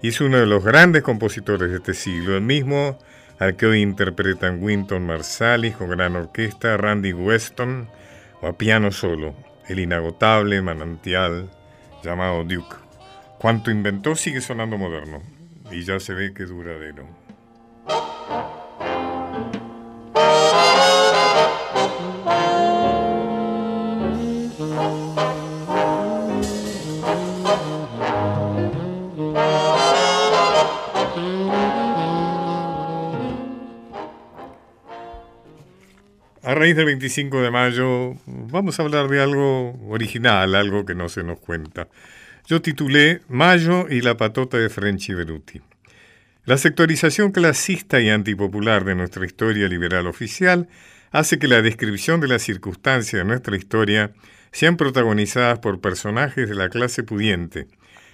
y 0.00 0.08
es 0.08 0.20
uno 0.22 0.38
de 0.38 0.46
los 0.46 0.64
grandes 0.64 1.02
compositores 1.02 1.68
de 1.70 1.76
este 1.76 1.92
siglo, 1.92 2.36
el 2.36 2.42
mismo 2.42 2.98
al 3.38 3.56
que 3.56 3.66
hoy 3.66 3.82
interpretan 3.82 4.62
Winton 4.62 5.04
Marsalis 5.04 5.76
con 5.76 5.90
gran 5.90 6.16
orquesta, 6.16 6.78
Randy 6.78 7.12
Weston 7.12 7.86
o 8.40 8.46
a 8.46 8.56
piano 8.56 8.92
solo, 8.92 9.34
el 9.68 9.78
inagotable 9.78 10.62
manantial 10.62 11.50
llamado 12.02 12.44
Duke. 12.44 12.76
Cuanto 13.38 13.70
inventó 13.70 14.16
sigue 14.16 14.40
sonando 14.40 14.78
moderno 14.78 15.22
y 15.70 15.84
ya 15.84 16.00
se 16.00 16.14
ve 16.14 16.32
que 16.32 16.44
duradero. 16.44 17.19
A 36.42 36.54
raíz 36.54 36.74
del 36.74 36.86
25 36.86 37.42
de 37.42 37.50
mayo 37.50 38.16
vamos 38.26 38.80
a 38.80 38.82
hablar 38.82 39.08
de 39.08 39.22
algo 39.22 39.78
original, 39.88 40.54
algo 40.54 40.84
que 40.84 40.96
no 40.96 41.08
se 41.08 41.22
nos 41.22 41.38
cuenta. 41.38 41.88
Yo 42.46 42.60
titulé 42.60 43.20
Mayo 43.28 43.86
y 43.88 44.00
la 44.00 44.16
patota 44.16 44.56
de 44.56 44.68
Frenchy 44.68 45.14
Beruti. 45.14 45.60
La 46.46 46.56
sectorización 46.56 47.32
clasista 47.32 48.00
y 48.00 48.08
antipopular 48.08 48.84
de 48.84 48.94
nuestra 48.94 49.26
historia 49.26 49.68
liberal 49.68 50.06
oficial 50.06 50.68
hace 51.10 51.38
que 51.38 51.48
la 51.48 51.60
descripción 51.60 52.20
de 52.20 52.28
las 52.28 52.42
circunstancias 52.42 53.20
de 53.20 53.26
nuestra 53.26 53.56
historia 53.56 54.12
sean 54.50 54.78
protagonizadas 54.78 55.58
por 55.58 55.80
personajes 55.80 56.48
de 56.48 56.54
la 56.54 56.70
clase 56.70 57.02
pudiente, 57.02 57.68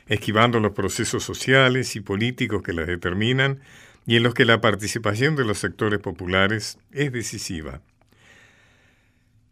esquivando 0.09 0.59
los 0.59 0.72
procesos 0.72 1.22
sociales 1.22 1.95
y 1.95 2.01
políticos 2.01 2.62
que 2.62 2.72
las 2.72 2.89
determinan 2.89 3.61
y 4.07 4.16
en 4.16 4.24
los 4.24 4.35
que 4.35 4.45
la 4.45 4.61
participación 4.61 5.37
de 5.37 5.45
los 5.45 5.59
sectores 5.59 6.01
populares 6.01 6.79
es 6.91 7.12
decisiva. 7.12 7.81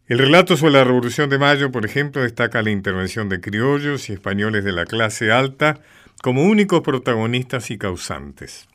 El 0.07 0.19
relato 0.19 0.55
sobre 0.57 0.73
la 0.73 0.83
Revolución 0.83 1.29
de 1.29 1.39
Mayo, 1.39 1.71
por 1.71 1.85
ejemplo, 1.85 2.21
destaca 2.21 2.61
la 2.61 2.71
intervención 2.71 3.29
de 3.29 3.41
criollos 3.41 4.09
y 4.09 4.13
españoles 4.13 4.63
de 4.63 4.71
la 4.71 4.85
clase 4.85 5.31
alta 5.31 5.79
como 6.21 6.43
únicos 6.43 6.81
protagonistas 6.81 7.71
y 7.71 7.77
causantes. 7.77 8.67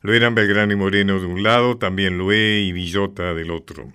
Lo 0.00 0.12
eran 0.12 0.34
Belgrano 0.34 0.72
y 0.72 0.76
Moreno 0.76 1.18
de 1.18 1.26
un 1.26 1.42
lado, 1.42 1.78
también 1.78 2.18
Lué 2.18 2.60
y 2.60 2.72
Villota 2.72 3.34
del 3.34 3.50
otro. 3.50 3.92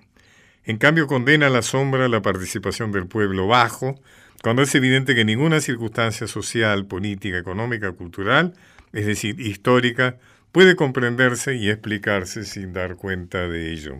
En 0.65 0.77
cambio, 0.77 1.07
condena 1.07 1.47
a 1.47 1.51
la 1.51 1.61
sombra 1.61 2.07
la 2.07 2.21
participación 2.21 2.91
del 2.91 3.07
pueblo 3.07 3.47
bajo, 3.47 3.99
cuando 4.41 4.61
es 4.61 4.73
evidente 4.75 5.15
que 5.15 5.25
ninguna 5.25 5.59
circunstancia 5.59 6.27
social, 6.27 6.85
política, 6.85 7.37
económica, 7.37 7.91
cultural, 7.91 8.53
es 8.93 9.05
decir, 9.05 9.39
histórica, 9.39 10.17
puede 10.51 10.75
comprenderse 10.75 11.55
y 11.55 11.69
explicarse 11.69 12.43
sin 12.43 12.73
dar 12.73 12.95
cuenta 12.95 13.47
de 13.47 13.71
ello. 13.71 13.95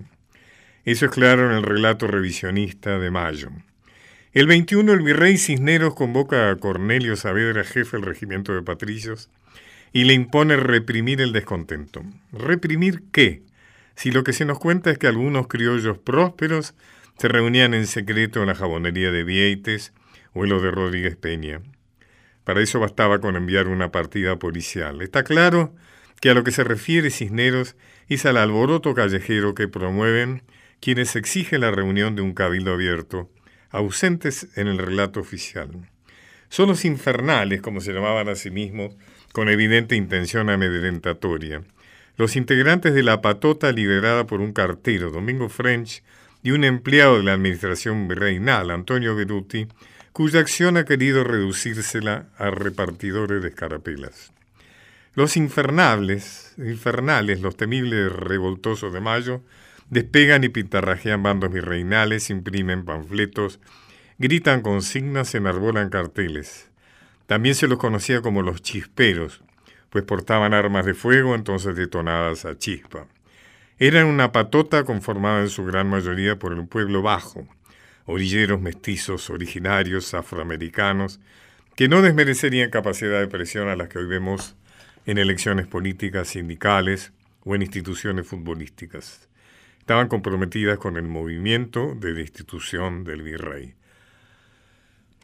Eso 0.86 1.06
es 1.06 1.12
claro 1.12 1.50
en 1.50 1.58
el 1.58 1.64
relato 1.64 2.08
revisionista 2.08 2.98
de 2.98 3.12
Mayo. 3.12 3.50
El 4.40 4.48
21 4.48 4.94
el 4.94 5.02
virrey 5.02 5.38
Cisneros 5.38 5.96
convoca 5.96 6.50
a 6.50 6.56
Cornelio 6.56 7.18
Saavedra, 7.18 7.66
jefe 7.66 7.98
del 7.98 8.06
regimiento 8.06 8.54
de 8.54 8.62
patricios, 8.62 9.30
y 9.92 10.06
le 10.06 10.14
impone 10.14 10.56
reprimir 10.56 11.20
el 11.20 11.34
descontento. 11.34 12.06
¿Reprimir 12.32 13.04
qué? 13.12 13.44
Si 13.96 14.12
lo 14.12 14.24
que 14.24 14.32
se 14.32 14.46
nos 14.46 14.58
cuenta 14.58 14.92
es 14.92 14.98
que 14.98 15.08
algunos 15.08 15.48
criollos 15.48 15.98
prósperos 15.98 16.74
se 17.18 17.28
reunían 17.28 17.74
en 17.74 17.86
secreto 17.86 18.40
en 18.40 18.48
la 18.48 18.56
jabonería 18.56 19.12
de 19.12 19.26
Vieites 19.26 19.92
o 20.32 20.46
en 20.46 20.52
lo 20.52 20.62
de 20.62 20.72
Rodríguez 20.72 21.18
Peña. 21.18 21.60
Para 22.46 22.62
eso 22.62 22.80
bastaba 22.80 23.20
con 23.20 23.36
enviar 23.36 23.68
una 23.68 23.92
partida 23.92 24.40
policial. 24.40 25.02
Está 25.02 25.26
claro 25.26 25.76
que 26.22 26.30
a 26.30 26.34
lo 26.34 26.46
que 26.46 26.52
se 26.52 26.64
refiere 26.64 27.10
Cisneros 27.10 27.76
es 28.08 28.26
al 28.26 28.38
alboroto 28.38 28.94
callejero 28.94 29.54
que 29.54 29.68
promueven 29.68 30.44
quienes 30.80 31.18
exigen 31.18 31.60
la 31.60 31.72
reunión 31.72 32.16
de 32.16 32.22
un 32.22 32.34
cabildo 32.34 32.72
abierto, 32.72 33.30
ausentes 33.72 34.48
en 34.56 34.68
el 34.68 34.78
relato 34.78 35.20
oficial. 35.20 35.70
Son 36.50 36.68
los 36.68 36.86
infernales, 36.86 37.62
como 37.62 37.82
se 37.82 37.94
llamaban 37.94 38.28
a 38.30 38.36
sí 38.36 38.50
mismos, 38.50 38.96
con 39.32 39.50
evidente 39.50 39.96
intención 39.96 40.50
amedrentatoria. 40.50 41.62
Los 42.18 42.36
integrantes 42.36 42.94
de 42.94 43.04
la 43.04 43.22
patota 43.22 43.72
liderada 43.72 44.26
por 44.26 44.42
un 44.42 44.52
cartero, 44.52 45.12
Domingo 45.12 45.48
French, 45.50 46.04
y 46.42 46.52
un 46.52 46.64
empleado 46.64 47.18
de 47.18 47.24
la 47.24 47.34
administración 47.34 48.10
reinal, 48.10 48.72
Antonio 48.72 49.16
Beruti, 49.16 49.68
cuya 50.14 50.40
acción 50.40 50.78
ha 50.78 50.86
querido 50.86 51.24
reducírsela 51.24 52.28
a 52.38 52.50
repartidores 52.50 53.42
de 53.42 53.50
escarapelas. 53.50 54.32
Los 55.16 55.38
infernables, 55.38 56.54
infernales, 56.58 57.42
los 57.42 57.58
temibles 57.58 58.12
revoltosos 58.12 58.94
de 58.94 59.02
mayo, 59.02 59.42
Despegan 59.90 60.44
y 60.44 60.50
pintarrajean 60.50 61.24
bandos 61.24 61.52
virreinales, 61.52 62.30
imprimen 62.30 62.86
panfletos, 62.86 63.60
gritan 64.20 64.62
consignas, 64.62 65.34
enarbolan 65.34 65.90
carteles. 65.90 66.70
También 67.26 67.56
se 67.56 67.68
los 67.68 67.80
conocía 67.80 68.22
como 68.22 68.44
los 68.44 68.62
chisperos, 68.62 69.42
pues 69.90 70.04
portaban 70.04 70.54
armas 70.54 70.86
de 70.86 70.94
fuego 70.94 71.34
entonces 71.34 71.76
detonadas 71.76 72.46
a 72.46 72.56
chispa. 72.56 73.08
Eran 73.80 74.06
una 74.06 74.32
patota 74.32 74.84
conformada 74.84 75.42
en 75.42 75.50
su 75.50 75.66
gran 75.66 75.90
mayoría 75.90 76.38
por 76.38 76.54
el 76.54 76.68
pueblo 76.68 77.02
bajo, 77.02 77.48
orilleros 78.06 78.62
mestizos, 78.62 79.32
originarios, 79.32 80.14
afroamericanos, 80.14 81.20
que 81.76 81.88
no 81.88 82.04
desmerecerían 82.04 82.70
capacidad 82.70 83.20
de 83.22 83.28
presión 83.28 83.70
a 83.70 83.76
las 83.76 83.90
que 83.90 83.98
hoy 83.98 84.06
vemos 84.06 84.56
en 85.08 85.18
elecciones 85.18 85.66
políticas, 85.66 86.28
sindicales 86.28 87.12
o 87.44 87.56
en 87.56 87.64
instituciones 87.64 88.28
futbolísticas 88.28 89.29
estaban 89.90 90.08
comprometidas 90.08 90.78
con 90.78 90.98
el 90.98 91.08
movimiento 91.08 91.96
de 91.96 92.14
destitución 92.14 93.04
del 93.04 93.24
virrey. 93.24 93.74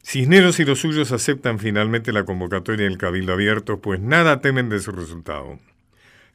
Cisneros 0.02 0.60
y 0.60 0.66
los 0.66 0.80
suyos 0.80 1.12
aceptan 1.12 1.60
finalmente 1.60 2.12
la 2.12 2.24
convocatoria 2.24 2.86
del 2.86 2.98
Cabildo 2.98 3.34
Abierto, 3.34 3.80
pues 3.80 4.00
nada 4.00 4.42
temen 4.42 4.70
de 4.70 4.80
su 4.80 4.92
resultado. 4.92 5.60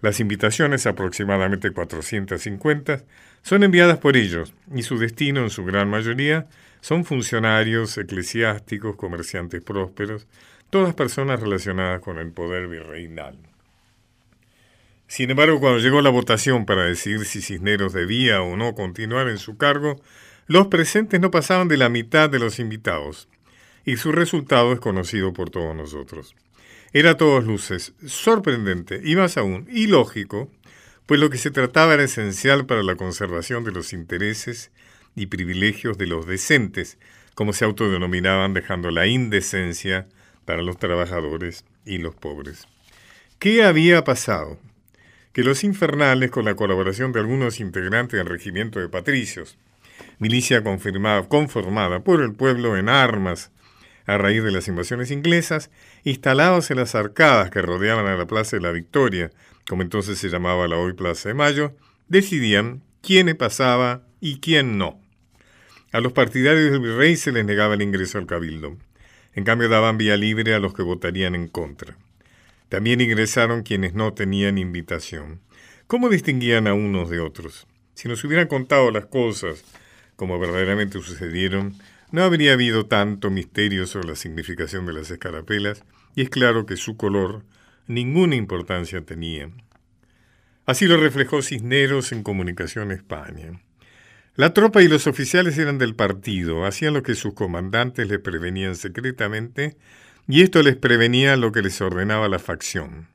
Las 0.01 0.21
invitaciones, 0.21 0.87
aproximadamente 0.87 1.73
450, 1.73 3.03
son 3.43 3.65
enviadas 3.65 3.99
por 3.99 4.17
ellos, 4.17 4.55
y 4.73 4.85
su 4.85 4.97
destino, 4.97 5.41
en 5.41 5.51
su 5.51 5.65
gran 5.65 5.91
mayoría, 5.91 6.47
son 6.83 7.05
funcionarios, 7.05 7.99
eclesiásticos, 7.99 8.95
comerciantes 8.95 9.61
prósperos, 9.61 10.29
todas 10.71 10.95
personas 10.95 11.41
relacionadas 11.41 12.01
con 12.01 12.21
el 12.21 12.31
poder 12.31 12.69
virreinal. 12.69 13.50
Sin 15.11 15.29
embargo, 15.29 15.59
cuando 15.59 15.81
llegó 15.81 16.03
la 16.03 16.11
votación 16.11 16.67
para 16.67 16.85
decidir 16.85 17.25
si 17.25 17.43
Cisneros 17.43 17.93
debía 17.93 18.43
o 18.43 18.57
no 18.57 18.77
continuar 18.77 19.29
en 19.29 19.39
su 19.39 19.57
cargo, 19.57 20.01
los 20.47 20.69
presentes 20.69 21.19
no 21.19 21.33
pasaban 21.33 21.67
de 21.67 21.77
la 21.77 21.89
mitad 21.89 22.31
de 22.31 22.39
los 22.39 22.61
invitados, 22.61 23.29
y 23.85 23.97
su 23.97 24.13
resultado 24.13 24.73
es 24.73 24.79
conocido 24.79 25.33
por 25.33 25.51
todos 25.51 25.75
nosotros. 25.75 26.37
Era 26.93 27.11
a 27.11 27.17
todas 27.17 27.43
luces 27.43 27.93
sorprendente 28.07 29.01
y 29.03 29.17
más 29.17 29.37
aún 29.37 29.67
ilógico, 29.73 30.49
pues 31.07 31.19
lo 31.19 31.29
que 31.29 31.39
se 31.39 31.51
trataba 31.51 31.95
era 31.95 32.05
esencial 32.05 32.65
para 32.67 32.85
la 32.85 32.95
conservación 32.95 33.65
de 33.65 33.73
los 33.73 33.93
intereses 33.93 34.71
y 35.17 35.27
privilegios 35.27 35.99
de 35.99 36.07
los 36.07 36.25
decentes, 36.25 36.99
como 37.35 37.53
se 37.53 37.65
autodenominaban, 37.65 38.55
dejando 38.55 38.93
la 38.93 39.09
indecencia 39.09 40.07
para 40.45 40.63
los 40.63 40.79
trabajadores 40.79 41.65
y 41.85 41.99
los 41.99 42.15
pobres. 42.15 42.69
¿Qué 43.41 43.65
había 43.65 44.05
pasado? 44.05 44.70
Que 45.33 45.45
los 45.45 45.65
infernales, 45.65 46.31
con 46.31 46.45
la 46.45 46.57
colaboración 46.57 47.13
de 47.13 47.21
algunos 47.21 47.61
integrantes 47.61 48.19
del 48.19 48.27
regimiento 48.27 48.81
de 48.81 48.89
patricios, 48.89 49.59
milicia 50.19 50.63
confirmada, 50.63 51.29
conformada 51.29 52.01
por 52.01 52.23
el 52.23 52.35
pueblo 52.35 52.77
en 52.77 52.89
armas 52.89 53.51
a 54.07 54.19
raíz 54.19 54.43
de 54.43 54.51
las 54.51 54.67
invasiones 54.67 55.11
inglesas, 55.11 55.71
instalados 56.05 56.71
en 56.71 56.79
las 56.79 56.95
arcadas 56.95 57.51
que 57.51 57.63
rodeaban 57.63 58.07
a 58.07 58.17
la 58.17 58.27
Plaza 58.27 58.57
de 58.57 58.63
la 58.63 58.73
Victoria, 58.73 59.31
como 59.69 59.83
entonces 59.83 60.19
se 60.19 60.29
llamaba 60.29 60.67
la 60.67 60.79
hoy 60.79 60.95
Plaza 60.95 61.29
de 61.29 61.35
Mayo, 61.35 61.77
decidían 62.09 62.83
quién 63.03 63.35
pasaba 63.37 64.03
y 64.21 64.41
quién 64.41 64.79
no. 64.79 65.01
A 65.93 66.01
los 66.01 66.13
partidarios 66.13 66.73
del 66.73 66.81
virrey 66.81 67.17
se 67.17 67.33
les 67.33 67.45
negaba 67.45 67.75
el 67.75 67.83
ingreso 67.83 68.19
al 68.19 68.27
cabildo. 68.27 68.77
En 69.35 69.45
cambio 69.45 69.69
daban 69.69 69.97
vía 69.97 70.17
libre 70.17 70.55
a 70.55 70.59
los 70.59 70.75
que 70.75 70.83
votarían 70.83 71.35
en 71.35 71.49
contra. 71.49 71.97
También 72.71 73.01
ingresaron 73.01 73.65
quienes 73.65 73.95
no 73.95 74.15
tenían 74.15 74.57
invitación. 74.57 75.41
¿Cómo 75.89 76.09
distinguían 76.09 76.69
a 76.69 76.73
unos 76.73 77.11
de 77.11 77.19
otros? 77.19 77.67
Si 77.95 78.09
nos 78.09 78.23
hubieran 78.23 78.47
contado 78.47 78.93
las 78.93 79.07
cosas 79.07 79.65
como 80.15 80.39
verdaderamente 80.39 81.01
sucedieron, 81.03 81.75
no 82.13 82.23
habría 82.23 82.53
habido 82.53 82.87
tanto 82.87 83.29
misterio 83.29 83.89
sobre 83.89 84.09
la 84.09 84.15
significación 84.15 84.87
de 84.87 84.93
las 84.93 85.11
escarapelas, 85.11 85.83
y 86.15 86.23
es 86.23 86.31
claro 86.31 86.65
que 86.65 86.77
su 86.77 86.97
color 86.97 87.45
ninguna 87.89 88.37
importancia 88.37 89.01
tenía. 89.01 89.51
Así 90.65 90.87
lo 90.87 90.97
reflejó 90.97 91.43
Cisneros 91.43 92.13
en 92.13 92.23
Comunicación 92.23 92.93
España. 92.93 93.61
La 94.37 94.55
tropa 94.55 94.81
y 94.81 94.87
los 94.87 95.09
oficiales 95.09 95.59
eran 95.59 95.79
del 95.79 95.97
partido, 95.97 96.65
hacían 96.65 96.95
lo 96.95 97.03
que 97.03 97.17
sus 97.17 97.35
comandantes 97.35 98.07
les 98.07 98.21
prevenían 98.21 98.77
secretamente 98.77 99.77
y 100.31 100.43
esto 100.43 100.63
les 100.63 100.77
prevenía 100.77 101.37
lo 101.37 101.51
que 101.51 101.61
les 101.61 101.81
ordenaba 101.81 102.29
la 102.29 102.39
facción. 102.39 103.09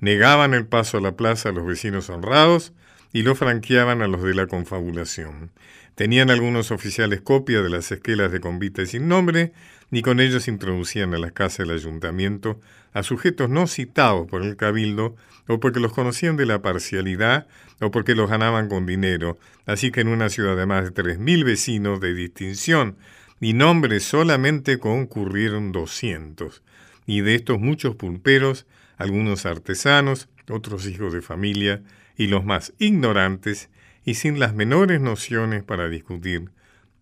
negaban 0.00 0.54
el 0.54 0.66
paso 0.66 0.98
a 0.98 1.00
la 1.00 1.16
plaza 1.16 1.48
a 1.48 1.52
los 1.52 1.66
vecinos 1.66 2.10
honrados 2.10 2.72
y 3.12 3.22
lo 3.22 3.34
franqueaban 3.34 4.02
a 4.02 4.08
los 4.08 4.22
de 4.22 4.34
la 4.34 4.46
confabulación. 4.46 5.50
Tenían 5.94 6.30
algunos 6.30 6.70
oficiales 6.70 7.20
copia 7.20 7.62
de 7.62 7.68
las 7.68 7.90
esquelas 7.90 8.30
de 8.30 8.40
convite 8.40 8.86
sin 8.86 9.08
nombre, 9.08 9.52
ni 9.90 10.02
con 10.02 10.20
ellos 10.20 10.46
introducían 10.46 11.14
a 11.14 11.18
la 11.18 11.30
casa 11.30 11.62
del 11.62 11.72
ayuntamiento 11.72 12.60
a 12.92 13.02
sujetos 13.02 13.48
no 13.48 13.66
citados 13.66 14.28
por 14.28 14.42
el 14.42 14.56
cabildo, 14.56 15.14
o 15.46 15.60
porque 15.60 15.80
los 15.80 15.92
conocían 15.92 16.36
de 16.36 16.46
la 16.46 16.62
parcialidad, 16.62 17.46
o 17.80 17.90
porque 17.90 18.14
los 18.14 18.28
ganaban 18.28 18.68
con 18.68 18.86
dinero, 18.86 19.38
así 19.66 19.90
que 19.90 20.00
en 20.00 20.08
una 20.08 20.28
ciudad 20.28 20.56
de 20.56 20.66
más 20.66 20.84
de 20.84 20.90
tres 20.90 21.18
mil 21.18 21.44
vecinos 21.44 22.00
de 22.00 22.14
distinción 22.14 22.96
y 23.40 23.52
nombres 23.52 24.04
solamente 24.04 24.78
concurrieron 24.78 25.72
doscientos, 25.72 26.62
y 27.06 27.20
de 27.20 27.34
estos 27.34 27.58
muchos 27.58 27.96
pulperos, 27.96 28.66
algunos 28.96 29.46
artesanos, 29.46 30.28
otros 30.50 30.86
hijos 30.86 31.12
de 31.12 31.22
familia, 31.22 31.82
y 32.16 32.26
los 32.26 32.44
más 32.44 32.72
ignorantes, 32.78 33.70
y 34.04 34.14
sin 34.14 34.38
las 34.38 34.54
menores 34.54 35.00
nociones 35.00 35.62
para 35.62 35.88
discutir 35.88 36.50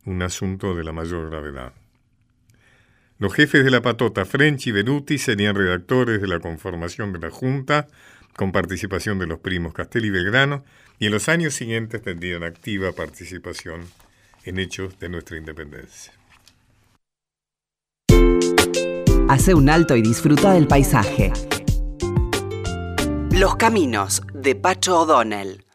un 0.05 0.23
asunto 0.23 0.75
de 0.75 0.85
la 0.85 0.93
mayor 0.93 1.31
gravedad. 1.31 1.73
Los 3.19 3.33
jefes 3.33 3.65
de 3.65 3.71
la 3.71 3.81
patota, 3.81 4.27
French 4.27 4.67
y 4.67 4.73
Beruti, 4.73 5.17
serían 5.17 5.57
redactores 5.57 6.21
de 6.21 6.29
la 6.29 6.39
conformación 6.39 7.13
de 7.13 7.19
la 7.21 7.31
Junta, 7.31 7.89
con 8.35 8.53
participación 8.53 9.19
de 9.19 9.27
los 9.27 9.39
primos 9.39 9.73
Castelli 9.73 10.09
y 10.09 10.11
Belgrano, 10.11 10.65
y 10.99 11.07
en 11.07 11.13
los 11.13 11.29
años 11.31 11.55
siguientes 11.55 12.03
tendrían 12.03 12.45
activa 12.45 12.93
participación 12.93 13.81
en 14.45 14.59
hechos 14.59 14.99
de 14.99 15.09
nuestra 15.09 15.39
independencia. 15.39 16.13
Hace 19.29 19.55
un 19.55 19.69
alto 19.69 19.97
y 19.97 20.03
disfruta 20.03 20.53
del 20.53 20.67
paisaje. 20.67 21.33
Los 23.33 23.57
caminos 23.57 24.23
de 24.35 24.55
Pacho 24.55 25.01
O'Donnell. 25.01 25.67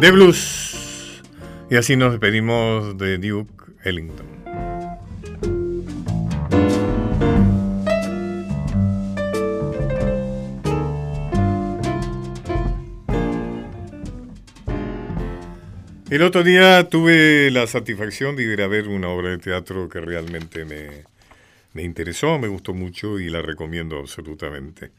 de 0.00 0.10
blues. 0.12 1.22
Y 1.70 1.76
así 1.76 1.96
nos 1.96 2.12
despedimos 2.12 2.96
de 2.98 3.18
Duke 3.18 3.52
Ellington. 3.84 4.37
El 16.10 16.22
otro 16.22 16.42
día 16.42 16.88
tuve 16.88 17.50
la 17.50 17.66
satisfacción 17.66 18.34
de 18.34 18.44
ir 18.44 18.62
a 18.62 18.66
ver 18.66 18.88
una 18.88 19.08
obra 19.08 19.28
de 19.28 19.36
teatro 19.36 19.90
que 19.90 20.00
realmente 20.00 20.64
me, 20.64 21.04
me 21.74 21.82
interesó, 21.82 22.38
me 22.38 22.48
gustó 22.48 22.72
mucho 22.72 23.18
y 23.18 23.28
la 23.28 23.42
recomiendo 23.42 23.98
absolutamente. 23.98 24.90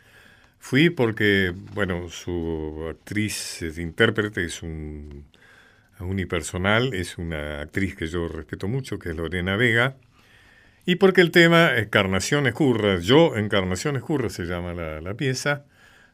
Fui 0.59 0.91
porque, 0.91 1.51
bueno, 1.73 2.09
su 2.09 2.85
actriz, 2.91 3.63
es 3.63 3.79
intérprete, 3.79 4.45
es 4.45 4.61
un 4.61 5.25
unipersonal, 5.99 6.93
es 6.93 7.17
una 7.17 7.61
actriz 7.61 7.95
que 7.95 8.05
yo 8.05 8.27
respeto 8.27 8.67
mucho, 8.67 8.99
que 8.99 9.09
es 9.09 9.15
Lorena 9.15 9.55
Vega, 9.55 9.95
y 10.85 10.95
porque 10.97 11.21
el 11.21 11.31
tema 11.31 11.75
Encarnación 11.75 12.45
Escurra, 12.45 12.99
yo 12.99 13.35
Encarnación 13.35 13.95
Escurra 13.95 14.29
se 14.29 14.43
llama 14.43 14.75
la, 14.75 15.01
la 15.01 15.15
pieza, 15.15 15.65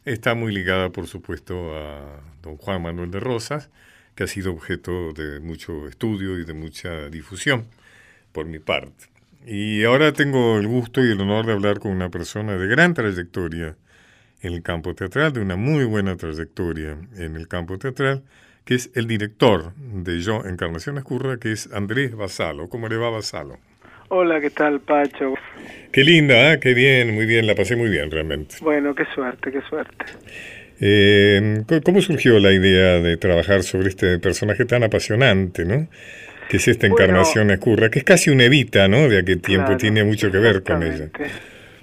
está 0.05 0.35
muy 0.35 0.53
ligada, 0.53 0.91
por 0.91 1.07
supuesto, 1.07 1.75
a 1.77 2.21
don 2.41 2.55
Juan 2.55 2.81
Manuel 2.81 3.11
de 3.11 3.19
Rosas, 3.19 3.69
que 4.15 4.23
ha 4.23 4.27
sido 4.27 4.51
objeto 4.51 5.13
de 5.13 5.39
mucho 5.39 5.87
estudio 5.87 6.39
y 6.39 6.45
de 6.45 6.53
mucha 6.53 7.09
difusión 7.09 7.65
por 8.31 8.45
mi 8.45 8.59
parte. 8.59 9.05
Y 9.45 9.83
ahora 9.83 10.11
tengo 10.13 10.57
el 10.57 10.67
gusto 10.67 11.05
y 11.05 11.11
el 11.11 11.21
honor 11.21 11.45
de 11.45 11.53
hablar 11.53 11.79
con 11.79 11.91
una 11.91 12.09
persona 12.09 12.57
de 12.57 12.67
gran 12.67 12.93
trayectoria 12.93 13.75
en 14.41 14.53
el 14.53 14.63
campo 14.63 14.95
teatral, 14.95 15.33
de 15.33 15.41
una 15.41 15.55
muy 15.55 15.85
buena 15.85 16.15
trayectoria 16.15 16.97
en 17.17 17.35
el 17.35 17.47
campo 17.47 17.77
teatral, 17.77 18.23
que 18.63 18.75
es 18.75 18.89
el 18.95 19.07
director 19.07 19.73
de 19.75 20.19
Yo 20.19 20.45
Encarnación 20.45 20.97
Escurra, 20.97 21.37
que 21.37 21.51
es 21.51 21.71
Andrés 21.71 22.15
Basalo. 22.15 22.69
¿Cómo 22.69 22.87
le 22.87 22.97
va 22.97 23.09
Basalo? 23.09 23.57
Hola, 24.09 24.39
¿qué 24.39 24.49
tal, 24.49 24.79
Pacho? 24.81 25.33
Qué 25.91 26.03
linda, 26.03 26.53
¿eh? 26.53 26.59
qué 26.59 26.73
bien, 26.73 27.13
muy 27.13 27.25
bien, 27.25 27.47
la 27.47 27.55
pasé 27.55 27.75
muy 27.75 27.89
bien 27.89 28.11
realmente. 28.11 28.57
Bueno, 28.61 28.93
qué 28.93 29.05
suerte, 29.13 29.51
qué 29.51 29.61
suerte. 29.61 30.05
Eh, 30.79 31.63
¿Cómo 31.83 32.01
surgió 32.01 32.39
la 32.39 32.51
idea 32.51 32.99
de 32.99 33.17
trabajar 33.17 33.63
sobre 33.63 33.89
este 33.89 34.19
personaje 34.19 34.65
tan 34.65 34.83
apasionante, 34.83 35.65
¿no? 35.65 35.87
Que 36.49 36.57
es 36.57 36.67
esta 36.67 36.87
encarnación 36.87 37.49
escurra, 37.51 37.89
que 37.89 37.99
es 37.99 38.05
casi 38.05 38.29
una 38.29 38.43
evita, 38.43 38.87
¿no? 38.87 39.07
De 39.09 39.19
aquel 39.19 39.41
tiempo, 39.41 39.77
tiene 39.77 40.03
mucho 40.03 40.31
que 40.31 40.37
ver 40.37 40.63
con 40.63 40.83
ella. 40.83 41.09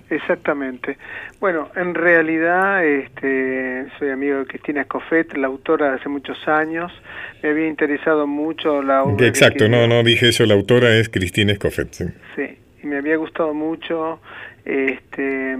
Exactamente. 0.09 0.99
Bueno, 1.41 1.71
en 1.75 1.95
realidad 1.95 2.85
este, 2.85 3.87
soy 3.99 4.11
amigo 4.11 4.39
de 4.39 4.47
Cristina 4.47 4.83
Escofet, 4.83 5.37
la 5.37 5.47
autora 5.47 5.89
de 5.91 5.95
hace 5.97 6.09
muchos 6.09 6.37
años. 6.47 6.93
Me 7.43 7.49
había 7.49 7.67
interesado 7.67 8.27
mucho 8.27 8.83
la 8.83 9.05
obra. 9.05 9.27
Exacto, 9.27 9.69
no, 9.69 9.87
no 9.87 10.03
dije 10.03 10.29
eso, 10.29 10.45
la 10.45 10.55
autora 10.55 10.95
es 10.97 11.09
Cristina 11.09 11.53
Escofet. 11.53 11.93
Sí. 11.93 12.05
sí, 12.37 12.59
y 12.83 12.87
me 12.87 12.99
había 12.99 13.17
gustado 13.17 13.55
mucho 13.55 14.21
este, 14.65 15.59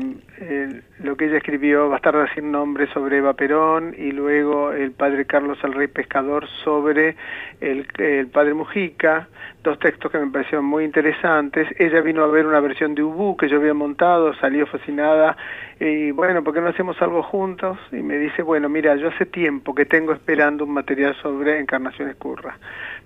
lo 1.01 1.17
que 1.17 1.27
ella 1.27 1.39
escribió, 1.39 1.89
Bastarda 1.89 2.33
sin 2.35 2.53
nombre, 2.53 2.87
sobre 2.93 3.19
Eva 3.19 3.35
Perón, 3.35 3.95
y 3.97 4.13
luego 4.13 4.73
el 4.73 4.93
padre 4.93 5.25
Carlos 5.25 5.59
el 5.65 5.73
Rey 5.73 5.89
Pescador 5.89 6.47
sobre 6.65 7.17
el, 7.61 7.87
el 7.99 8.29
padre 8.29 8.55
Mujica, 8.55 9.29
dos 9.63 9.79
textos 9.79 10.11
que 10.11 10.19
me 10.19 10.31
parecieron 10.31 10.65
muy 10.65 10.85
interesantes. 10.85 11.69
Ella 11.79 12.01
vino 12.01 12.23
a 12.23 12.29
ver 12.29 12.47
una 12.47 12.61
versión 12.61 12.95
de 12.95 13.03
Ubu 13.03 13.37
que 13.37 13.49
yo 13.49 13.57
había 13.59 13.75
montado, 13.75 14.35
salió 14.35 14.67
fascinada, 14.67 15.37
y 15.81 16.13
bueno, 16.13 16.45
¿por 16.45 16.55
qué 16.55 16.61
no 16.61 16.69
hacemos 16.69 17.01
algo 17.03 17.23
juntos? 17.23 17.79
Y 17.91 17.97
me 17.97 18.19
dice, 18.19 18.43
bueno, 18.43 18.69
mira, 18.69 18.95
yo 18.97 19.09
hace 19.09 19.27
tiempo 19.27 19.75
que 19.75 19.85
tengo 19.85 20.13
esperando 20.13 20.65
un 20.65 20.73
material 20.73 21.15
sobre 21.17 21.59
Encarnación 21.59 22.09
Escurra. 22.09 22.57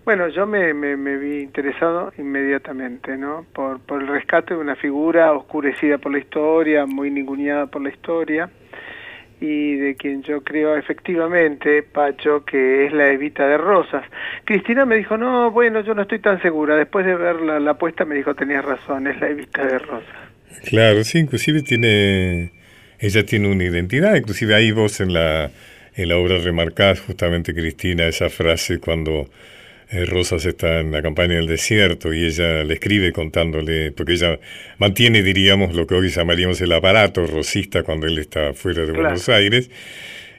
Bueno, 0.06 0.28
yo 0.28 0.46
me, 0.46 0.72
me, 0.72 1.16
vi 1.16 1.40
interesado 1.40 2.12
inmediatamente, 2.16 3.16
¿no? 3.16 3.44
Por, 3.52 3.80
el 4.00 4.06
rescate 4.06 4.54
de 4.54 4.60
una 4.60 4.76
figura 4.76 5.32
oscurecida 5.32 5.98
por 5.98 6.12
la 6.12 6.20
historia, 6.20 6.86
muy 6.86 7.10
ninguneada 7.10 7.66
por 7.66 7.82
la 7.82 7.88
historia, 7.88 8.48
y 9.40 9.74
de 9.74 9.96
quien 9.96 10.22
yo 10.22 10.44
creo 10.44 10.76
efectivamente, 10.76 11.82
Pacho, 11.82 12.44
que 12.44 12.86
es 12.86 12.92
la 12.92 13.10
Evita 13.10 13.48
de 13.48 13.58
Rosas. 13.58 14.04
Cristina 14.44 14.86
me 14.86 14.96
dijo, 14.96 15.16
no, 15.16 15.50
bueno, 15.50 15.80
yo 15.80 15.92
no 15.92 16.02
estoy 16.02 16.20
tan 16.20 16.40
segura. 16.40 16.76
Después 16.76 17.04
de 17.04 17.16
ver 17.16 17.40
la, 17.40 17.72
apuesta 17.72 18.04
me 18.04 18.14
dijo, 18.14 18.32
tenías 18.36 18.64
razón, 18.64 19.08
es 19.08 19.20
la 19.20 19.28
Evita 19.28 19.66
de 19.66 19.80
Rosas. 19.80 20.14
Claro, 20.66 21.02
sí, 21.02 21.18
inclusive 21.18 21.62
tiene, 21.62 22.52
ella 23.00 23.26
tiene 23.26 23.48
una 23.50 23.64
identidad, 23.64 24.14
inclusive 24.14 24.54
ahí 24.54 24.70
vos 24.70 25.00
en 25.00 25.12
la, 25.12 25.50
en 25.96 26.08
la 26.08 26.16
obra 26.16 26.38
remarcás 26.38 27.00
justamente, 27.00 27.52
Cristina, 27.52 28.06
esa 28.06 28.30
frase 28.30 28.78
cuando 28.78 29.28
Rosas 30.06 30.44
está 30.44 30.80
en 30.80 30.90
la 30.90 31.00
campaña 31.00 31.34
del 31.34 31.46
desierto 31.46 32.12
y 32.12 32.24
ella 32.24 32.64
le 32.64 32.74
escribe 32.74 33.12
contándole, 33.12 33.92
porque 33.92 34.14
ella 34.14 34.38
mantiene, 34.78 35.22
diríamos, 35.22 35.74
lo 35.74 35.86
que 35.86 35.94
hoy 35.94 36.08
llamaríamos 36.08 36.60
el 36.60 36.72
aparato 36.72 37.26
rosista 37.26 37.82
cuando 37.82 38.06
él 38.06 38.18
está 38.18 38.52
fuera 38.52 38.84
de 38.84 38.92
Buenos 38.92 39.28
Aires, 39.28 39.70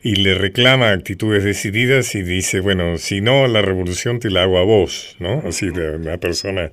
y 0.04 0.16
le 0.16 0.36
reclama 0.36 0.92
actitudes 0.92 1.44
decididas 1.44 2.14
y 2.16 2.24
dice, 2.24 2.60
bueno, 2.60 2.98
si 2.98 3.22
no, 3.22 3.48
la 3.48 3.62
revolución 3.62 4.20
te 4.20 4.30
la 4.30 4.44
hago 4.44 4.58
a 4.58 4.64
vos, 4.64 5.16
¿no? 5.20 5.42
Así 5.46 5.70
de 5.70 5.96
una 5.96 6.18
persona 6.18 6.72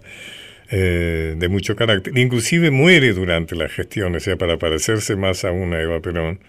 eh, 0.70 1.34
de 1.36 1.48
mucho 1.48 1.76
carácter. 1.76 2.16
Inclusive 2.18 2.70
muere 2.70 3.12
durante 3.12 3.54
la 3.54 3.68
gestión, 3.68 4.14
o 4.14 4.20
sea, 4.20 4.36
para 4.36 4.58
parecerse 4.58 5.16
más 5.16 5.44
a 5.44 5.52
una 5.52 5.80
Eva 5.80 6.00
Perón, 6.00 6.40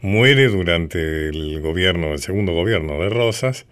muere 0.00 0.48
durante 0.48 1.28
el 1.28 1.60
gobierno, 1.60 2.12
el 2.12 2.18
segundo 2.18 2.52
gobierno 2.52 3.00
de 3.00 3.08
Rosas, 3.10 3.66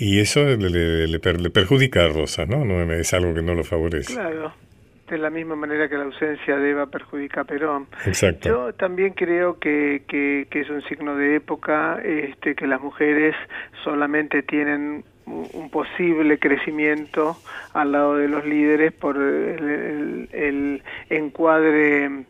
y 0.00 0.18
eso 0.18 0.44
le, 0.44 1.06
le, 1.06 1.20
perjudica 1.50 2.06
a 2.06 2.08
Rosa, 2.08 2.46
¿no? 2.46 2.64
¿no? 2.64 2.90
Es 2.90 3.12
algo 3.12 3.34
que 3.34 3.42
no 3.42 3.54
lo 3.54 3.64
favorece. 3.64 4.14
Claro, 4.14 4.54
de 5.10 5.18
la 5.18 5.28
misma 5.28 5.56
manera 5.56 5.90
que 5.90 5.96
la 5.96 6.04
ausencia 6.04 6.56
de 6.56 6.70
Eva 6.70 6.86
perjudica 6.86 7.42
a 7.42 7.44
Perón. 7.44 7.86
Exacto. 8.06 8.48
Yo 8.48 8.72
también 8.72 9.12
creo 9.12 9.58
que, 9.58 10.04
que, 10.08 10.46
es 10.50 10.70
un 10.70 10.82
signo 10.84 11.16
de 11.16 11.36
época, 11.36 12.00
este, 12.02 12.54
que 12.54 12.66
las 12.66 12.80
mujeres 12.80 13.36
solamente 13.84 14.42
tienen 14.42 15.04
un 15.26 15.70
posible 15.70 16.38
crecimiento 16.38 17.36
al 17.74 17.92
lado 17.92 18.16
de 18.16 18.26
los 18.26 18.44
líderes 18.46 18.92
por 18.92 19.18
el, 19.18 20.82
encuadre 21.10 22.24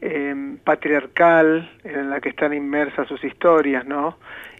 eh, 0.00 0.56
patriarcal 0.62 1.70
en 1.82 2.08
la 2.08 2.20
que 2.20 2.28
están 2.28 2.54
inmersas 2.54 3.08
sus 3.08 3.22
historias, 3.24 3.84
¿no? 3.84 4.16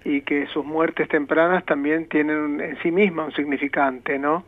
Y 0.07 0.21
que 0.23 0.47
sus 0.47 0.65
muertes 0.65 1.09
tempranas 1.09 1.65
también 1.65 2.07
tienen 2.09 2.61
en 2.61 2.79
sí 2.83 2.93
mismas 2.93 3.27
un 3.29 3.35
significante, 3.35 4.19
¿no? 4.19 4.45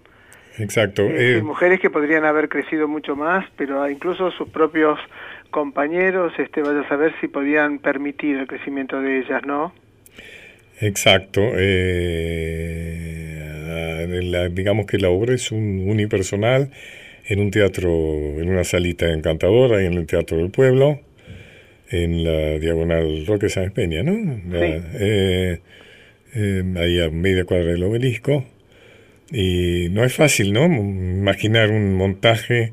Exacto. 0.58 1.02
Eh, 1.02 1.42
mujeres 1.42 1.80
que 1.80 1.90
podrían 1.90 2.24
haber 2.24 2.48
crecido 2.48 2.86
mucho 2.86 3.16
más, 3.16 3.44
pero 3.56 3.88
incluso 3.90 4.30
sus 4.30 4.48
propios 4.48 4.98
compañeros, 5.50 6.32
este, 6.38 6.62
vaya 6.62 6.80
a 6.80 6.88
saber 6.88 7.12
si 7.20 7.26
podían 7.28 7.78
permitir 7.80 8.36
el 8.36 8.46
crecimiento 8.46 9.00
de 9.00 9.18
ellas, 9.18 9.42
¿no? 9.44 9.72
Exacto. 10.80 11.40
Eh, 11.56 11.98
digamos 14.52 14.86
que 14.86 14.98
la 14.98 15.08
obra 15.08 15.34
es 15.34 15.50
un 15.50 15.88
unipersonal 15.88 16.70
en 17.26 17.40
un 17.40 17.50
teatro, 17.50 17.90
en 17.90 18.48
una 18.48 18.62
salita 18.64 19.12
encantadora, 19.12 19.82
en 19.82 19.94
el 19.94 20.06
Teatro 20.06 20.38
del 20.38 20.50
Pueblo, 20.50 21.00
en 21.90 22.24
la 22.24 22.58
diagonal 22.58 23.24
Roque 23.26 23.48
Sáenz 23.48 23.72
Peña, 23.72 24.02
¿no? 24.02 24.40
Eh, 24.54 25.60
eh, 26.34 26.64
ahí 26.76 27.00
a 27.00 27.10
media 27.10 27.44
cuadra 27.44 27.72
del 27.72 27.82
obelisco. 27.82 28.44
Y 29.30 29.88
no 29.90 30.04
es 30.04 30.14
fácil, 30.14 30.52
¿no? 30.52 30.64
Imaginar 30.64 31.70
un 31.70 31.94
montaje 31.94 32.72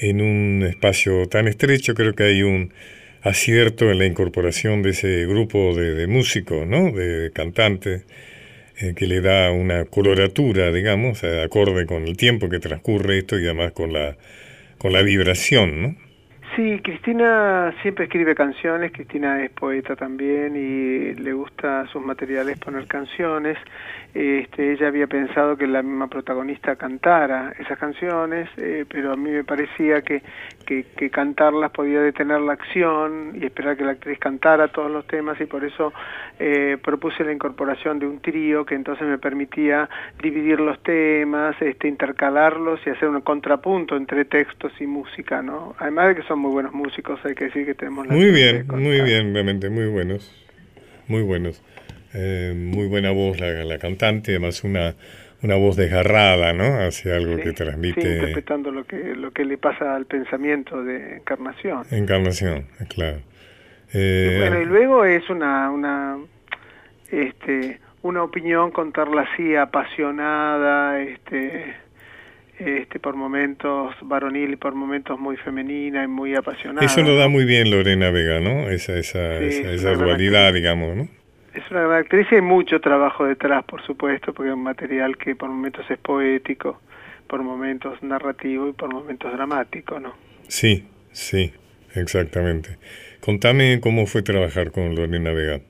en 0.00 0.20
un 0.20 0.64
espacio 0.68 1.26
tan 1.26 1.48
estrecho. 1.48 1.94
Creo 1.94 2.14
que 2.14 2.24
hay 2.24 2.42
un 2.42 2.72
acierto 3.22 3.90
en 3.90 3.98
la 3.98 4.06
incorporación 4.06 4.82
de 4.82 4.90
ese 4.90 5.26
grupo 5.26 5.74
de, 5.74 6.06
músicos, 6.06 6.66
¿no? 6.66 6.92
De 6.92 7.30
cantantes, 7.32 8.02
eh, 8.80 8.94
que 8.94 9.06
le 9.06 9.20
da 9.20 9.50
una 9.50 9.84
coloratura, 9.86 10.70
digamos, 10.72 11.24
acorde 11.24 11.86
con 11.86 12.04
el 12.04 12.16
tiempo 12.16 12.48
que 12.48 12.60
transcurre 12.60 13.18
esto 13.18 13.38
y 13.38 13.44
además 13.44 13.72
con 13.72 13.92
la, 13.92 14.16
con 14.78 14.92
la 14.92 15.02
vibración, 15.02 15.82
¿no? 15.82 16.07
Sí, 16.58 16.80
Cristina 16.82 17.72
siempre 17.82 18.06
escribe 18.06 18.34
canciones, 18.34 18.90
Cristina 18.90 19.44
es 19.44 19.50
poeta 19.52 19.94
también 19.94 20.56
y 20.56 21.14
le 21.14 21.32
gusta 21.32 21.86
sus 21.86 22.04
materiales 22.04 22.58
poner 22.58 22.88
canciones. 22.88 23.56
Este, 24.12 24.72
ella 24.72 24.88
había 24.88 25.06
pensado 25.06 25.56
que 25.56 25.68
la 25.68 25.82
misma 25.82 26.08
protagonista 26.08 26.74
cantara 26.74 27.52
esas 27.60 27.78
canciones, 27.78 28.48
eh, 28.56 28.84
pero 28.88 29.12
a 29.12 29.16
mí 29.16 29.30
me 29.30 29.44
parecía 29.44 30.02
que, 30.02 30.20
que, 30.66 31.10
cantarlas 31.10 31.70
podía 31.70 32.00
detener 32.00 32.40
la 32.40 32.54
acción 32.54 33.38
y 33.40 33.46
esperar 33.46 33.76
que 33.76 33.84
la 33.84 33.92
actriz 33.92 34.18
cantara 34.18 34.66
todos 34.68 34.90
los 34.90 35.06
temas 35.06 35.40
y 35.40 35.46
por 35.46 35.64
eso 35.64 35.92
eh, 36.40 36.76
propuse 36.82 37.22
la 37.22 37.32
incorporación 37.32 38.00
de 38.00 38.06
un 38.06 38.20
trío 38.20 38.66
que 38.66 38.74
entonces 38.74 39.06
me 39.06 39.18
permitía 39.18 39.88
dividir 40.20 40.58
los 40.58 40.82
temas, 40.82 41.54
este, 41.60 41.86
intercalarlos 41.86 42.80
y 42.84 42.90
hacer 42.90 43.08
un 43.08 43.20
contrapunto 43.20 43.96
entre 43.96 44.24
textos 44.24 44.72
y 44.80 44.86
música, 44.86 45.40
¿no? 45.40 45.76
Además 45.78 46.08
de 46.08 46.14
que 46.16 46.22
son 46.24 46.40
muy 46.48 46.54
buenos 46.54 46.72
músicos, 46.72 47.20
hay 47.24 47.34
que 47.34 47.44
decir 47.44 47.66
que 47.66 47.74
tenemos 47.74 48.06
la 48.06 48.14
Muy 48.14 48.30
bien, 48.30 48.66
muy 48.68 49.02
bien, 49.02 49.34
realmente, 49.34 49.68
muy 49.68 49.86
buenos, 49.86 50.32
muy 51.06 51.22
buenos. 51.22 51.62
Eh, 52.14 52.54
muy 52.56 52.86
buena 52.86 53.10
voz 53.10 53.38
la, 53.38 53.52
la, 53.64 53.78
cantante, 53.78 54.30
además 54.30 54.64
una, 54.64 54.94
una 55.42 55.56
voz 55.56 55.76
desgarrada, 55.76 56.54
¿no? 56.54 56.64
Hacia 56.64 57.16
algo 57.16 57.36
que 57.36 57.52
transmite... 57.52 58.00
Sí, 58.00 58.08
interpretando 58.08 58.70
lo 58.70 58.84
que, 58.84 59.14
lo 59.14 59.30
que 59.30 59.44
le 59.44 59.58
pasa 59.58 59.94
al 59.94 60.06
pensamiento 60.06 60.82
de 60.82 61.16
Encarnación. 61.16 61.84
Encarnación, 61.90 62.66
claro. 62.88 63.18
Eh, 63.92 64.38
bueno, 64.40 64.62
y 64.62 64.64
luego 64.64 65.04
es 65.04 65.28
una, 65.28 65.70
una, 65.70 66.16
este, 67.10 67.78
una 68.00 68.22
opinión 68.22 68.70
contarla 68.70 69.28
así, 69.32 69.54
apasionada, 69.54 70.98
este 71.02 71.74
este, 72.58 72.98
por 72.98 73.14
momentos 73.14 73.94
varonil 74.02 74.52
y 74.52 74.56
por 74.56 74.74
momentos 74.74 75.18
muy 75.18 75.36
femenina 75.36 76.04
y 76.04 76.08
muy 76.08 76.34
apasionada. 76.34 76.84
Eso 76.84 77.02
lo 77.02 77.16
da 77.16 77.28
muy 77.28 77.44
bien 77.44 77.70
Lorena 77.70 78.10
Vega, 78.10 78.40
¿no? 78.40 78.68
Esa, 78.68 78.96
esa, 78.98 79.38
esa, 79.38 79.92
dualidad, 79.92 80.52
digamos, 80.52 80.96
¿no? 80.96 81.08
Es 81.54 81.70
una 81.70 81.82
gran 81.82 82.00
actriz 82.00 82.26
y 82.30 82.36
hay 82.36 82.40
mucho 82.40 82.80
trabajo 82.80 83.24
detrás, 83.24 83.64
por 83.64 83.84
supuesto, 83.84 84.32
porque 84.32 84.50
es 84.50 84.54
un 84.54 84.62
material 84.62 85.16
que 85.16 85.34
por 85.34 85.48
momentos 85.48 85.88
es 85.90 85.98
poético, 85.98 86.80
por 87.26 87.42
momentos 87.42 88.02
narrativo 88.02 88.68
y 88.68 88.72
por 88.72 88.92
momentos 88.92 89.32
dramático, 89.32 90.00
¿no? 90.00 90.14
Sí, 90.48 90.86
sí, 91.12 91.52
exactamente. 91.94 92.78
Contame 93.20 93.80
cómo 93.80 94.06
fue 94.06 94.22
trabajar 94.22 94.70
con 94.70 94.94
Lorena 94.94 95.32
Vega. 95.32 95.60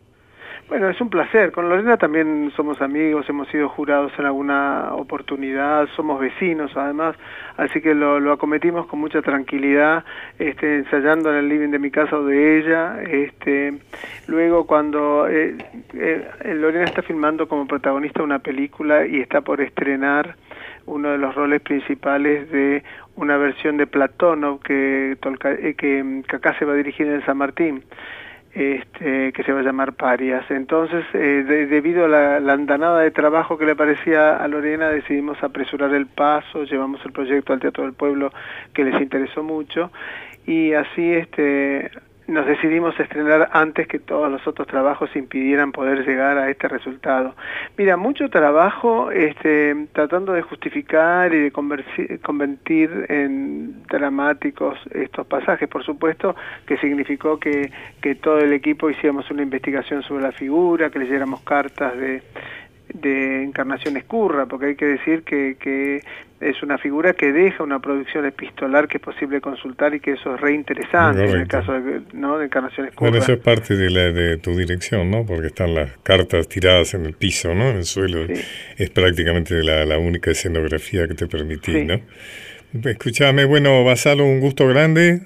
Bueno, 0.69 0.91
es 0.91 1.01
un 1.01 1.09
placer. 1.09 1.51
Con 1.51 1.71
Lorena 1.71 1.97
también 1.97 2.53
somos 2.55 2.83
amigos, 2.83 3.27
hemos 3.31 3.49
sido 3.49 3.71
jurados 3.71 4.13
en 4.19 4.27
alguna 4.27 4.91
oportunidad, 4.93 5.89
somos 5.97 6.21
vecinos 6.21 6.71
además, 6.77 7.17
así 7.57 7.81
que 7.81 7.95
lo, 7.95 8.21
lo 8.21 8.33
acometimos 8.33 8.87
con 8.87 9.01
mucha 9.01 9.23
tranquilidad, 9.23 10.05
este, 10.39 10.81
ensayando 10.81 11.31
en 11.31 11.37
el 11.37 11.49
living 11.49 11.71
de 11.71 11.79
mi 11.79 11.91
casa 11.91 12.19
o 12.19 12.25
de 12.27 12.59
ella. 12.59 13.01
Este, 13.03 13.79
luego 14.27 14.67
cuando 14.67 15.27
eh, 15.27 15.57
eh, 15.95 16.55
Lorena 16.55 16.85
está 16.85 17.01
filmando 17.01 17.49
como 17.49 17.67
protagonista 17.67 18.23
una 18.23 18.41
película 18.41 19.07
y 19.07 19.21
está 19.21 19.41
por 19.41 19.63
estrenar 19.63 20.37
uno 20.85 21.13
de 21.13 21.19
los 21.19 21.35
roles 21.35 21.63
principales 21.63 22.51
de 22.51 22.83
una 23.17 23.39
versión 23.39 23.79
de 23.79 23.87
Platonov 23.87 24.61
que, 24.61 25.13
eh, 25.13 25.75
que, 25.79 26.23
que 26.29 26.37
acá 26.37 26.59
se 26.59 26.67
va 26.67 26.75
a 26.75 26.77
dirigir 26.77 27.07
en 27.07 27.25
San 27.25 27.39
Martín 27.39 27.83
este, 28.59 29.33
que 29.33 29.45
se 29.45 29.53
va 29.53 29.61
a 29.61 29.63
llamar 29.63 29.93
Parias. 29.93 30.45
Entonces, 30.51 31.05
eh, 31.15 31.45
debido 31.71 32.07
a 32.07 32.09
la, 32.09 32.53
andanada 32.53 32.99
de 32.99 33.13
trabajo 33.13 33.57
que 33.57 33.65
le 33.65 33.77
parecía 33.77 34.37
a 34.37 34.49
Lorena, 34.49 34.89
decidimos 34.89 35.41
apresurar 35.45 35.95
el 35.95 36.07
paso, 36.07 36.65
llevamos 36.65 37.01
el 37.05 37.13
proyecto 37.13 37.53
al 37.53 37.61
Teatro 37.61 37.85
del 37.85 37.93
Pueblo 37.93 38.33
que 38.75 38.83
les 38.83 39.01
interesó 39.01 39.45
mucho 39.45 39.93
y 40.45 40.73
así 40.73 41.13
este 41.13 41.89
nos 42.29 42.47
decidimos 42.47 42.99
estrenar 43.01 43.49
antes 43.53 43.89
que 43.89 43.99
todos 43.99 44.31
los 44.31 44.47
otros 44.47 44.69
trabajos 44.69 45.09
impidieran 45.17 45.73
poder 45.73 46.07
llegar 46.07 46.37
a 46.37 46.51
este 46.51 46.69
resultado. 46.69 47.35
Mira, 47.79 47.97
mucho 47.97 48.29
trabajo 48.29 49.11
este, 49.11 49.89
tratando 49.93 50.35
de 50.35 50.43
justificar 50.43 51.35
y 51.35 51.41
de 51.41 51.51
convertir 51.51 53.07
en 53.09 53.83
dramáticos 53.85 54.79
estos 54.93 55.27
pasajes, 55.27 55.69
por 55.71 55.85
supuesto, 55.85 56.37
que 56.67 56.77
significó 56.77 57.41
que, 57.41 57.73
que 58.03 58.15
todo 58.15 58.39
el 58.39 58.53
equipo 58.53 58.91
hiciéramos 58.91 59.31
una 59.31 59.43
investigación 59.43 60.03
sobre 60.03 60.23
la 60.23 60.33
figura, 60.33 60.91
que 60.91 60.99
leyéramos 60.99 61.41
cartas 61.41 61.97
de 61.97 62.23
de 62.95 63.43
Encarnación 63.43 63.97
Escurra, 63.97 64.47
porque 64.47 64.67
hay 64.67 64.77
que 64.77 64.87
decir 64.87 65.23
que, 65.23 65.57
que 65.61 66.03
es 66.41 66.63
una 66.63 66.79
figura 66.79 67.13
que 67.15 67.33
deja 67.33 67.63
una 67.65 67.81
producción 67.81 68.25
epistolar 68.25 68.87
que 68.89 68.99
es 68.99 69.03
posible 69.03 69.41
consultar 69.41 69.95
y 69.95 70.01
que 70.01 70.13
eso 70.13 70.35
es 70.35 70.41
reinteresante 70.41 71.25
en 71.25 71.41
el 71.41 71.49
caso 71.49 71.73
de, 71.73 72.03
¿no? 72.13 72.39
de 72.39 72.47
Encarnación 72.47 72.87
Escurra. 72.87 73.11
Bueno, 73.11 73.23
eso 73.23 73.33
es 73.33 73.41
parte 73.41 73.77
de, 73.77 73.91
la, 73.91 74.13
de 74.13 74.39
tu 74.39 74.57
dirección, 74.57 75.11
¿no? 75.11 75.27
Porque 75.27 75.49
están 75.49 75.75
las 75.75 75.91
cartas 76.03 76.49
tiradas 76.49 76.95
en 76.95 77.07
el 77.07 77.15
piso, 77.15 77.55
¿no? 77.55 77.71
En 77.71 77.79
el 77.79 77.85
suelo. 77.85 78.27
Es 78.77 78.91
prácticamente 78.91 79.63
la, 79.63 79.85
la, 79.85 79.99
única 79.99 80.31
escenografía 80.31 81.09
que 81.09 81.15
te 81.15 81.27
permitís, 81.27 81.85
¿no? 81.85 82.01
Escúchame, 82.85 83.45
bueno, 83.45 83.83
Basalo, 83.83 84.25
un 84.25 84.41
gusto 84.41 84.69
grande, 84.69 85.23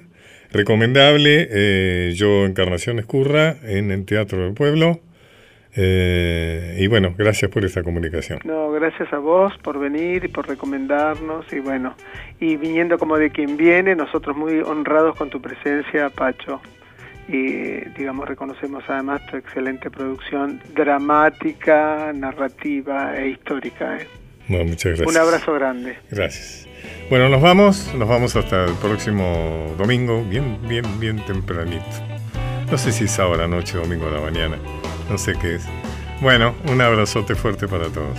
recomendable. 0.51 1.47
Eh, 1.51 2.13
yo, 2.15 2.45
Encarnación 2.45 2.99
Escurra, 2.99 3.57
en 3.63 3.91
el 3.91 4.05
Teatro 4.05 4.43
del 4.43 4.53
Pueblo. 4.53 5.01
Eh, 5.75 6.77
y 6.79 6.87
bueno, 6.87 7.15
gracias 7.17 7.49
por 7.49 7.65
esta 7.65 7.81
comunicación. 7.83 8.39
No, 8.43 8.71
gracias 8.71 9.11
a 9.11 9.17
vos 9.17 9.53
por 9.63 9.79
venir 9.79 10.25
y 10.25 10.27
por 10.27 10.47
recomendarnos 10.47 11.51
y 11.51 11.59
bueno, 11.59 11.95
y 12.39 12.57
viniendo 12.57 12.97
como 12.99 13.17
de 13.17 13.31
quien 13.31 13.57
viene, 13.57 13.95
nosotros 13.95 14.35
muy 14.37 14.59
honrados 14.59 15.15
con 15.15 15.29
tu 15.29 15.41
presencia, 15.41 16.09
Pacho. 16.09 16.61
Y 17.27 17.87
digamos, 17.97 18.27
reconocemos 18.27 18.83
además 18.87 19.25
tu 19.27 19.37
excelente 19.37 19.89
producción 19.89 20.61
dramática, 20.75 22.11
narrativa 22.13 23.17
e 23.17 23.29
histórica. 23.29 23.97
¿eh? 23.97 24.07
Bueno, 24.49 24.65
muchas 24.65 24.99
gracias. 24.99 25.07
Un 25.07 25.17
abrazo 25.17 25.53
grande. 25.53 25.97
Gracias. 26.11 26.67
Bueno, 27.09 27.29
nos 27.29 27.41
vamos, 27.41 27.93
nos 27.95 28.09
vamos 28.09 28.35
hasta 28.35 28.65
el 28.65 28.73
próximo 28.75 29.73
domingo, 29.77 30.23
bien, 30.29 30.59
bien, 30.67 30.83
bien 30.99 31.23
tempranito. 31.25 32.22
No 32.73 32.79
sé 32.79 32.91
si 32.91 33.03
es 33.03 33.19
ahora, 33.19 33.47
noche, 33.47 33.77
domingo 33.77 34.09
la 34.09 34.19
mañana 34.19 34.57
no 35.07 35.15
sé 35.15 35.33
qué 35.39 35.57
es. 35.57 35.63
Bueno, 36.21 36.55
un 36.65 36.81
abrazote 36.81 37.35
fuerte 37.35 37.67
para 37.67 37.87
todos. 37.89 38.17